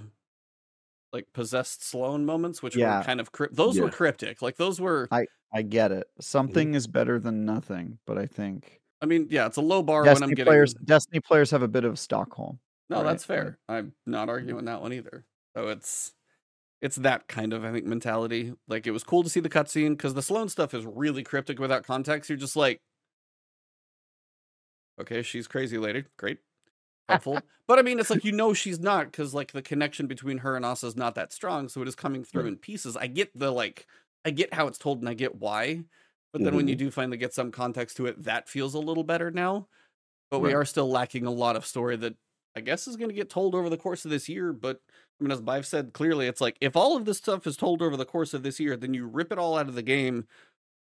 [1.14, 2.98] like possessed Sloane moments, which Yeah.
[2.98, 3.54] were kind of crypt.
[3.56, 4.42] Those were cryptic.
[4.42, 5.08] Like those were.
[5.10, 5.24] I,
[5.54, 6.06] I get it.
[6.10, 6.22] Mm-hmm.
[6.22, 10.04] Something is better than nothing, but I think I mean, yeah, it's a low bar
[10.04, 10.44] when I'm getting.
[10.44, 12.58] players Destiny players have a bit of Stockholm.
[12.90, 13.58] No, Right, that's fair.
[13.68, 15.24] I'm not arguing that one either.
[15.56, 16.12] So it's
[16.82, 18.52] it's that kind of I think mentality.
[18.68, 21.58] Like it was cool to see the cutscene because the Sloane stuff is really cryptic
[21.58, 22.28] without context.
[22.28, 22.80] You're just like,
[25.00, 26.38] okay, she's crazy lady, great,
[27.09, 27.47] helpful.
[27.68, 30.56] but I mean, it's like you know she's not because like the connection between her
[30.56, 32.48] and Ahsa is not that strong, so it is coming through Right.
[32.48, 32.97] in pieces.
[32.97, 33.86] I get the like,
[34.24, 35.85] I get how it's told and I get why,
[36.32, 36.76] but then when you Mm-hmm.
[36.76, 39.68] do finally get some context to it, that feels a little better now.
[40.31, 42.16] But we are still lacking a lot of story that
[42.56, 44.52] I guess is going to get told over the course of this year.
[44.52, 44.81] But
[45.20, 47.82] I mean, as I've said clearly, it's like if all of this stuff is told
[47.82, 50.26] over the course of this year, then you rip it all out of the game.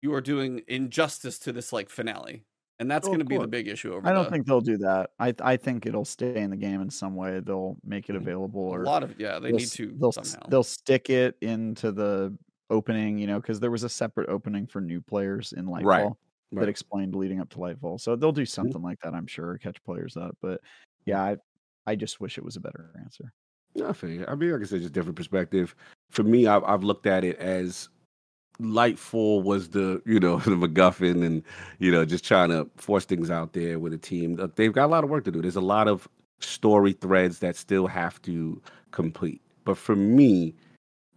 [0.02, 2.46] You are doing injustice to this like finale,
[2.80, 4.08] and that's Oh, going to be the big issue over.
[4.08, 5.12] I don't the- think they'll do that.
[5.20, 7.40] I I think it'll stay in the game in some way.
[7.40, 9.40] They'll make it mm, available or a lot of yeah.
[9.40, 10.48] They need to they'll somehow.
[10.50, 12.38] they'll stick it into the
[12.70, 16.12] opening, you know, because there was a separate opening for new players in Lightfall Right,
[16.52, 16.70] that right.
[16.70, 18.00] explained leading up to Lightfall.
[18.00, 18.48] So they'll do mm-hmm.
[18.48, 20.38] something like that, I'm sure, catch players up.
[20.42, 21.10] But mm-hmm.
[21.12, 21.38] yeah, I
[21.86, 23.32] I just wish it was a better answer.
[23.86, 24.26] I feel you.
[24.28, 25.76] I mean, like I said, just different perspective.
[26.10, 27.90] For me, I've, I've looked at it as
[28.62, 31.44] Lightfall was the, you know, the MacGuffin and,
[31.80, 34.40] you know, just trying to force things out there with a team.
[34.56, 35.42] They've got a lot of work to do.
[35.42, 36.08] There's a lot of
[36.40, 38.62] story threads that still have to
[38.92, 39.42] complete.
[39.66, 40.54] But for me,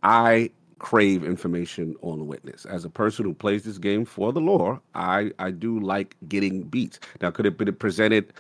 [0.03, 2.65] I crave information on the witness.
[2.65, 6.63] As a person who plays this game for the lore, I, I do like getting
[6.63, 6.99] beats.
[7.21, 8.33] Now, could it be presented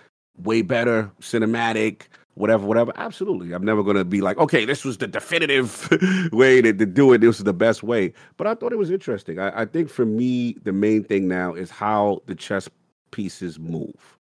[0.42, 2.04] way better, cinematic,
[2.40, 2.92] whatever, whatever?
[2.96, 3.52] Absolutely.
[3.52, 5.88] I'm never going to be like, okay, this was the definitive
[6.32, 7.18] way to, to do it.
[7.18, 8.12] This was the best way.
[8.36, 9.38] But I thought it was interesting.
[9.38, 12.68] I, I think for me, the main thing now is how the chess
[13.10, 14.16] pieces move.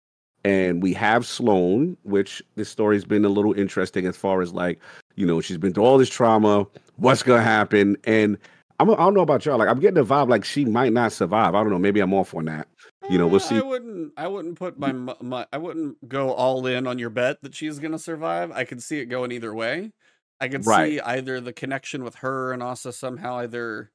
[0.45, 4.78] And we have Sloane, which this story's been a little interesting as far as like,
[5.16, 6.66] you know, she's been through all this trauma.
[6.97, 7.97] What's gonna happen?
[8.05, 8.39] And
[8.80, 9.59] I'm, I don't know about y'all.
[9.59, 11.55] Like, I'm getting the vibe like she might not survive.
[11.55, 11.78] I don't know.
[11.78, 12.68] Maybe I'm off on that.
[13.10, 13.56] You know, we'll Eh, see.
[13.56, 14.12] I wouldn't.
[14.16, 15.46] I wouldn't put my, my.
[15.52, 18.52] I wouldn't go all in on your bet that she's going to survive.
[18.52, 19.92] I could see it going either way.
[20.40, 20.92] I could Right.
[20.92, 23.90] see either the connection with her and Ahsa somehow either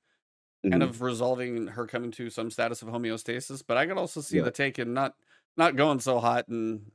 [0.70, 0.90] kind Mhm.
[0.90, 4.44] of resolving her coming to some status of homeostasis, but I could also see Yeah.
[4.44, 5.14] the taken not
[5.56, 6.92] not going so hot and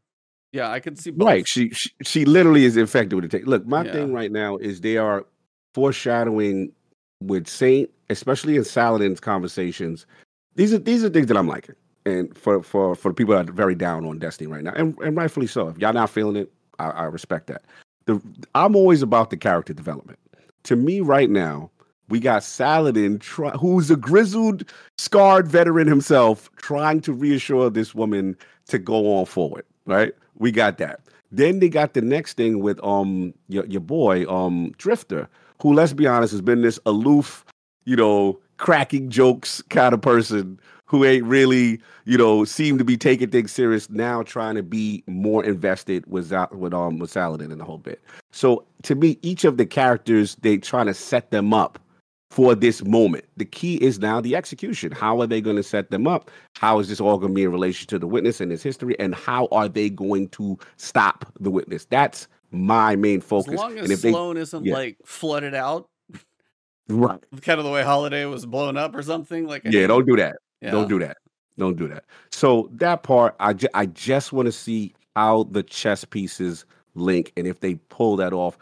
[0.52, 1.26] yeah, I could see both.
[1.26, 1.46] Right.
[1.48, 3.46] She, she she literally is infected with the take.
[3.46, 3.92] Look, my Yeah.
[3.92, 5.26] thing right now is they are
[5.74, 6.72] foreshadowing
[7.20, 10.06] with Saint, especially in Saladin's conversations.
[10.54, 11.74] These are these are things that I'm liking.
[12.06, 15.16] And for for for people that are very down on Destiny right now, and, and
[15.16, 15.68] rightfully so.
[15.68, 17.62] If y'all not feeling it, I, I respect that.
[18.06, 18.20] The
[18.54, 20.18] I'm always about the character development.
[20.64, 21.70] To me, right now,
[22.08, 24.64] we got Saladin, try, who's a grizzled,
[24.96, 28.36] scarred veteran himself, trying to reassure this woman
[28.68, 29.64] to go on forward.
[29.86, 30.12] Right?
[30.36, 31.00] We got that.
[31.30, 35.28] Then they got the next thing with um your your boy um Drifter,
[35.60, 37.44] who let's be honest has been this aloof,
[37.84, 42.96] you know, cracking jokes kind of person who ain't really you know seemed to be
[42.96, 47.60] taking things serious now, trying to be more invested with with um with Saladin and
[47.60, 48.02] the whole bit.
[48.32, 51.78] So to me, each of the characters they trying to set them up
[52.30, 53.24] for this moment.
[53.36, 54.92] The key is now the execution.
[54.92, 56.30] How are they going to set them up?
[56.56, 58.98] How is this all going to be in relation to the witness and his history?
[58.98, 61.86] And how are they going to stop the witness?
[61.86, 63.54] That's my main focus.
[63.54, 64.74] As long and as if they Sloane isn't yeah.
[64.74, 65.88] like flooded out,
[66.88, 69.46] right, kind of the way Holliday was blown up or something.
[69.46, 70.36] Like yeah, don't do that.
[70.60, 70.70] yeah.
[70.70, 71.18] Don't do that.
[71.58, 72.04] Don't do that.
[72.30, 76.64] So that part, I ju- I just want to see how the chess pieces
[76.94, 78.56] link and if they pull that off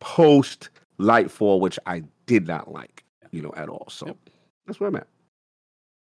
[0.00, 3.86] post Lightfall, which I did not like, you know, at all.
[3.88, 4.16] So Yep.
[4.66, 5.06] that's where I'm at.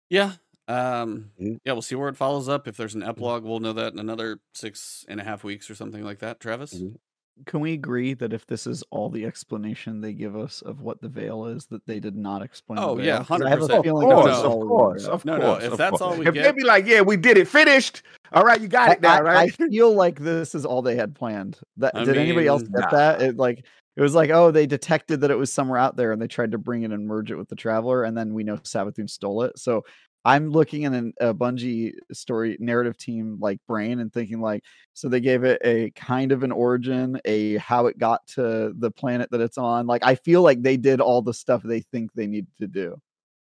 [0.10, 0.34] Yeah.
[0.68, 1.58] Um, Mhm.
[1.66, 2.68] yeah, we'll see where it follows up.
[2.68, 5.76] If there's an epilogue, we'll know that in another six and a half weeks or
[5.76, 6.40] something like that.
[6.40, 6.76] Travis?
[6.76, 6.98] Mhm.
[7.46, 11.02] Can we agree that if this is all the explanation they give us of what
[11.02, 12.78] the veil is, that they did not explain?
[12.78, 13.84] the Oh, yeah, I have a 100%.
[13.84, 15.64] feeling Of that's course, all of we're course, of No, no, course.
[15.64, 16.02] if of that's course.
[16.02, 18.04] all we if they'd be like, "Yeah, we did it, finished,"
[18.34, 19.38] all right, you got it now, I, right?
[19.38, 21.58] I feel like this is all they had planned.
[21.78, 23.22] That I did anybody else mean, get that?
[23.22, 26.22] It like it was like, oh, they detected that it was somewhere out there, and
[26.22, 28.58] they tried to bring it and merge it with the Traveler, and then we know
[28.58, 29.58] Savathun stole it.
[29.60, 29.84] So
[30.26, 34.64] I'm looking in an, a Bungie story narrative team like brain and thinking like,
[34.94, 38.92] so they gave it a kind of an origin, a how it got to the
[38.92, 39.88] planet that it's on.
[39.88, 43.00] Like I feel like they did all the stuff they think they need to do.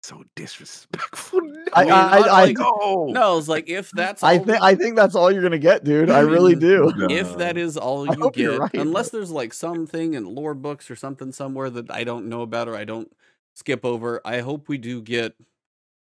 [0.04, 1.42] so disrespectful.
[1.74, 3.08] I- No, I- I- like, oh.
[3.08, 3.14] no.
[3.14, 5.84] No, it's like if that's all I think I think that's all you're gonna get,
[5.84, 6.10] dude.
[6.12, 6.92] I really do.
[7.10, 10.92] if that is all you get, right, unless but- there's like something in lore books
[10.92, 13.12] or something somewhere that I don't know about or I don't
[13.56, 15.34] skip over, I hope we do get.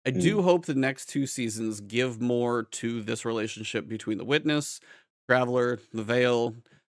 [0.07, 0.45] I do mm.
[0.45, 4.81] hope the next two seasons give more to this relationship between the witness,
[5.29, 6.55] traveler, the veil.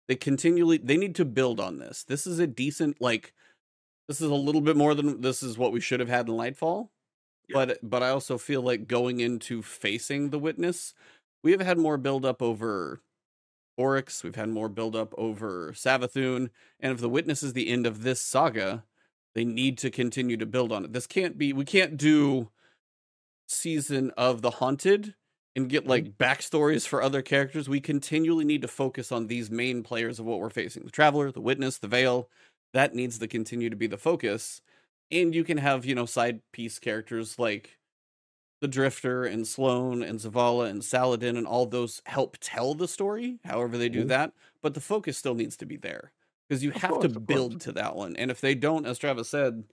[0.08, 2.04] They continually they need to build on this.
[2.04, 3.34] This is a decent like
[4.08, 6.34] this is a little bit more than this is what we should have had in
[6.34, 6.88] Lightfall.
[7.48, 7.66] Yeah.
[7.66, 10.94] But but I also feel like going into facing the witness,
[11.42, 13.00] we have had more build up over
[13.76, 14.22] Oryx.
[14.24, 16.50] We've had more build up over Savathun.
[16.80, 18.84] And if the witness is the end of this saga,
[19.34, 20.92] they need to continue to build on it.
[20.92, 22.48] This can't be we can't do
[23.48, 25.14] season of the haunted
[25.56, 27.68] and get like backstories for other characters.
[27.68, 30.84] We continually need to focus on these main players of what we're facing.
[30.84, 32.30] The Traveler, the Witness, the Veil.
[32.72, 34.60] That needs to continue to be the focus.
[35.10, 37.78] And you can have, you know, side piece characters like
[38.60, 43.38] the Drifter and Sloane and Zavala and Saladin and all those help tell the story,
[43.44, 44.06] however they do Mhm.
[44.06, 44.32] that.
[44.62, 46.12] But the focus still needs to be there
[46.48, 48.16] because you Of have course, to build to that one.
[48.16, 49.64] And if they don't, as Travis said,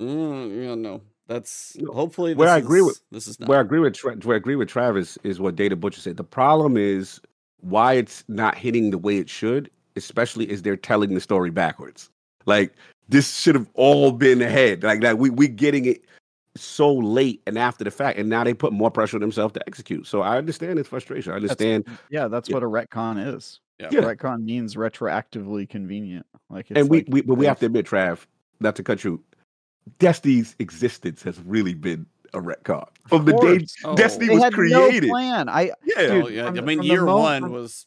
[0.00, 3.48] mm, yeah, no, that's No, hopefully where this I agree with- this is not.
[3.48, 6.16] Where I agree with Tra- where I agree with Travis is what Data Butcher said.
[6.16, 7.20] The problem is
[7.60, 12.10] why it's not hitting the way it should, especially is they're telling the story backwards.
[12.46, 12.74] Like
[13.08, 14.82] this should have all been ahead.
[14.82, 16.04] Like that we we getting it
[16.56, 19.62] so late and after the fact, and now they put more pressure on themselves to
[19.68, 20.06] execute.
[20.06, 21.32] So I understand his frustration.
[21.32, 22.54] I understand, Yeah, that's Yeah.
[22.56, 23.60] what a retcon is.
[23.78, 23.88] Yeah.
[23.92, 24.00] Yeah.
[24.00, 26.26] Retcon means retroactively convenient.
[26.50, 28.26] Like it's and we, like we but we have to admit, Trav,
[28.58, 29.22] not to cut you.
[29.98, 33.66] Destiny's existence has really been a retcon from the day.
[33.84, 33.96] Oh.
[33.96, 35.02] Destiny they was had created.
[35.04, 35.48] no plan.
[35.48, 36.46] I Yeah, Oh, yeah.
[36.46, 37.86] from I mean, the year mo- one from- was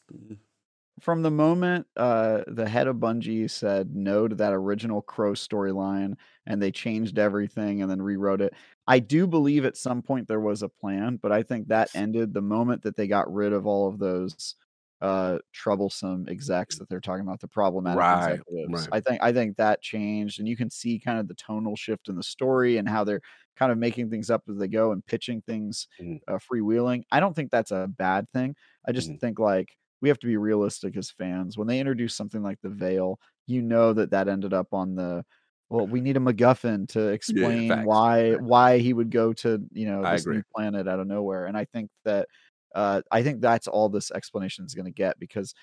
[1.00, 6.14] from the moment uh the head of Bungie said no to that original Crow storyline
[6.46, 8.52] and they changed everything and then rewrote it.
[8.86, 12.32] I do believe at some point there was a plan, but I think that ended
[12.34, 14.54] the moment that they got rid of all of those
[15.00, 18.64] uh troublesome execs that they're talking about the problematic Right, executives.
[18.64, 18.92] right.
[18.92, 22.08] I think I think that changed and you can see kind of the tonal shift
[22.08, 23.20] in the story and how they're
[23.56, 26.18] kind of making things up as they go and pitching things Mhm.
[26.28, 27.02] uh, freewheeling.
[27.12, 28.56] I don't think that's a bad thing.
[28.86, 29.18] I just Mhm.
[29.20, 31.56] think like we have to be realistic as fans.
[31.58, 35.24] When they introduce something like the Veil, you know that that ended up on the
[35.70, 35.86] well.
[35.86, 40.06] We need a MacGuffin to explain facts, why why he would go to you know
[40.06, 41.46] this new planet out of nowhere.
[41.46, 42.28] And I think that
[42.74, 45.54] uh, I think that's all this explanation is going to get because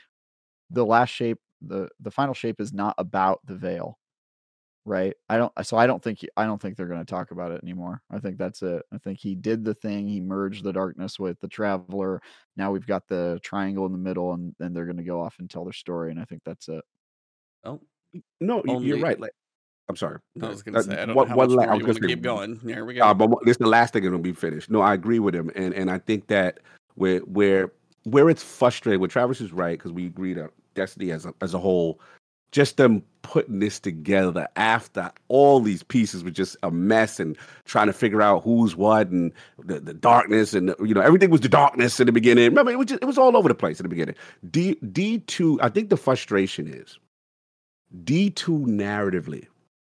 [0.69, 3.97] the last shape, the the final shape, is not about the Veil
[4.83, 7.51] right i don't so i don't think i don't think they're going to talk about
[7.51, 10.73] it anymore i think that's it i think he did the thing he merged the
[10.73, 12.19] darkness with the traveler
[12.57, 15.35] now we've got the triangle in the middle and then they're going to go off
[15.37, 16.83] and tell their story and i think that's it
[17.63, 17.79] oh,
[18.39, 19.19] No, you- you're right.
[19.19, 19.33] Like,
[19.87, 20.17] I'm sorry.
[20.41, 21.73] I was going Uh, to say I don't one- know how one much la- more
[21.73, 22.59] I you want to gonna keep going.
[22.61, 23.03] Here we go.
[23.03, 24.71] Uh, but this is the last thing that'll be finished.
[24.71, 26.59] No, I agree with him, and and I think that
[26.95, 27.71] where where
[28.03, 31.53] where it's frustrating, where Travis is right because we agreed on Destiny as a as
[31.53, 31.99] a whole,
[32.51, 37.87] just them putting this together after all these pieces were just a mess and trying
[37.87, 39.31] to figure out who's what and
[39.63, 42.45] the, the darkness and you know everything was the darkness in the beginning.
[42.45, 44.15] Remember, it was just, it was all over the place in the beginning.
[44.49, 46.97] D D two, I think the frustration is
[48.03, 49.45] D two narratively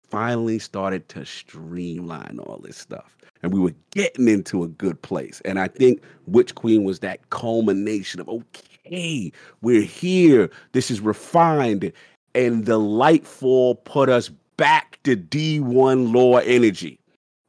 [0.08, 3.17] finally started to streamline all this stuff.
[3.42, 5.40] And we were getting into a good place.
[5.44, 10.50] And I think Witch Queen was that culmination of okay, we're here.
[10.72, 11.92] This is refined.
[12.34, 16.98] And the Lightfall put us back to D1 lore energy.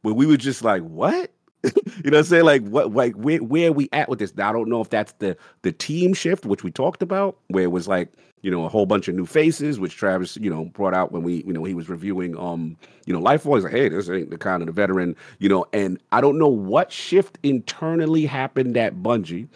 [0.02, 1.32] Where we were just like, what?
[1.64, 1.72] you
[2.06, 2.46] know what I'm saying?
[2.46, 4.36] Like what like where where are we at with this?
[4.36, 7.64] Now I don't know if that's the the team shift, which we talked about, where
[7.64, 10.66] it was like, you know, a whole bunch of new faces, which Travis, you know,
[10.66, 13.74] brought out when we, you know, he was reviewing um, you know, Life He's like,
[13.74, 16.92] hey, this ain't the kind of the veteran, you know, and I don't know what
[16.92, 19.48] shift internally happened at Bungie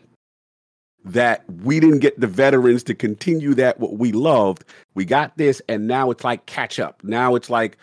[1.06, 4.64] that we didn't get the veterans to continue that what we loved.
[4.96, 7.04] We got this, and now it's like catch up.
[7.04, 7.78] Now it's like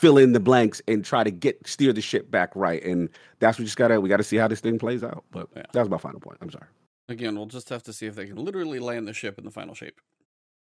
[0.00, 2.82] fill in the blanks and try to get steer the ship back right.
[2.82, 5.24] And that's what we just gotta we gotta see how this thing plays out.
[5.30, 5.66] But Yeah.
[5.72, 6.38] that was my final point.
[6.40, 6.66] I'm sorry.
[7.08, 9.50] Again, we'll just have to see if they can literally land the ship in the
[9.50, 10.00] final shape.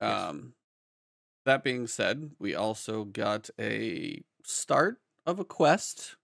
[0.01, 0.29] Yes.
[0.29, 0.55] Um,
[1.47, 6.17] that being said, we also got a start of a quest.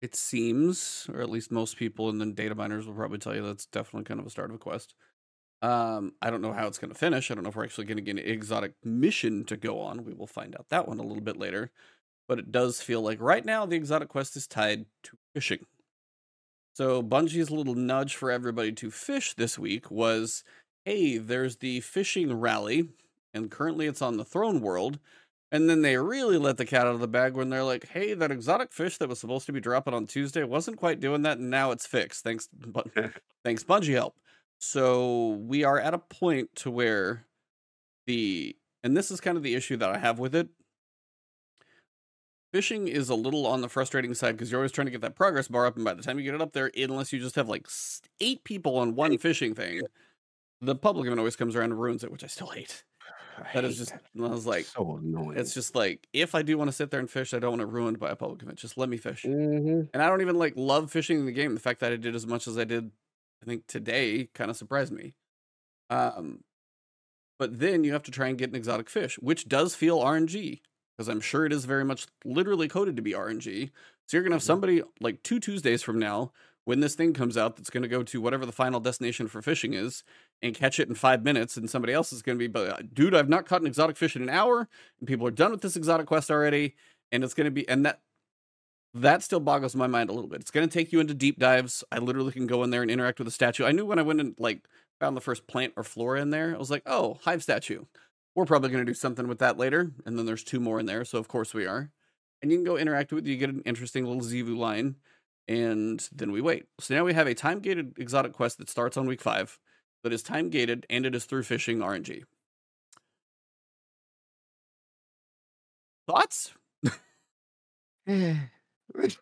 [0.00, 3.42] It seems, or at least most people in the data miners will probably tell you
[3.42, 4.94] that's definitely kind of a start of a quest.
[5.60, 7.30] Um, I don't know how it's going to finish.
[7.30, 10.04] I don't know if we're actually going to get an exotic mission to go on.
[10.04, 11.70] We will find out that one a little bit later.
[12.28, 15.66] But it does feel like right now the exotic quest is tied to fishing.
[16.74, 20.44] So Bungie's little nudge for everybody to fish this week was,
[20.84, 22.90] hey, there's the fishing rally,
[23.34, 25.00] and currently it's on the throne world.
[25.50, 28.14] And then they really let the cat out of the bag when they're like, hey,
[28.14, 31.38] that exotic fish that was supposed to be dropping on Tuesday wasn't quite doing that,
[31.38, 32.22] and now it's fixed.
[32.22, 32.86] Thanks, but
[33.44, 34.14] thanks Bungie help.
[34.58, 37.26] So we are at a point to where
[38.06, 40.48] the and this is kind of the issue that I have with it.
[42.52, 45.14] Fishing is a little on the frustrating side because you're always trying to get that
[45.14, 47.34] progress bar up, and by the time you get it up there, unless you just
[47.36, 47.66] have like
[48.20, 49.82] eight people on one fishing thing,
[50.62, 52.84] the public event always comes around and ruins it, which I still hate.
[53.36, 54.02] I That is just that.
[54.18, 55.38] I was like, so annoying.
[55.38, 57.62] it's just like if I do want to sit there and fish, I don't want
[57.62, 58.58] it ruined by a public event.
[58.58, 59.24] Just let me fish.
[59.24, 59.90] Mhm.
[59.92, 61.52] And I don't even like love fishing in the game.
[61.54, 62.90] The fact that I did as much as I did,
[63.48, 65.14] I think today, kind of surprised me.
[65.90, 66.44] Um,
[67.38, 70.60] but then you have to try and get an exotic fish, which does feel RNG
[70.96, 73.70] because I'm sure it is very much literally coded to be RNG.
[74.06, 74.42] So you're gonna have Mhm.
[74.42, 76.32] somebody like two Tuesdays from now
[76.64, 79.74] when this thing comes out that's gonna go to whatever the final destination for fishing
[79.74, 80.02] is
[80.42, 83.14] and catch it in five minutes, and somebody else is gonna be, but uh, dude,
[83.14, 84.68] I've not caught an exotic fish in an hour,
[84.98, 86.74] and people are done with this exotic quest already,
[87.12, 88.02] and it's gonna be and that
[88.94, 90.40] that still boggles my mind a little bit.
[90.40, 91.84] It's going to take you into deep dives.
[91.92, 93.64] I literally can go in there and interact with a statue.
[93.64, 94.66] I knew when I went and like
[95.00, 97.84] found the first plant or flora in there, I was like, oh, hive statue.
[98.34, 99.92] We're probably going to do something with that later.
[100.06, 101.90] And then there's two more in there, so of course we are.
[102.40, 103.26] And you can go interact with.
[103.26, 103.30] it.
[103.30, 104.96] You get an interesting little Xivu line,
[105.48, 106.66] and then we wait.
[106.78, 109.58] So now we have a time gated exotic quest that starts on week five,
[110.04, 112.22] that is time gated, and it is through fishing RNG.
[116.06, 116.52] Thoughts?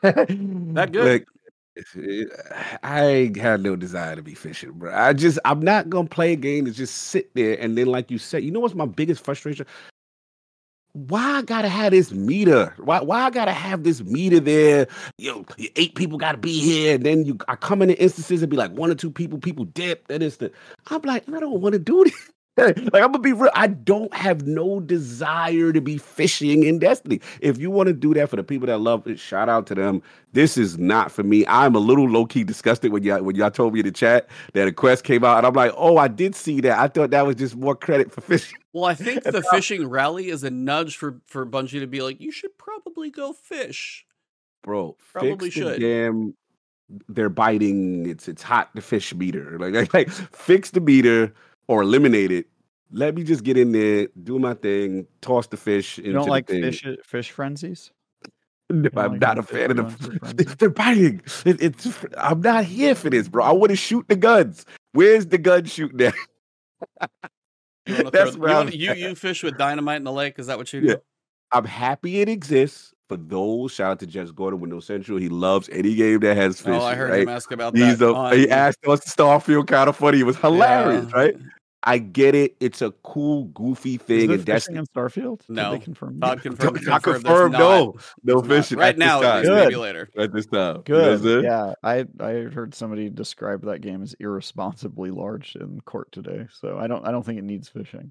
[0.02, 1.26] that good?
[2.82, 4.94] I had no desire to be fishing, bro.
[4.94, 8.10] I just I'm not gonna play a game to just sit there and then, like
[8.10, 9.66] you said, you know what's my biggest frustration?
[10.94, 12.74] Why I gotta have this meter?
[12.78, 14.86] Why why I gotta have this meter there?
[15.18, 15.44] Yo,
[15.76, 18.56] eight people gotta be here, and then you I come in the instances and be
[18.56, 20.50] like one or two people, people dip, it's the
[20.86, 22.30] I'm like, I don't want to do this.
[22.58, 23.50] like I'm gonna be real.
[23.54, 27.20] I don't have no desire to be fishing in Destiny.
[27.42, 29.74] If you want to do that for the people that love it, shout out to
[29.74, 30.00] them.
[30.32, 31.44] This is not for me.
[31.48, 34.30] I'm a little low key disgusted when y'all when y'all told me in the chat
[34.54, 36.78] that a quest came out, and I'm like, oh, I did see that.
[36.78, 38.58] I thought that was just more credit for fishing.
[38.72, 42.22] Well, I think the fishing rally is a nudge for for Bungie to be like,
[42.22, 44.06] you should probably go fish.
[44.62, 45.78] Bro, Probably should.
[45.78, 46.34] damn
[47.08, 48.08] they're biting.
[48.08, 49.58] It's it's hot the fish meter.
[49.58, 51.34] Like, like like fix the meter
[51.68, 52.46] or eliminate it.
[52.92, 56.24] Let me just get in there, do my thing, toss the fish into You don't
[56.26, 56.62] the like thing.
[56.62, 57.90] fish uh, fish frenzies?
[58.70, 60.56] No, I'm like not a fan of fish go into a the.
[60.58, 61.20] They're biting.
[61.44, 61.88] It, it's.
[62.18, 63.44] I'm not here for this, bro.
[63.44, 64.64] I want to shoot the guns.
[64.92, 66.14] Where's the gun shooting at?
[67.86, 70.38] You That's throw you, wanna, you you fish with dynamite in the lake?
[70.38, 70.86] Is that what you do?
[70.88, 70.94] Yeah.
[71.52, 73.72] I'm happy it exists for those.
[73.72, 75.18] Shout out to Jez Corden, Windows Central.
[75.18, 76.74] He loves any game that has oh, fish.
[76.82, 77.22] oh, I heard right?
[77.22, 78.08] him ask about He's that.
[78.12, 80.20] a, he on- asked us to Starfield kind of funny.
[80.20, 81.16] It was hilarious, Yeah.
[81.16, 81.36] right?
[81.88, 82.56] I get it.
[82.58, 85.46] It's a cool, goofy Is thing, there and that's fishing in Starfield?
[85.46, 85.70] Did No.
[85.70, 86.42] they confirm Todd that?
[86.42, 86.84] confirmed.
[86.84, 87.54] not confirmed confirmed.
[87.54, 87.94] there's No,
[88.24, 89.22] no fishing right now.
[89.22, 89.54] At time.
[89.54, 90.08] maybe later.
[90.18, 91.44] At this time, You know what Good.
[91.44, 96.48] Yeah, I I heard somebody describe that game as irresponsibly large in court today.
[96.52, 98.10] So I don't I don't think it needs fishing.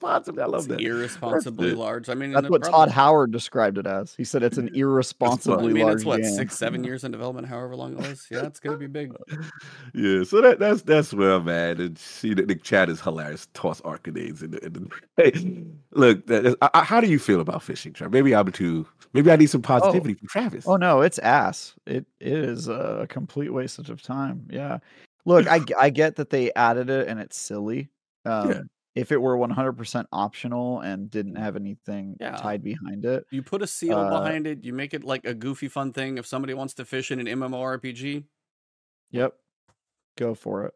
[0.00, 0.80] Possibly, I love It's that.
[0.80, 2.08] irresponsibly large.
[2.08, 4.14] I mean, That's what the Todd Howard described it as.
[4.14, 6.32] He said it's an Well, I irresponsibly mean, large it's what game.
[6.32, 8.26] six, seven years in development, however long it was.
[8.30, 9.12] Yeah, it's gonna be big.
[9.94, 11.80] Yeah, so that that's that's where I'm at.
[11.80, 13.48] And see that the chat is hilarious.
[13.54, 16.26] Toss arcades in the, in the hey, look.
[16.26, 18.10] That, I, how do you feel about fishing, Trav?
[18.12, 18.86] Maybe I'm too.
[19.12, 20.64] Maybe I need some positivity from Travis.
[20.66, 21.74] Oh no, it's ass.
[21.86, 24.46] It it is a complete waste of time.
[24.50, 24.78] Yeah.
[25.26, 27.90] Look, I I get that they added it and it's silly.
[28.24, 32.36] Um, If it were 100% optional and didn't have anything Yeah.
[32.36, 34.64] tied behind it, You put a seal Uh, behind it.
[34.64, 36.18] You make it like a goofy, fun thing.
[36.18, 38.24] If somebody wants to fish in an MMORPG,
[39.12, 39.34] Yep.
[40.16, 40.74] Go for it.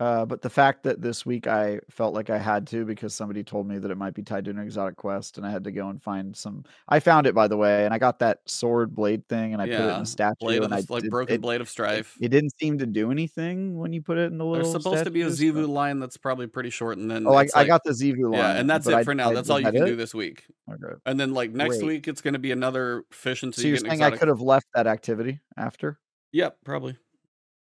[0.00, 3.42] Uh, but the fact that this week I felt like I had to because somebody
[3.42, 5.72] told me that it might be tied to an exotic quest, and I had to
[5.72, 6.64] go and find some.
[6.88, 9.66] I found it by the way, and I got that sword blade thing, and I
[9.66, 11.40] put it in Yeah, a statue, blade of and I the, like did- broken it,
[11.40, 12.16] blade of strife.
[12.20, 14.70] It didn't seem to do anything when you put it in the little.
[14.70, 17.42] There's supposed to be a Xivu line that's probably pretty short, and then Oh, I,
[17.42, 18.34] it's I got the Xivu line.
[18.34, 19.30] yeah, and that's it I- for now.
[19.30, 19.86] I- that's all you can it?
[19.86, 20.44] do this week.
[20.70, 20.94] Okay.
[21.06, 23.78] And then like next week, it's going to be another fish until So you you're
[23.82, 25.98] get an saying I could have left that activity after?
[26.30, 26.96] Yep, probably.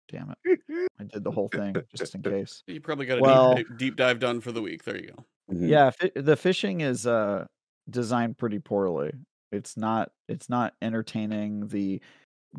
[0.10, 0.60] Damn it!
[1.00, 2.64] I did the whole thing just in case.
[2.68, 4.84] You probably got a Well- deep, deep dive done for the week.
[4.84, 5.26] There you go.
[5.54, 5.70] Mhm.
[5.70, 7.46] Yeah, fi- the fishing is uh
[7.90, 9.12] designed pretty poorly.
[9.52, 12.02] It's not it's not entertaining the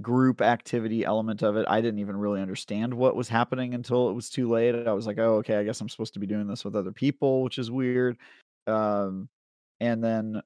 [0.02, 1.66] group activity element of it.
[1.68, 4.74] I didn't even really understand what was happening until it was too late.
[4.74, 6.92] I was like, "Oh, okay, I guess I'm supposed to be doing this with other
[6.92, 8.16] people," which is weird.
[8.66, 9.28] Um
[9.80, 10.42] and then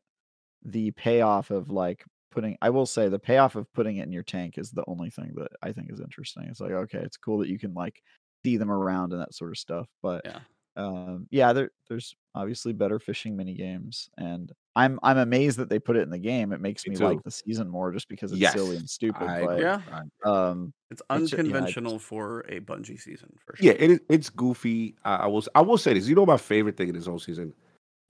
[0.65, 4.23] the payoff of like putting I will say the payoff of putting it in your
[4.23, 6.45] tank is the only thing that I think is interesting.
[6.45, 8.03] It's like, okay, it's cool that you can like
[8.45, 10.41] see them around and that sort of stuff, but Yeah.
[10.77, 15.81] um, yeah, there, there's obviously better fishing mini games, and I'm I'm amazed that they
[15.81, 16.53] put it in the game.
[16.53, 19.23] It makes Me me, like the season more just because it's Yes, silly and stupid.
[19.23, 19.61] I but.
[19.61, 19.81] Yeah.
[20.25, 23.67] Um, It's It's ju- yeah, I unconventional for a Bungie season for sure.
[23.67, 24.01] Yeah, it is.
[24.09, 24.95] It's goofy.
[25.05, 25.45] I, I will.
[25.55, 26.07] I will say this.
[26.07, 27.55] You know, my favorite thing in this whole season.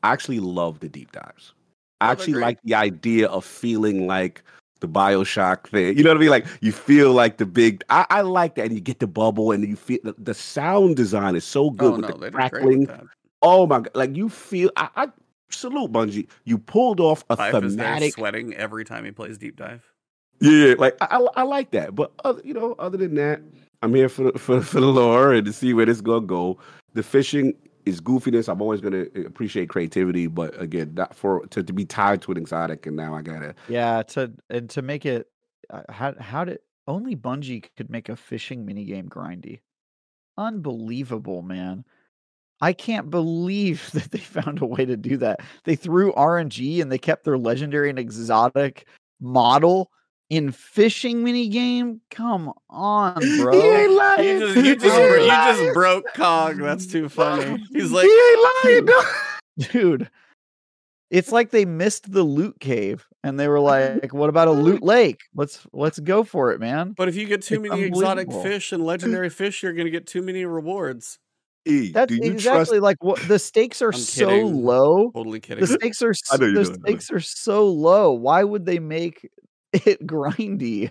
[0.02, 1.54] I actually love the deep dives.
[2.00, 2.42] I actually great.
[2.44, 4.42] like the idea of feeling like
[4.80, 5.96] the Bioshock thing.
[5.96, 6.30] You know what I mean?
[6.30, 7.82] Like you feel like the big.
[7.90, 10.96] I, I like that, and you get the bubble, and you feel the, the sound
[10.96, 12.80] design is so good Oh with no, the they did great crackling.
[12.86, 13.08] with.
[13.42, 13.90] Oh my god!
[13.94, 14.70] Like you feel.
[14.76, 15.06] I, I
[15.50, 16.28] salute Bungie.
[16.44, 18.14] You pulled off a Fife is thematic.
[18.14, 19.82] sweating every time he plays deep dive.
[20.40, 20.74] Yeah, yeah.
[20.78, 21.94] like I, I, I like that.
[21.94, 23.40] But other, you know, other than that,
[23.82, 26.58] I'm here for the, for for the lore and to see where this gonna go.
[26.94, 27.54] The fishing,
[27.89, 28.48] it's goofiness.
[28.48, 32.39] I'm always gonna appreciate creativity, but again, not for to, to be tied to an
[32.39, 33.55] exotic, and now I gotta.
[33.69, 35.28] Yeah, to and to make it,
[35.70, 39.60] uh, how how did only Bungie could make a fishing minigame grindy?
[40.36, 41.85] Unbelievable, man!
[42.60, 45.40] I can't believe that they found a way to do that.
[45.65, 48.86] They threw RNG and they kept their legendary and exotic
[49.20, 49.90] model
[50.30, 52.00] in fishing minigame.
[52.10, 53.52] Come on, bro!
[53.60, 54.28] He ain't lying.
[54.28, 56.59] You just, you just, bro- you just broke Cog.
[56.59, 57.62] That's too funny.
[57.72, 58.84] He's like, he ain't lying.
[58.86, 59.02] No.
[59.72, 60.09] dude
[61.10, 64.82] it's like they missed the loot cave and they were like what about a loot
[64.82, 68.30] lake let's let's go for it man but if you get too It's many exotic
[68.30, 71.18] fish and legendary fish, you're gonna get too many rewards.
[71.64, 72.34] E, that's do you trust?
[72.34, 74.62] exactly like what the stakes are I'm so kidding.
[74.64, 75.60] low Totally kidding.
[75.62, 76.74] the stakes are I s- the doing it.
[76.82, 79.28] stakes are so low why would they make
[79.72, 80.90] it grindy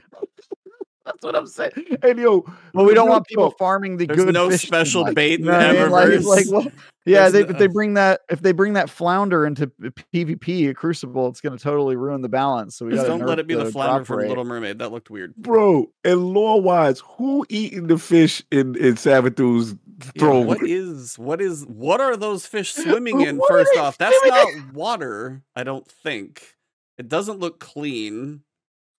[1.06, 1.72] That's what I'm saying.
[2.04, 4.68] And yo, well we don't real want people farming the There's good no fish too
[4.68, 6.68] special much, bait you in know what Like, like well,
[7.06, 9.68] yeah they, no- if they bring that if they bring that flounder into
[10.14, 13.40] pvp at crucible it's going to totally ruin the balance so we Just don't let
[13.40, 14.28] it be the flounder drop from rate.
[14.28, 14.80] Little Mermaid.
[14.80, 15.34] That looked weird.
[15.38, 15.90] bro.
[16.04, 19.76] And lore wise, who eating the fish in in Savathun's
[20.14, 20.46] Yeah, throne?
[20.48, 23.40] what is what is what are those fish swimming in?
[23.48, 25.42] First off, that's not water.
[25.56, 26.56] I don't think
[26.98, 28.42] it doesn't look clean.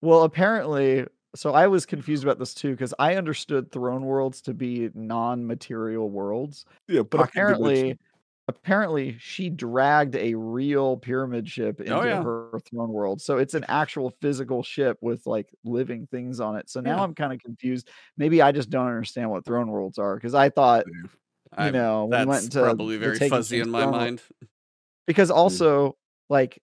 [0.00, 4.54] Well, apparently, so I was confused about this too because I understood throne worlds to
[4.54, 7.98] be non-material worlds, yeah, but apparently, dimension.
[8.48, 12.22] apparently she dragged a real pyramid ship oh, into Oh, yeah.
[12.22, 13.20] her throne world.
[13.20, 16.70] So it's an actual physical ship with like living things on it.
[16.70, 17.02] So now Yeah.
[17.02, 17.88] I'm kind of confused.
[18.16, 21.08] Maybe I just don't understand what throne worlds are because I thought, you
[21.52, 24.22] I- know, when we went into probably very fuzzy in my throne world- mind.
[25.06, 25.36] because hmm.
[25.36, 25.96] also
[26.30, 26.62] like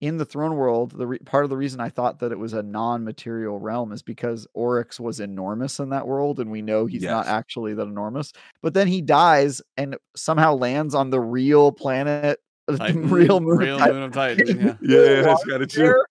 [0.00, 2.52] in the throne world the re- part of the reason i thought that it was
[2.54, 7.02] a non-material realm is because oryx was enormous in that world and we know he's
[7.10, 8.32] not actually that enormous
[8.62, 12.38] but then he dies and somehow lands on the real planet
[12.76, 13.94] Titan, real moon, of real Titan.
[13.94, 14.60] moon of Titan.
[14.60, 14.74] Yeah.
[14.80, 15.84] Yeah, that's kind of true.
[15.84, 16.06] There-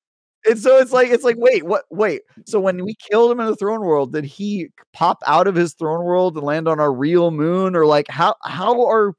[0.45, 3.45] and so it's like it's like wait what wait so when we killed him in
[3.47, 6.93] the throne world did he pop out of his throne world and land on our
[6.93, 9.13] real moon or like how how are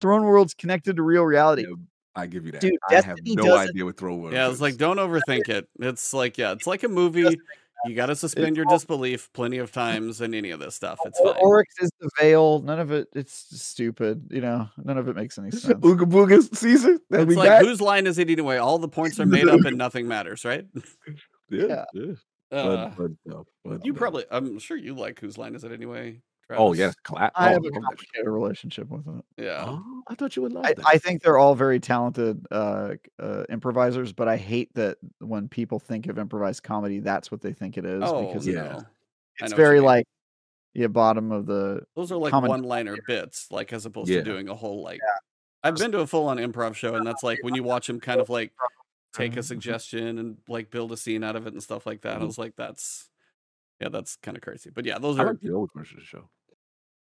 [0.00, 1.74] throne worlds connected to real reality Yeah,
[2.16, 2.60] I give you that.
[2.60, 5.68] Dude, I have no doesn't- idea what throw world Yeah, it's like don't overthink it.
[5.80, 7.38] It's like yeah, it's like a movie.
[7.86, 10.98] You got to suspend your disbelief plenty of times in any of this stuff.
[11.04, 11.42] It's Or- fine.
[11.42, 12.60] Oryx is the veil.
[12.60, 13.08] None of it.
[13.14, 14.28] It's stupid.
[14.30, 15.74] You know, none of it makes any sense.
[15.80, 16.98] Ooga Booga Caesar.
[17.10, 17.62] That'll It's like back.
[17.62, 18.56] whose line is it anyway?
[18.56, 20.64] All the points are made up and nothing matters, right?
[21.50, 22.12] yeah, yeah.
[22.52, 23.98] Uh, Fun, fun stuff, fun you stuff.
[23.98, 26.20] probably, I'm sure you like whose line is it anyway.
[26.50, 27.32] Oh yes, clap.
[27.34, 27.82] I oh, have a love that shit.
[27.84, 29.24] complicated relationship with it.
[29.38, 29.64] yeah.
[29.66, 30.74] Oh, I thought you would love I.
[30.86, 35.78] I think they're all very talented uh, uh, improvisers, but I hate that when people
[35.78, 38.54] think of improvised comedy, that's what they think it is Oh because yeah.
[38.54, 38.82] It's know
[39.42, 40.06] what you very like
[40.74, 41.84] yeah, bottom of the.
[41.96, 44.18] those are like one-liner bits, like as opposed Yeah.
[44.18, 45.00] to doing a whole like.
[45.62, 48.20] I've been to a full-on improv show, and that's like when you watch them kind
[48.20, 48.52] of like
[49.14, 49.44] take a Mhm.
[49.44, 52.16] suggestion and like build a scene out of it and stuff like that.
[52.16, 52.26] I Mhm.
[52.26, 53.08] was like, that's
[53.84, 54.70] yeah, that's kind of crazy.
[54.70, 56.28] But yeah, those I are like the old version of the show.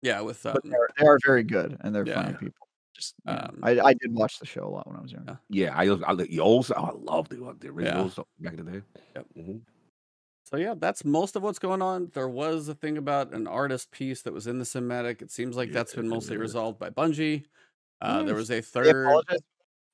[0.01, 2.23] yeah with um, they're, they are very good and they're Yeah.
[2.23, 2.67] funny people.
[2.93, 5.39] Just know, Um, I I did watch the show a lot when I was younger.
[5.49, 6.71] Yeah, I I the old.
[6.75, 8.23] Oh, I love the the original Yeah.
[8.39, 8.81] back in the day.
[9.15, 9.25] Yep.
[9.37, 9.61] Mhm.
[10.45, 12.09] So yeah, that's most of what's going on.
[12.13, 15.21] There was a thing about an artist piece that was in the cinematic.
[15.21, 17.45] It seems like that's been mostly resolved by Bungie.
[18.01, 19.05] Uh, there was a third.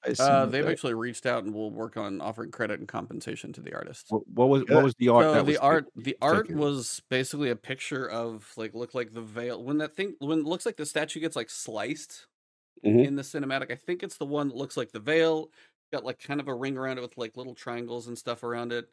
[0.04, 0.20] Apologize.
[0.20, 2.88] I assume Uh, they've they- actually reached out and we'll work on offering credit and
[2.88, 4.08] compensation to the artist.
[4.10, 5.26] What, what was what was the art?
[5.26, 6.58] So that the was art, the art taken?
[6.60, 10.46] was basically a picture of like looked like the veil when that thing when it
[10.46, 12.28] looks like the statue gets like sliced
[12.86, 13.06] Mhm.
[13.08, 13.72] in the cinematic.
[13.72, 15.50] I think it's the one that looks like the veil.
[15.92, 18.72] Got like kind of a ring around it with like little triangles and stuff around
[18.74, 18.90] it.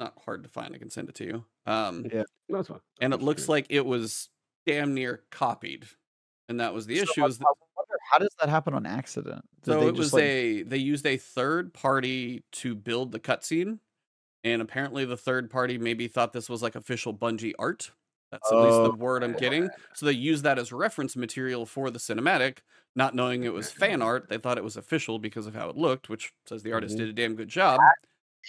[0.00, 0.74] Not hard to find.
[0.74, 1.44] I can send it to you.
[1.66, 2.24] Um, Yeah.
[2.48, 2.80] That's fine.
[3.00, 3.52] and it looks good.
[3.52, 4.28] like it was
[4.66, 5.86] damn near copied,
[6.48, 7.22] and that was the So issue.
[7.22, 7.60] I- Is I wonder,
[8.10, 9.44] how does that happen on accident?
[9.62, 13.20] Did so they it was like, a they used a third party to build the
[13.20, 13.78] cutscene,
[14.44, 17.90] and apparently the third party maybe thought this was like official Bungie art.
[18.32, 19.70] That's at least the word I'm getting.
[19.94, 22.58] So they used that as reference material for the cinematic,
[22.96, 24.28] not knowing it was fan art.
[24.28, 26.98] They thought it was official because of how it looked, which says the artist Mhm.
[26.98, 27.80] did a damn good job.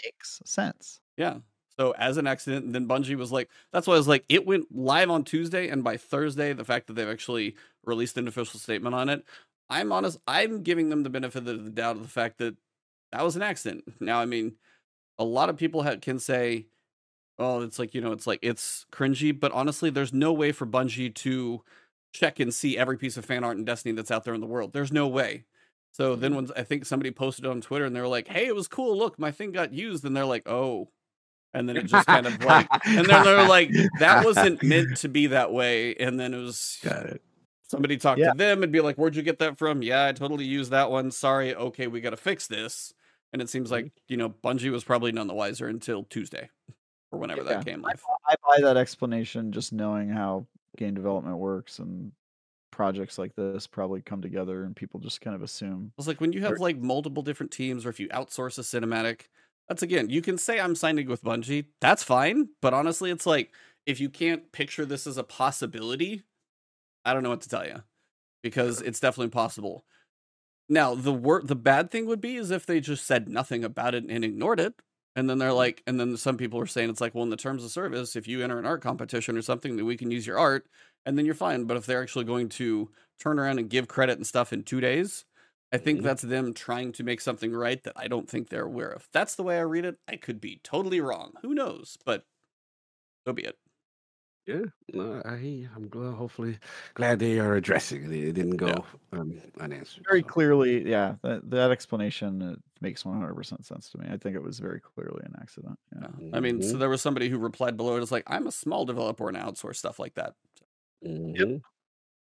[0.04, 1.00] makes sense.
[1.16, 1.40] Yeah.
[1.80, 4.48] So as an accident, and then Bungie was like, that's why I was like, it
[4.48, 8.60] went live on Tuesday, and by Thursday, the fact that they've actually released an official
[8.60, 9.24] statement on it,
[9.70, 12.56] I'm honest, I'm giving them the benefit of the doubt of the fact that
[13.12, 13.84] that was an accident.
[13.99, 14.54] Now, I mean,
[15.20, 16.66] a lot of people ha- can say,
[17.38, 20.66] oh, it's like, you know, it's like, it's cringy, but honestly, there's no way for
[20.66, 21.62] Bungie to
[22.12, 24.48] check and see every piece of fan art in Destiny that's out there in the
[24.48, 24.74] world.
[24.74, 25.45] There's no way.
[25.94, 26.48] So then mm-hmm.
[26.48, 28.98] when I think somebody posted on Twitter and they were like, hey, it was cool.
[28.98, 30.04] Look, my thing got used.
[30.06, 30.90] And they're like, oh.
[31.53, 35.10] And then it just kind of like, and then they're like, that wasn't meant to
[35.10, 35.95] be that way.
[35.95, 37.22] And then it was Got it.
[37.68, 38.32] somebody talk Yeah.
[38.32, 40.91] to them and be like, "Where'd you get that from?" Yeah, I totally used that
[40.91, 41.10] one.
[41.10, 41.56] Sorry.
[41.56, 42.94] Okay, we got to fix this.
[43.34, 43.86] And it seems mm-hmm.
[43.86, 46.49] like you know Bungie was probably none the wiser until Tuesday
[47.11, 47.53] or whenever Yeah.
[47.56, 47.94] that came I.
[48.28, 50.45] I buy that explanation just knowing how
[50.78, 52.11] game development works and
[52.72, 56.34] projects like this probably come together and people just kind of assume It's like when
[56.34, 59.22] you have like multiple different teams, or if you outsource a cinematic.
[59.68, 61.65] That's again, you can say I'm signing with Bungie.
[61.81, 63.53] That's fine, but honestly, it's like
[63.85, 66.23] if you can't picture this as a possibility,
[67.03, 67.84] I don't know what to tell you
[68.44, 69.85] because it's definitely possible.
[70.69, 73.95] Now, the wor- the bad thing would be is if they just said nothing about
[73.95, 74.73] it and ignored it.
[75.15, 77.38] And then they're like, and then some people are saying it's like, well, in the
[77.38, 80.27] terms of service, if you enter an art competition or something, then we can use
[80.27, 80.68] your art,
[81.07, 81.64] and then you're fine.
[81.64, 84.80] But if they're actually going to turn around and give credit and stuff in two
[84.80, 85.26] days,
[85.72, 86.03] I think Mhm.
[86.03, 89.10] that's them trying to make something right that I don't think they're aware of.
[89.14, 89.99] That's the way I read it.
[90.07, 91.34] I could be totally wrong.
[91.41, 91.98] Who knows?
[92.06, 92.26] But
[93.26, 93.57] so be it.
[94.45, 94.64] Yeah,
[94.94, 96.14] no, I, I'm glad.
[96.15, 96.57] Hopefully,
[96.94, 98.11] glad they are addressing it.
[98.14, 100.07] It didn't go um, unanswered.
[100.07, 100.23] very so.
[100.23, 104.60] clearly yeah that, that explanation uh, makes 100% sense to me i think it was
[104.60, 106.07] very clearly an accident yeah.
[106.18, 106.34] Yeah.
[106.34, 106.80] I mean, so Mhm.
[106.80, 108.02] there was somebody who replied below it.
[108.02, 110.35] It's like, I'm a small developer and I outsource stuff like that.
[111.02, 111.61] Mhm.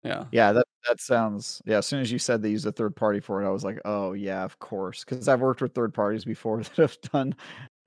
[0.04, 0.24] Yeah.
[0.32, 1.62] Yeah, that that sounds.
[1.64, 3.64] Yeah, as soon as you said they use a third party for it, I was
[3.64, 7.34] like, oh yeah, of course, because I've worked with third parties before that have done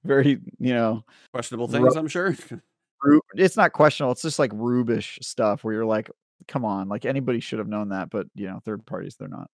[0.03, 2.35] very, you know, Questionable Ru- things, I'm sure.
[3.03, 4.13] ru- it's not questionable.
[4.13, 6.09] It's just like rubish stuff where you're like,
[6.47, 9.49] come on, like anybody should have known that, but you know, third parties they're not.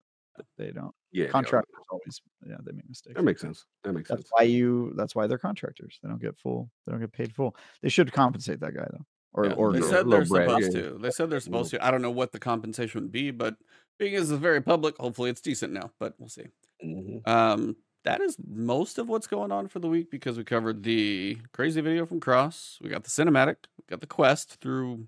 [0.58, 0.94] They don't.
[1.12, 1.28] Yeah.
[1.28, 3.16] Contractors always, yeah, they make mistakes.
[3.16, 3.66] That makes sense.
[3.84, 4.30] That makes That's sense.
[4.32, 4.94] why you.
[4.96, 6.00] That's why they're contractors.
[6.02, 6.70] They don't get full.
[6.86, 7.56] They don't get paid full.
[7.82, 10.48] They should compensate that guy though, or Yeah, or they said they're break.
[10.50, 10.82] supposed yeah.
[10.82, 10.98] to.
[11.00, 11.86] They said they're supposed to.
[11.86, 13.56] I don't know what the compensation would be, but
[14.00, 15.92] being as it's very public, hopefully it's decent now.
[16.00, 16.48] But we'll see.
[16.84, 17.28] Mhm.
[17.28, 21.38] Um, that is most of what's going on for the week because we covered the
[21.54, 22.80] crazy video from Cross.
[22.82, 23.58] We got the cinematic.
[23.78, 25.08] We got the quest through.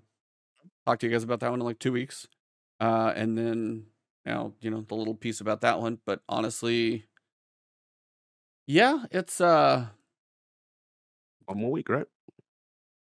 [0.86, 2.28] Talk to you guys about that one in like two weeks,
[2.80, 3.86] uh, and then
[4.26, 5.98] now you know the little piece about that one.
[6.06, 7.06] But honestly,
[8.66, 9.86] yeah, it's uh
[11.46, 12.06] One more week, right?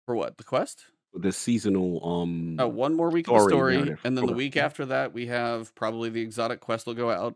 [0.05, 0.85] for what the quest.
[1.13, 2.05] The seasonal.
[2.05, 2.59] Um.
[2.59, 3.99] Oh, one more week of the story story, narrative.
[4.03, 7.35] and then the week after that, we have probably the exotic quest will go out,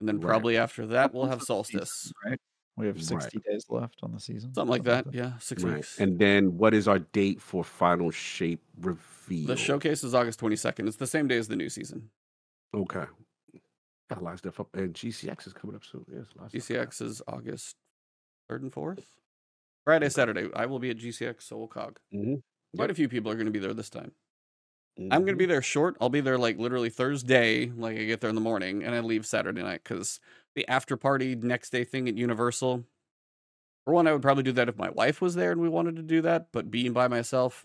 [0.00, 0.28] and then Right.
[0.28, 2.40] probably after that, we'll have of the season, solstice, right?
[2.76, 3.04] We have Right.
[3.22, 4.54] 60 days left on the season.
[4.54, 5.12] something like that.
[5.12, 5.76] Yeah, six Right.
[5.76, 5.98] weeks.
[6.00, 9.48] And then, what is our date for final shape reveal?
[9.48, 10.86] The showcase is August 22nd.
[10.86, 12.10] It's the same day as the new season.
[12.72, 13.04] Okay.
[14.08, 16.06] Got a lot of stuff up, and GCX is coming up soon.
[16.08, 16.88] Yes, a lot of stuff coming up.
[16.88, 17.76] GCX is August
[18.48, 19.04] 3rd and 4th.
[19.84, 20.48] Friday, Saturday.
[20.54, 21.98] I will be at GCX Soul Cog.
[22.14, 22.42] Mhm.
[22.76, 22.92] Quite Yep.
[22.92, 24.12] a few people are going to be there this time.
[25.10, 25.96] I'm going to be there short.
[26.00, 29.00] I'll be there like literally Thursday, like I get there in the morning, and I
[29.00, 30.20] leave Saturday night because
[30.54, 32.84] the after party next day thing at Universal.
[33.84, 35.96] For one, I would probably do that if my wife was there and we wanted
[35.96, 37.64] to do that, but being by myself,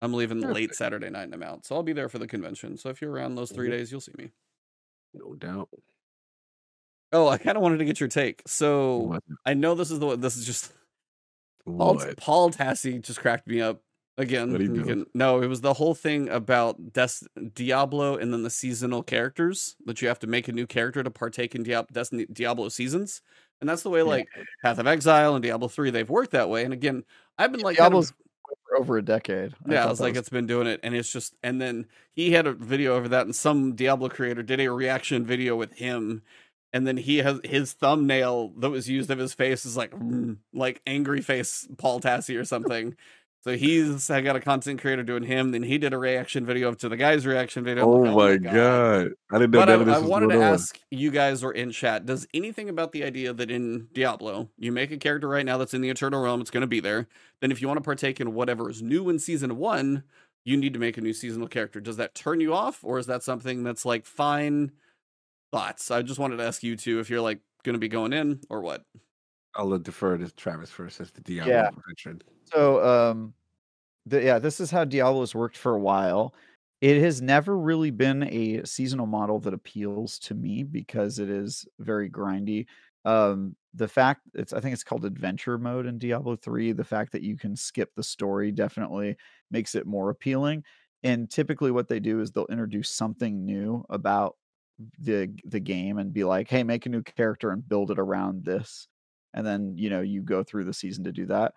[0.00, 1.66] I'm leaving Yeah, late Saturday night and I'm out.
[1.66, 2.76] So I'll be there for the convention.
[2.76, 3.70] So if you're around those 3 Mhm.
[3.70, 4.30] days, you'll see me.
[5.14, 5.70] No doubt.
[7.12, 8.42] Oh, I kind of wanted to get your take.
[8.46, 9.22] So What?
[9.44, 10.20] I know this is the one.
[10.20, 10.72] This is just
[11.78, 13.82] Paul, Paul Tassi just cracked me up
[14.18, 14.56] again.
[14.84, 19.76] Can no, it was the whole thing about Des- Diablo and then the seasonal characters
[19.86, 23.22] that you have to make a new character to partake in Diab- Destiny Diablo seasons,
[23.60, 24.04] and that's the way Yeah.
[24.04, 24.28] like
[24.62, 26.64] Path of Exile and Diablo three they've worked that way.
[26.64, 27.04] And again,
[27.38, 28.12] I've been like kind of,
[28.68, 29.54] for over a decade.
[29.68, 32.32] yeah, I was that like it's been doing it, and it's just and then he
[32.32, 36.22] had a video over that, and some Diablo creator did a reaction video with him.
[36.72, 40.38] And then he has his thumbnail that was used of his face is like mm,
[40.52, 42.96] like angry face Paul Tassi or something.
[43.44, 45.50] So he's I got a content creator doing him.
[45.50, 47.84] Then he did a reaction video to the guy's reaction video.
[47.84, 49.08] Oh I'm Oh, my god.
[49.30, 50.54] I didn't know But I, I wanted to on.
[50.54, 54.72] ask you guys or in chat, does anything about the idea that in Diablo you
[54.72, 57.06] make a character right now that's in the Eternal Realm, it's going to be there.
[57.42, 60.04] Then if you want to partake in whatever is new in season one,
[60.46, 61.80] you need to make a new seasonal character.
[61.80, 64.72] Does that turn you off, or is that something that's like fine?
[65.52, 65.90] Thoughts.
[65.90, 68.40] I just wanted to ask you two if you're like going to be going in
[68.48, 68.84] or what.
[69.56, 71.70] I'll defer to Travis first as the Diablo Yeah.
[71.88, 72.22] veteran.
[72.44, 73.34] So, um,
[74.06, 76.34] the, yeah, this is how Diablo's worked for a while.
[76.80, 81.66] It has never really been a seasonal model that appeals to me because it is
[81.80, 82.66] very grindy.
[83.04, 86.72] Um, the fact it's I think it's called adventure mode in Diablo 3.
[86.72, 89.16] The fact that you can skip the story definitely
[89.50, 90.64] makes it more appealing.
[91.04, 94.36] And typically what they do is they'll introduce something new about
[94.98, 98.44] the the game and be like, "Hey, make a new character and build it around
[98.44, 98.88] this."
[99.34, 101.54] And then, you know, you go through the season to do that.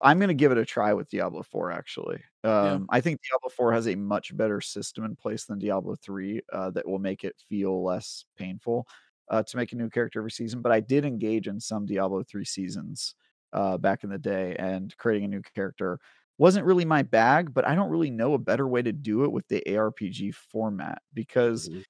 [0.00, 2.22] I'm going to give it a try with Diablo 4 actually.
[2.44, 6.40] Um, I think Diablo 4 has a much better system in place than Diablo 3
[6.52, 8.86] uh, that will make it feel less painful
[9.28, 10.62] uh, to make a new character every season.
[10.62, 13.14] But I did engage in some Diablo 3 seasons
[13.52, 15.98] uh, back in the day, and creating a new character
[16.38, 19.32] wasn't really my bag, but I don't really know a better way to do it
[19.32, 21.82] with the ARPG format because Mhm.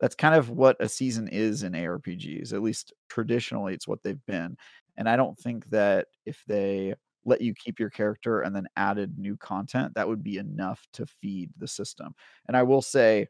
[0.00, 2.52] that's kind of what a season is in ARPGs.
[2.52, 4.56] At least traditionally, it's what they've been.
[4.96, 6.94] And I don't think that if they
[7.24, 11.06] let you keep your character and then added new content, that would be enough to
[11.06, 12.14] feed the system.
[12.48, 13.28] And I will say,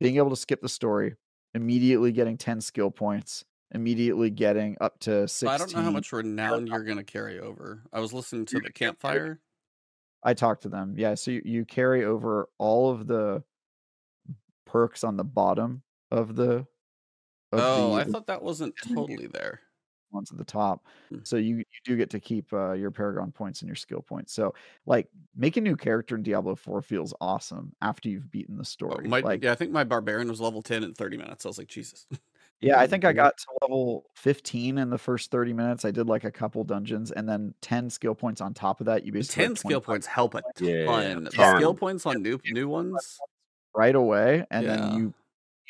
[0.00, 1.14] being able to skip the story,
[1.54, 5.48] immediately getting 10 skill points, immediately getting up to 16.
[5.48, 7.84] I don't know how much renown you're going to carry over.
[7.92, 9.40] I was listening to the campfire.
[10.24, 10.94] I talked to them.
[10.98, 13.42] Yeah, so you, you carry over all of the
[14.66, 16.66] perks on the bottom of the
[17.52, 19.60] of Oh, the I thought that wasn't and then you- totally there.
[20.12, 20.86] Ones at the top.
[21.10, 21.22] Hmm.
[21.22, 24.32] So you you do get to keep uh, your paragon points and your skill points.
[24.32, 24.54] So
[24.86, 28.96] like make a new character in Diablo 4 feels awesome after you've beaten the Oh,
[28.96, 29.04] story.
[29.04, 31.44] my, like yeah, I think my barbarian was level 10 in 30 minutes.
[31.46, 32.06] I was like, Jesus.
[32.60, 35.84] Yeah, I think I got to level 15 in the first 30 minutes.
[35.84, 39.04] I did like a couple dungeons and then 10 skill points on top of that.
[39.04, 41.28] You basically 10 skill points help a Yeah, ton.
[41.34, 43.22] The skill points on new new ones.
[43.74, 44.68] right away and Yeah.
[44.68, 45.14] then you you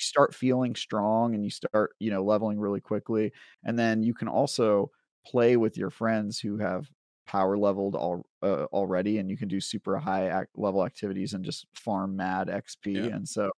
[0.01, 3.33] start feeling strong and you start, you know, leveling really quickly.
[3.65, 4.91] And then you can also
[5.27, 6.91] play with your friends who have
[7.27, 11.45] power leveled all, uh, already and you can do super high ac- level activities and
[11.45, 13.07] just farm mad XP.
[13.07, 13.09] Yeah.
[13.09, 13.51] And so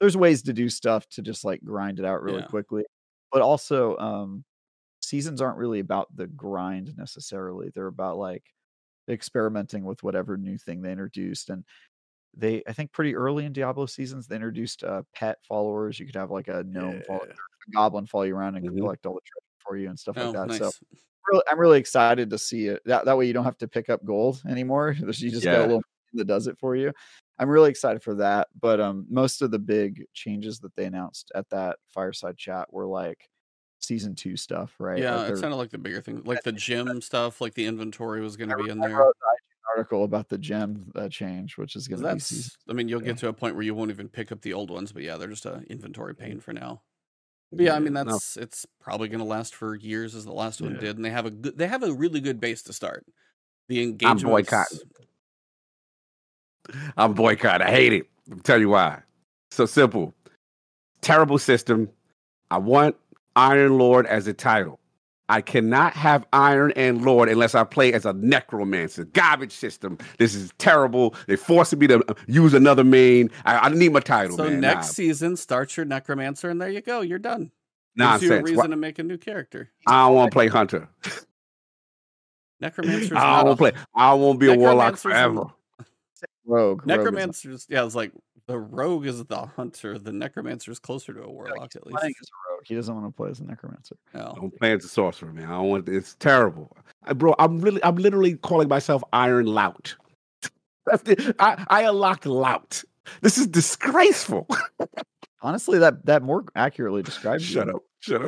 [0.00, 2.44] there's ways to do stuff to just like grind it out really Yeah.
[2.44, 2.84] quickly.
[3.32, 4.44] But also um
[5.02, 7.70] seasons aren't really about the grind necessarily.
[7.74, 8.44] They're about like
[9.08, 11.64] experimenting with whatever new thing they introduced and
[12.34, 15.98] they I think pretty early in Diablo seasons they introduced uh, pet followers.
[16.00, 18.78] You could have like a gnome follow, a goblin follow you around and Mhm.
[18.80, 20.48] collect all the treasure for you and stuff Oh, like that.
[20.48, 20.58] nice.
[20.58, 20.72] So
[21.28, 22.82] really, I'm really excited to see it.
[22.84, 24.92] That that way you don't have to pick up gold anymore.
[25.00, 25.82] You just got a little
[26.14, 26.92] that does it for you.
[27.38, 28.48] I'm really excited for that.
[28.60, 32.86] But um, most of the big changes that they announced at that fireside chat were
[32.86, 33.28] like
[33.80, 35.00] season two stuff, right?
[35.02, 38.20] Yeah, Like it sounded like the bigger thing, like the gem stuff, like the inventory
[38.20, 38.96] was going to be in there.
[38.98, 39.39] wrote an IG
[39.76, 42.52] article about the gem uh, change, which is going to be season.
[42.68, 43.08] I mean, you'll yeah.
[43.08, 45.16] get to a point where you won't even pick up the old ones, but yeah,
[45.16, 46.82] they're just a inventory pain for now.
[47.52, 48.04] But yeah, I mean no.
[48.04, 51.10] that's it's probably going to last for years as the last one did, and they
[51.10, 53.04] have a good, they have a really good base to start.
[53.68, 54.24] The engagement.
[54.24, 54.46] I'm engagement.
[54.46, 54.78] boycotting.
[56.96, 57.62] I'm boycott.
[57.62, 58.06] I hate it.
[58.30, 59.02] I'll tell you why.
[59.50, 60.14] So simple.
[61.00, 61.88] Terrible system.
[62.50, 62.96] I want
[63.36, 64.79] Iron Lord as a title.
[65.30, 69.04] I cannot have Iron and Lord unless I play as a necromancer.
[69.04, 69.96] Garbage system.
[70.18, 71.14] This is terrible.
[71.28, 73.30] They're forcing me to uh, use another main.
[73.44, 74.60] I, I need my title, So man.
[74.60, 77.00] next Nah, season, start your necromancer, and there you go.
[77.00, 77.52] You're done.
[77.96, 78.42] Gives you a nonsense.
[78.42, 79.70] reason Why- to make a new character.
[79.86, 80.88] I don't want to play Hunter.
[82.60, 83.72] Necromancer's I not don't want to play.
[83.94, 85.34] I won't be a warlock Necromancer's a- forever.
[85.36, 85.50] Rogue.
[86.46, 88.10] Rogue is Necromancer's yeah, it's like
[88.50, 89.96] the rogue is the hunter.
[89.96, 92.18] The necromancer is closer to a warlock at playing least.
[92.20, 92.64] as a rogue.
[92.64, 93.96] He doesn't want to play as a necromancer.
[94.12, 94.34] No.
[94.42, 95.44] I'm playing as a sorcerer, man.
[95.44, 95.88] I don't want.
[95.88, 97.36] It's terrible, I, bro.
[97.38, 99.94] I'm really, I'm literally calling myself Iron Lout.
[100.86, 102.82] That's the, I, I unlocked Lout.
[103.20, 104.48] This is disgraceful.
[105.42, 107.76] Honestly, that that more accurately describes Shut you.
[107.76, 107.82] up.
[108.00, 108.22] Shut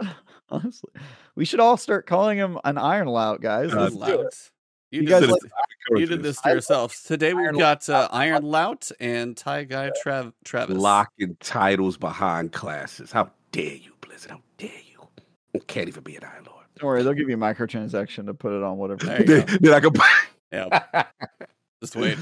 [0.00, 0.16] up.
[0.48, 0.90] Honestly,
[1.36, 3.72] we should all start calling him an Iron Lout, guys.
[3.72, 3.94] Uh, Let's.
[3.94, 4.50] Lout.
[4.90, 7.02] You, You did guys this, like you did this to like yourselves.
[7.04, 10.76] Today we've Iron got uh, Iron Lout and Tie Guy Trav- Travis.
[10.76, 13.12] locking titles behind classes.
[13.12, 14.32] How dare you, Blizzard?
[14.32, 15.06] How dare you?
[15.54, 16.64] I can't even be an Iron Lord.
[16.76, 19.04] Don't worry, they'll give you a microtransaction to put it on whatever.
[19.06, 19.56] There you Then, go.
[19.60, 20.20] then I can buy.
[20.52, 21.04] Yeah,
[21.80, 22.18] just wait.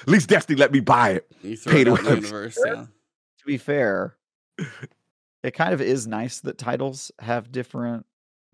[0.00, 1.26] At least Destiny let me buy it.
[1.42, 2.58] You throw Pay it out the universe.
[2.64, 2.72] Yeah.
[3.38, 4.16] to be fair,
[5.44, 8.06] it kind of is nice that titles have different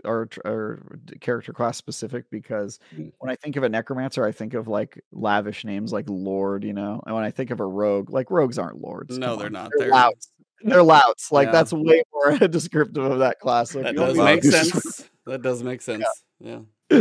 [0.04, 3.12] or, tr- or character class specific because Mm.
[3.18, 6.72] when I think of a necromancer, I think of like lavish names like Lord, you
[6.72, 7.02] know.
[7.06, 9.18] And when I think of a rogue, like rogues aren't lords.
[9.18, 9.52] No, they're on.
[9.52, 9.70] not.
[9.76, 10.28] They're, They're- louts.
[10.62, 11.30] They're louts.
[11.32, 11.52] Like Yeah.
[11.52, 13.74] that's way more descriptive of that class.
[13.74, 15.10] Like, That you does make this is- sense.
[15.26, 16.04] That does make sense.
[16.40, 16.60] Yeah.
[16.90, 16.96] I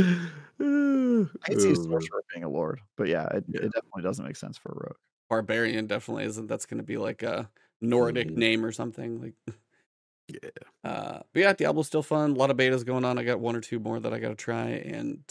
[1.46, 3.62] can see a sorcerer being a lord, but yeah, it, Yeah.
[3.62, 4.98] it definitely doesn't make sense for a rogue.
[5.30, 6.48] Barbarian definitely isn't.
[6.48, 7.50] That's going to be like a
[7.82, 8.38] Nordic Mhm.
[8.38, 9.22] name or something.
[9.22, 9.54] Like, Yeah.
[10.88, 12.32] uh, but yeah, Diablo's still fun.
[12.32, 13.18] A lot of betas going on.
[13.18, 15.22] I got one or two more that I got to try, and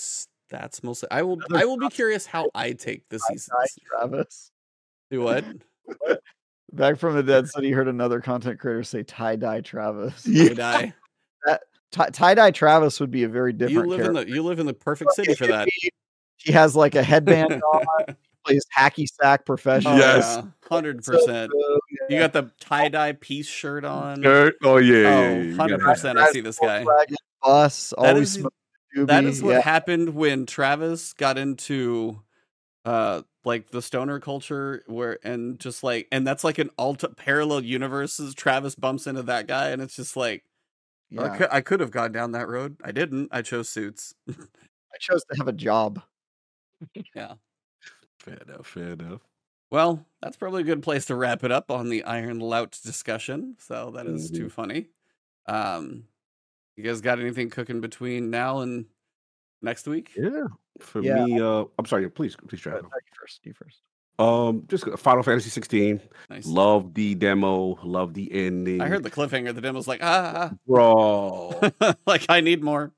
[0.51, 1.09] that's mostly.
[1.11, 1.39] I will.
[1.55, 3.79] I will be curious how I take the Hi, seasons.
[3.89, 4.51] Travis.
[5.11, 5.45] Do what?
[6.73, 10.23] Back from the dead said he heard another content creator say tie dye Travis.
[10.25, 10.93] Did I?
[11.93, 13.89] Tie dye Travis would be a very different.
[13.89, 14.29] You live in the.
[14.29, 15.69] You live in the perfect city for that.
[16.37, 18.17] He has like a headband on,
[18.47, 19.95] plays hacky sack professional.
[19.95, 20.43] Oh, Yes.
[20.69, 21.53] hundred So percent.
[21.53, 24.23] good, You got the tie dye piece shirt on.
[24.23, 24.55] Shirt?
[24.65, 26.17] Oh yeah, yeah, Oh, yeah, you gotta have 100%.
[26.19, 26.83] I see this guy.
[26.85, 29.61] Volkswagen Bus, That always is- smoking That doobie, is what yeah.
[29.61, 32.21] happened when Travis got into
[32.85, 37.63] uh like the stoner culture where and just like and that's like an alter parallel
[37.65, 40.45] universes Travis bumps into that guy and it's just like
[41.17, 42.79] I, could, I could have gone down that road.
[42.83, 43.29] I didn't.
[43.31, 44.13] I chose suits.
[44.29, 44.35] I
[44.99, 46.03] chose to have a job.
[47.15, 47.35] yeah.
[48.27, 48.67] Fair enough.
[48.67, 49.21] Fair enough.
[49.71, 53.57] Well, that's probably a good place to wrap it up on the Iron Lout discussion.
[53.59, 54.87] So that is too funny.
[55.47, 56.05] Um,
[56.77, 58.87] you guys got anything cooking between now and
[59.63, 60.13] next week?
[60.17, 60.47] Yeah.
[60.81, 61.25] For Yeah.
[61.25, 62.09] me, uh, I'm sorry.
[62.11, 62.75] Please, please try.
[62.75, 62.89] Uh, you
[63.19, 63.41] first.
[63.45, 63.81] You first.
[64.19, 66.01] Um, just Final Fantasy 16.
[66.31, 66.47] Nice.
[66.47, 67.79] Love the demo.
[67.83, 68.81] Love the ending.
[68.81, 69.55] I heard the cliffhanger.
[69.55, 71.53] The demo's like, ah, bro.
[71.63, 72.93] ah, ah." like I need more.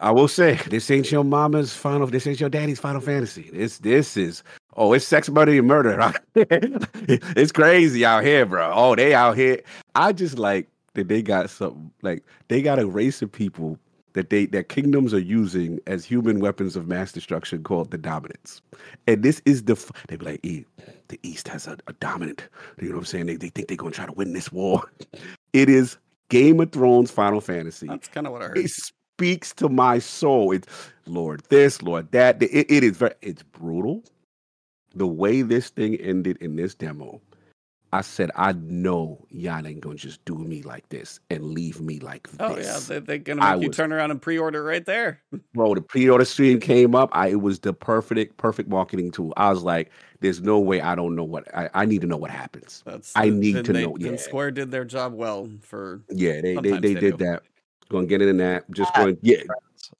[0.00, 2.06] I will say this ain't your mama's final.
[2.06, 3.50] This ain't your daddy's Final Fantasy.
[3.52, 4.42] This this is
[4.76, 6.12] oh, it's sex, murder, and murder.
[6.34, 8.70] it's crazy out here, bro.
[8.74, 9.60] Oh, they out here.
[9.94, 13.78] I just like that they got something like they got a race of people
[14.14, 18.62] that they that kingdoms are using as human weapons of mass destruction called the dominants.
[19.06, 19.74] And this is the
[20.08, 20.64] they be like, e,
[21.08, 22.48] the East has a, a dominant.
[22.80, 23.26] You know what I'm saying?
[23.26, 24.90] They, they think they're gonna try to win this war.
[25.52, 25.96] It is
[26.30, 28.58] Game of Thrones Final Fantasy That's kind of what I heard.
[28.58, 28.70] it
[29.18, 30.52] speaks to my soul.
[30.52, 30.66] It's
[31.06, 32.42] Lord this, Lord that.
[32.42, 34.02] It, it is very, it's brutal.
[34.96, 37.20] The way this thing ended in this demo,
[37.92, 41.98] I said, I know y'all ain't gonna just do me like this and leave me
[42.00, 42.36] like this.
[42.40, 45.20] Oh yeah, they, they're gonna I make you was- turn around and pre-order right there.
[45.52, 47.10] Bro, the pre-order stream came up.
[47.12, 49.32] I it was the perfect, perfect marketing tool.
[49.36, 52.16] I was like, there's no way I don't know what I, I need to know
[52.16, 52.82] what happens.
[52.86, 54.16] That's I need to they- know, yeah.
[54.16, 57.24] Square did their job well for Yeah, they they, they they did do.
[57.26, 57.42] that.
[57.94, 58.70] Gonna get in that.
[58.70, 59.04] Just Ah.
[59.04, 59.42] going, yeah,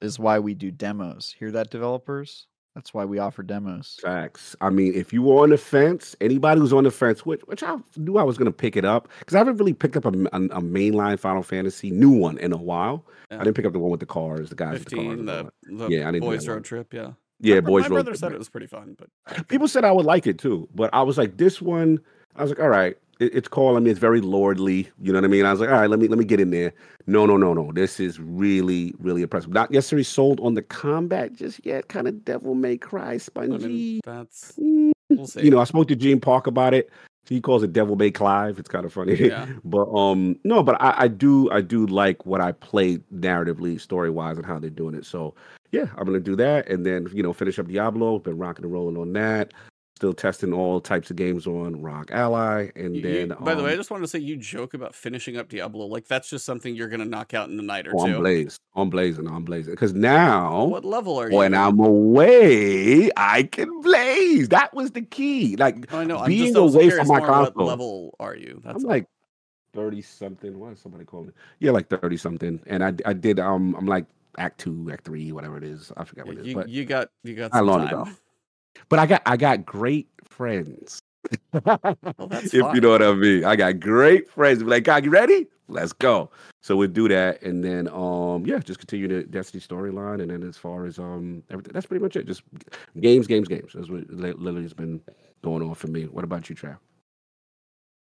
[0.01, 1.33] Is why we do demos.
[1.37, 2.47] Hear that, developers?
[2.75, 3.97] That's why we offer demos.
[4.01, 4.53] Facts.
[4.59, 7.63] I mean, if you were on the fence, anybody who's on the fence, which which
[7.63, 10.03] I knew I was going to pick it up because I haven't really picked up
[10.03, 10.11] a, a,
[10.57, 13.05] a mainline Final Fantasy new one in a while.
[13.31, 13.39] Yeah.
[13.39, 15.07] I didn't pick up the one with the cars, the guys with the cars.
[15.07, 15.19] fifteen.
[15.21, 16.93] and all The, the Yeah, I didn't boys road trip.
[16.93, 17.83] Yeah, Yeah, My, boys.
[17.83, 18.35] My Road brother said Trip.
[18.35, 21.17] it was pretty fun, but People said I would like it too, but I was
[21.17, 21.99] like, this one.
[22.35, 23.91] I was like, all right, it, it's calling me.
[23.91, 24.89] It's very lordly.
[25.01, 25.45] You know what I mean?
[25.45, 26.73] I was like, all right, let me let me get in there.
[27.07, 27.71] No, no, no, no.
[27.71, 29.51] This is really, really impressive.
[29.51, 31.87] Not necessarily sold on the combat just yet.
[31.87, 33.67] Kind of Devil May Cry, I spongy.
[33.67, 35.43] mean that's Mm, we'll see.
[35.43, 36.89] you know, I spoke to Gene Park about it.
[37.27, 38.59] He calls it Devil May Clive.
[38.59, 39.15] It's kind of funny.
[39.15, 39.47] Yeah.
[39.65, 44.09] but um no, but I, I do I do like what I played narratively, story
[44.09, 45.05] wise, and how they're doing it.
[45.05, 45.33] So
[45.71, 48.19] yeah, I'm gonna do that and then you know finish up Diablo.
[48.19, 49.53] Been rocking and rolling on that.
[49.97, 53.63] Still testing all types of games on ROG Ally, and You- then you- by the
[53.63, 55.85] way, I um, just wanted to say you joke about finishing up Diablo.
[55.85, 58.19] Like that's just something you're gonna knock out in a night or oh, I'm two.
[58.19, 59.71] Blaze, I'm blazing, I'm blazing.
[59.73, 61.37] Because now What level are you?
[61.37, 64.49] when I'm away, I can blaze.
[64.49, 65.55] That was the key.
[65.55, 66.17] Like Oh, I know.
[66.17, 68.59] I'm being just away from my more what level are you?
[68.65, 68.89] That's I'm all.
[68.91, 69.05] like
[69.73, 70.59] thirty something.
[70.59, 71.33] What is somebody calling me?
[71.59, 72.59] Yeah, like thirty something.
[72.67, 74.07] And I I did um I'm like
[74.37, 75.93] act two, act three, whatever it is.
[75.95, 76.47] I forgot what it is.
[76.47, 78.01] you, But you got you got some long time.
[78.01, 78.11] ago.
[78.89, 80.99] But I got I got great friends.
[81.51, 81.79] Well,
[82.29, 83.45] that's if you know what I mean.
[83.45, 84.59] I got great friends.
[84.59, 85.47] Be like, God, you ready?
[85.67, 86.29] Let's go.
[86.61, 90.43] So we'll do that, and then um yeah, just continue the Destiny storyline, and then
[90.43, 92.27] as far as um everything, that's pretty much it.
[92.27, 92.43] Just
[92.99, 93.71] games, games, games.
[93.73, 95.01] That's what li- literally has been
[95.43, 96.03] going on for me.
[96.03, 96.77] What about you, Trav?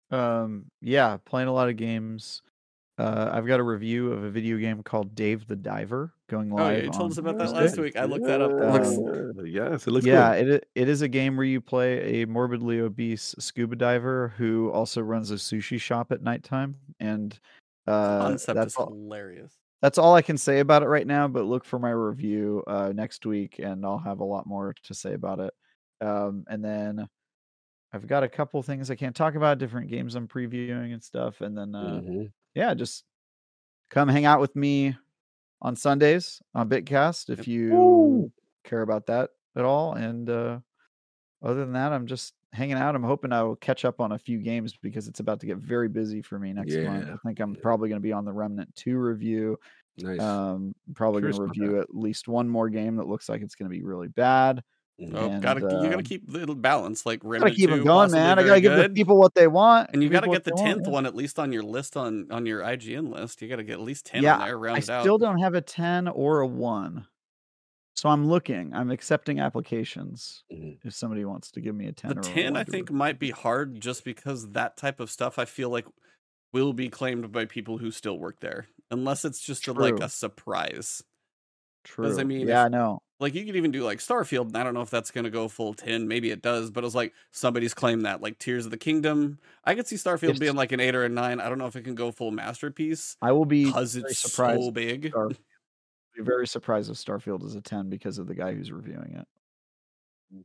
[0.09, 2.41] Um, yeah, playing a lot of games.
[2.97, 6.65] Uh, I've got a review of a video game called Dave the Diver going live.
[6.65, 7.61] Oh, yeah, you told on us about that Thursday.
[7.65, 7.95] last week.
[7.97, 8.51] I looked that up.
[8.51, 10.47] It looks- yes, it looks yeah, good.
[10.49, 15.01] it it is a game where you play a morbidly obese scuba diver who also
[15.01, 17.39] runs a sushi shop at nighttime, and
[17.87, 19.53] uh, concept that's is all, hilarious.
[19.81, 21.27] that's all I can say about it right now.
[21.27, 24.93] But look for my review uh, next week, and I'll have a lot more to
[24.93, 25.53] say about it.
[26.01, 27.07] Um, and then
[27.93, 31.39] I've got a couple things I can't talk about, different games I'm previewing and stuff,
[31.41, 32.31] and then uh, Mhm.
[32.53, 33.05] yeah, just
[33.89, 34.95] come hang out with me
[35.61, 38.31] on Sundays on Bitcast if you Woo!
[38.63, 39.93] care about that at all.
[39.93, 40.59] And uh,
[41.43, 42.95] other than that, I'm just hanging out.
[42.95, 45.57] I'm hoping I will catch up on a few games because it's about to get
[45.57, 47.09] very busy for me next month.
[47.09, 47.61] I think I'm yeah.
[47.61, 49.57] probably going to be on the Remnant 2 review.
[49.99, 50.19] Nice.
[50.19, 53.69] Um, probably going to review at least one more game that looks like it's going
[53.69, 54.63] to be really bad.
[55.13, 57.05] Oh, and, gotta you gotta um, keep the balance.
[57.05, 58.39] Like Gotta keep 2, them going, man.
[58.39, 60.61] I gotta give the people what they want, and you got to get the they
[60.61, 63.41] want, tenth one at least on your list on on your IGN list.
[63.41, 65.01] You got to get at least ten Yeah, there, round I it out.
[65.03, 67.05] still don't have a 10 or a 1.
[67.95, 68.73] So I'm looking.
[68.73, 70.79] I'm accepting applications Mhm.
[70.83, 72.91] if somebody wants to give me a 10 The or a ten, 1 I think,
[72.91, 75.85] might be hard just because that type of stuff I feel like
[76.53, 80.09] will be claimed by people who still work there, unless it's just a, like a
[80.09, 81.03] surprise.
[81.83, 82.19] True.
[82.19, 82.99] I mean, yeah, if- I know.
[83.19, 84.47] Like you could even do like Starfield.
[84.47, 86.07] and I don't know if that's gonna go full ten.
[86.07, 89.39] Maybe it does, but it was like somebody's claimed that like Tears of the Kingdom.
[89.65, 91.39] I could see Starfield If- being like an eight or a nine.
[91.39, 94.19] I don't know if it can go full masterpiece I will be because very it's
[94.19, 94.61] surprised.
[94.61, 95.09] so big.
[95.09, 99.13] Star- be very surprised if Starfield is a 10 because of the guy who's reviewing
[99.19, 99.27] it.
[100.35, 100.43] Mm.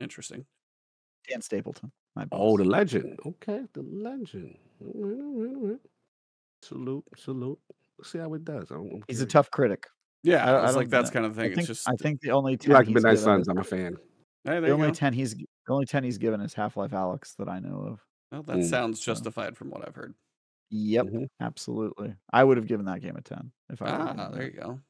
[0.00, 0.44] Interesting.
[1.28, 1.92] Dan Stapleton.
[2.16, 2.38] My boss.
[2.42, 3.18] Oh, the legend.
[3.24, 4.56] Okay, the legend.
[4.80, 5.80] All right, all right, all right.
[6.62, 7.58] Salute, salute.
[7.98, 8.70] Let's see how it does.
[8.72, 9.86] I'm, I'm He's a tough critic.
[10.24, 11.50] Yeah, I- I like that's kind of I thing.
[11.54, 13.46] think, It's just I think the only 10 like Midnight Suns?
[13.46, 13.96] I'm a fan.
[14.44, 14.94] Hey, The only go.
[14.94, 18.00] ten he's the only ten he's given is Half-Life: Alyx that I know of.
[18.32, 18.64] Well, that Mm.
[18.68, 20.14] sounds So- justified from what I've heard.
[20.70, 21.28] Yep, Mhm.
[21.40, 22.16] absolutely.
[22.32, 23.86] I would have given that game a ten if I.
[23.90, 24.80] Ah, there you go.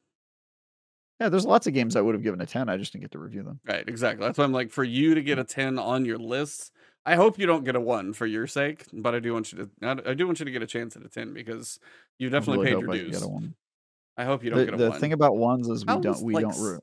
[1.20, 2.68] Yeah, there's lots of games I would have given a ten.
[2.68, 3.60] I just didn't get to review them.
[3.64, 4.26] Right, exactly.
[4.26, 6.72] That's why I'm like, for you to get a 10 on your list,
[7.06, 9.58] I hope you don't get a one for your sake, but I do want you
[9.58, 9.70] to.
[9.82, 11.78] I I do want you to get a chance at a 10 because
[12.18, 13.22] you I definitely really paid your dues.
[14.16, 14.28] Get a one.
[14.28, 15.00] I hope you don't The, get a the one.
[15.00, 16.78] thing about ones is we How don't was, we like, don't re-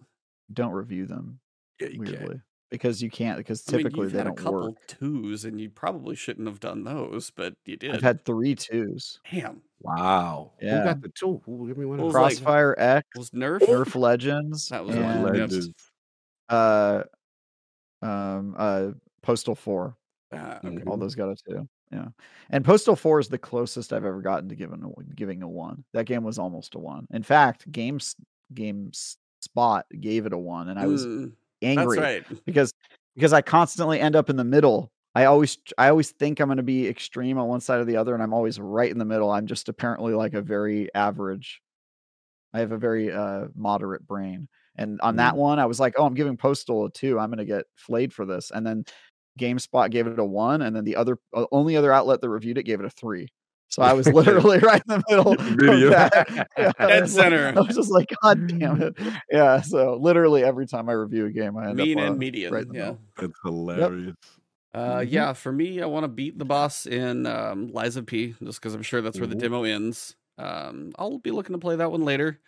[0.54, 1.40] don't review them
[1.80, 2.20] Yeah, you can't.
[2.20, 4.76] weirdly because you can't because I mean, typically you've they had don't couple work.
[4.88, 7.94] twos, and you probably shouldn't have done those, but you did.
[7.96, 9.20] I've had three twos.
[9.30, 10.54] Damn, Wow.
[10.60, 10.84] Who Yeah.
[10.86, 11.42] got the two?
[11.46, 13.60] Who, give me one What of like, Crossfire X, was Nerf?
[13.62, 15.50] Nerf Legends, That was one, and yep.
[15.50, 15.70] Legends.
[16.50, 17.04] uh,
[18.02, 18.92] um, uh,
[19.22, 19.98] Postal Four.
[20.32, 20.70] Ah, okay.
[20.70, 20.88] Mhm.
[20.88, 21.68] All those got a two.
[21.92, 22.08] Yeah,
[22.50, 25.84] and Postal Four is the closest I've ever gotten to giving a, giving a one.
[25.94, 27.06] That game was almost a one.
[27.12, 28.16] In fact, Games
[28.54, 32.42] Games Spot gave it a one, and I was Mm, angry That's right.
[32.46, 32.74] because
[33.16, 34.92] because I constantly end up in the middle.
[35.16, 37.98] I always I always think I'm going to be extreme on one side or the
[37.98, 39.30] other, and I'm always right in the middle.
[39.32, 41.62] I'm just apparently like a very average.
[42.54, 45.38] I have a very uh, moderate brain, and on that Mm.
[45.38, 47.18] one, I was like, "Oh, I'm giving Postal a two.
[47.20, 48.86] I'm going to get flayed for this." And then
[49.40, 51.18] GameSpot gave it a one, and then the other
[51.52, 53.28] only other outlet that reviewed it gave it a three.
[53.70, 55.32] So I was literally right in the middle.
[55.34, 55.40] of
[55.92, 56.48] that.
[56.58, 57.54] Yeah, Dead was like- center.
[57.56, 58.98] I was just like, God damn it.
[59.32, 59.62] Yeah.
[59.62, 62.54] So literally every time I review a game, I end Mean up and uh, median.
[62.54, 62.80] right yeah.
[62.80, 63.00] middle.
[63.18, 64.16] That's hilarious.
[64.74, 65.12] Uh, Mhm.
[65.12, 68.62] yeah, for me, I want to beat the boss in um, Lies of P, just
[68.62, 69.40] because I'm sure that's where the Mhm.
[69.40, 70.16] demo ends.
[70.38, 72.40] Um, I'll be looking to play that one later.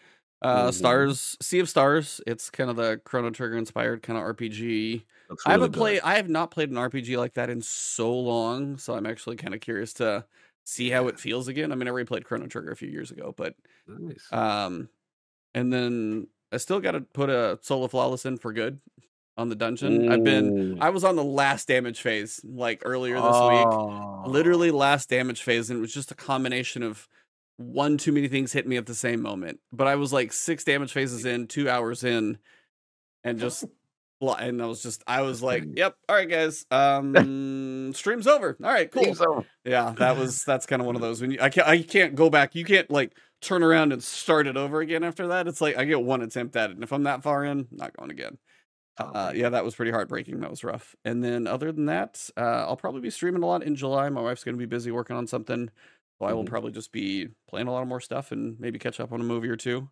[0.41, 0.73] Uh, Mhm.
[0.73, 2.21] Stars, Sea of Stars.
[2.27, 5.03] It's kind of the Chrono Trigger inspired kind of RPG.
[5.33, 5.79] Looks I really haven't good.
[5.79, 6.01] played.
[6.03, 9.53] I have not played an RPG like that in so long, so I'm actually kind
[9.53, 10.25] of curious to
[10.63, 11.71] see how it feels again.
[11.71, 13.55] I mean, I already played Chrono Trigger a few years ago, but
[13.87, 14.25] Nice.
[14.31, 14.87] um,
[15.53, 18.79] and then I still got to put a solo flawless in for good
[19.35, 20.11] on the dungeon.
[20.11, 20.77] I've been.
[20.81, 24.23] I was on the last damage phase like earlier this week Oh.
[24.27, 27.07] literally last damage phase and it was just a combination of
[27.57, 30.63] one too many things hit me at the same moment but i was like six
[30.63, 32.37] damage phases in two hours in
[33.23, 33.63] and just
[34.31, 38.71] and i was just i was like yep all right guys um stream's over all
[38.71, 39.03] right cool
[39.65, 42.15] yeah that was that's kind of one of those when you i can't i can't
[42.15, 45.59] go back you can't like turn around and start it over again after that it's
[45.61, 48.09] like i get one attempt at it and if i'm that far in not going
[48.11, 48.37] again
[48.99, 50.39] uh, yeah, that was pretty heartbreaking.
[50.41, 50.95] That was rough.
[51.03, 54.07] And then other than that, uh, I'll probably be streaming a lot in July.
[54.09, 55.71] My wife's going to be busy working on something,
[56.19, 56.49] so I will Mhm.
[56.49, 59.23] probably just be playing a lot of more stuff and maybe catch up on a
[59.23, 59.89] movie or two.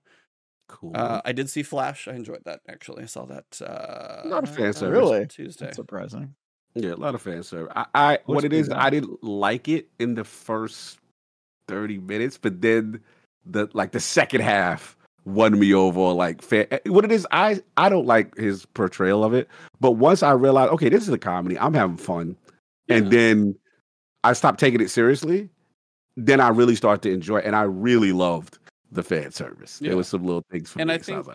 [0.71, 0.93] Cool.
[0.95, 2.07] Uh, I did see Flash.
[2.07, 3.03] I enjoyed that actually.
[3.03, 3.61] I saw that.
[3.61, 4.97] Uh, lot of fan uh, service.
[4.97, 5.27] Really?
[5.27, 5.65] Tuesday.
[5.65, 6.33] That's surprising.
[6.75, 7.73] yeah, a lot of fan service.
[7.75, 8.77] I, I what it is, it pretty is, good.
[8.77, 10.97] I didn't like it in the first
[11.67, 13.01] thirty minutes, but then
[13.45, 14.95] the like the second half
[15.25, 15.99] won me over.
[16.13, 19.49] Like fan, eh, what it is, I I don't like his portrayal of it,
[19.81, 22.37] but once I realized, okay, this is a comedy, I'm having fun,
[22.87, 23.55] and then
[24.23, 25.49] I stopped taking it seriously.
[26.17, 28.57] Then I really started to enjoy, it, and I really loved
[28.91, 29.79] the fan service.
[29.81, 29.89] Yeah.
[29.89, 30.95] There was some little things for and me.
[30.95, 31.27] I think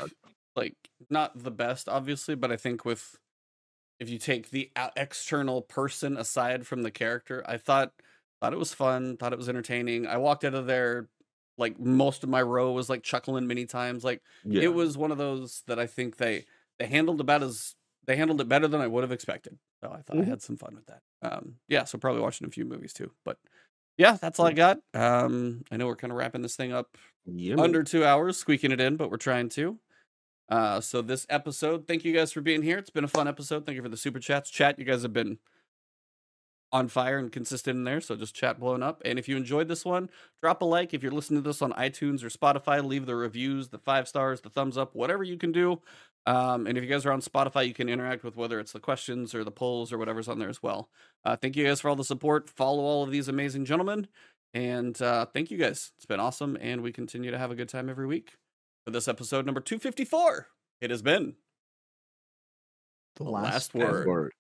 [0.55, 0.74] like,
[1.11, 3.19] not the best, obviously, but I think with
[3.99, 7.93] if you take the external person aside from the character, I thought
[8.41, 10.07] thought it was fun, thought it was entertaining.
[10.07, 11.09] I walked out of there
[11.59, 14.05] like most of my row was like chuckling many times.
[14.05, 14.62] Like yeah.
[14.62, 16.45] it was one of those that I think they
[16.78, 17.74] they handled about as
[18.07, 19.59] they handled it better than I would have expected.
[19.83, 20.28] So I thought I Mhm.
[20.28, 21.03] had some fun with that.
[21.23, 23.12] Um, yeah, so probably watching a few movies too.
[23.24, 23.39] But
[23.97, 24.78] yeah, that's all I got.
[24.93, 26.97] Um, I know we're kind of wrapping this thing up
[27.59, 29.78] Under two hours, squeaking it in, but we're trying to.
[30.48, 32.78] Uh, so this episode, thank you guys for being here.
[32.78, 33.66] It's been a fun episode.
[33.66, 34.51] Thank you for the super chats.
[34.51, 35.39] Chat, you guys have been
[36.73, 38.01] on fire and consistent in there.
[38.01, 39.03] So just chat blowing up.
[39.05, 40.11] And if you enjoyed this one,
[40.43, 40.94] drop a like.
[40.94, 44.40] If you're listening to this on iTunes or Spotify, leave the reviews, the five stars,
[44.40, 45.81] the thumbs up, whatever you can do.
[46.27, 48.81] Um, and if you guys are on Spotify, you can interact with whether it's the
[48.81, 50.89] questions or the polls or whatever's on there as well.
[51.24, 52.51] Uh, thank you guys for all the support.
[52.51, 54.09] Follow all of these amazing gentlemen.
[54.57, 55.93] And uh, thank you guys.
[55.99, 56.57] It's been awesome.
[56.59, 58.33] And we continue to have a good time every week.
[58.87, 60.47] For this episode number 254,
[60.81, 61.35] it has been
[63.16, 64.07] The last, last word.
[64.07, 64.33] Word.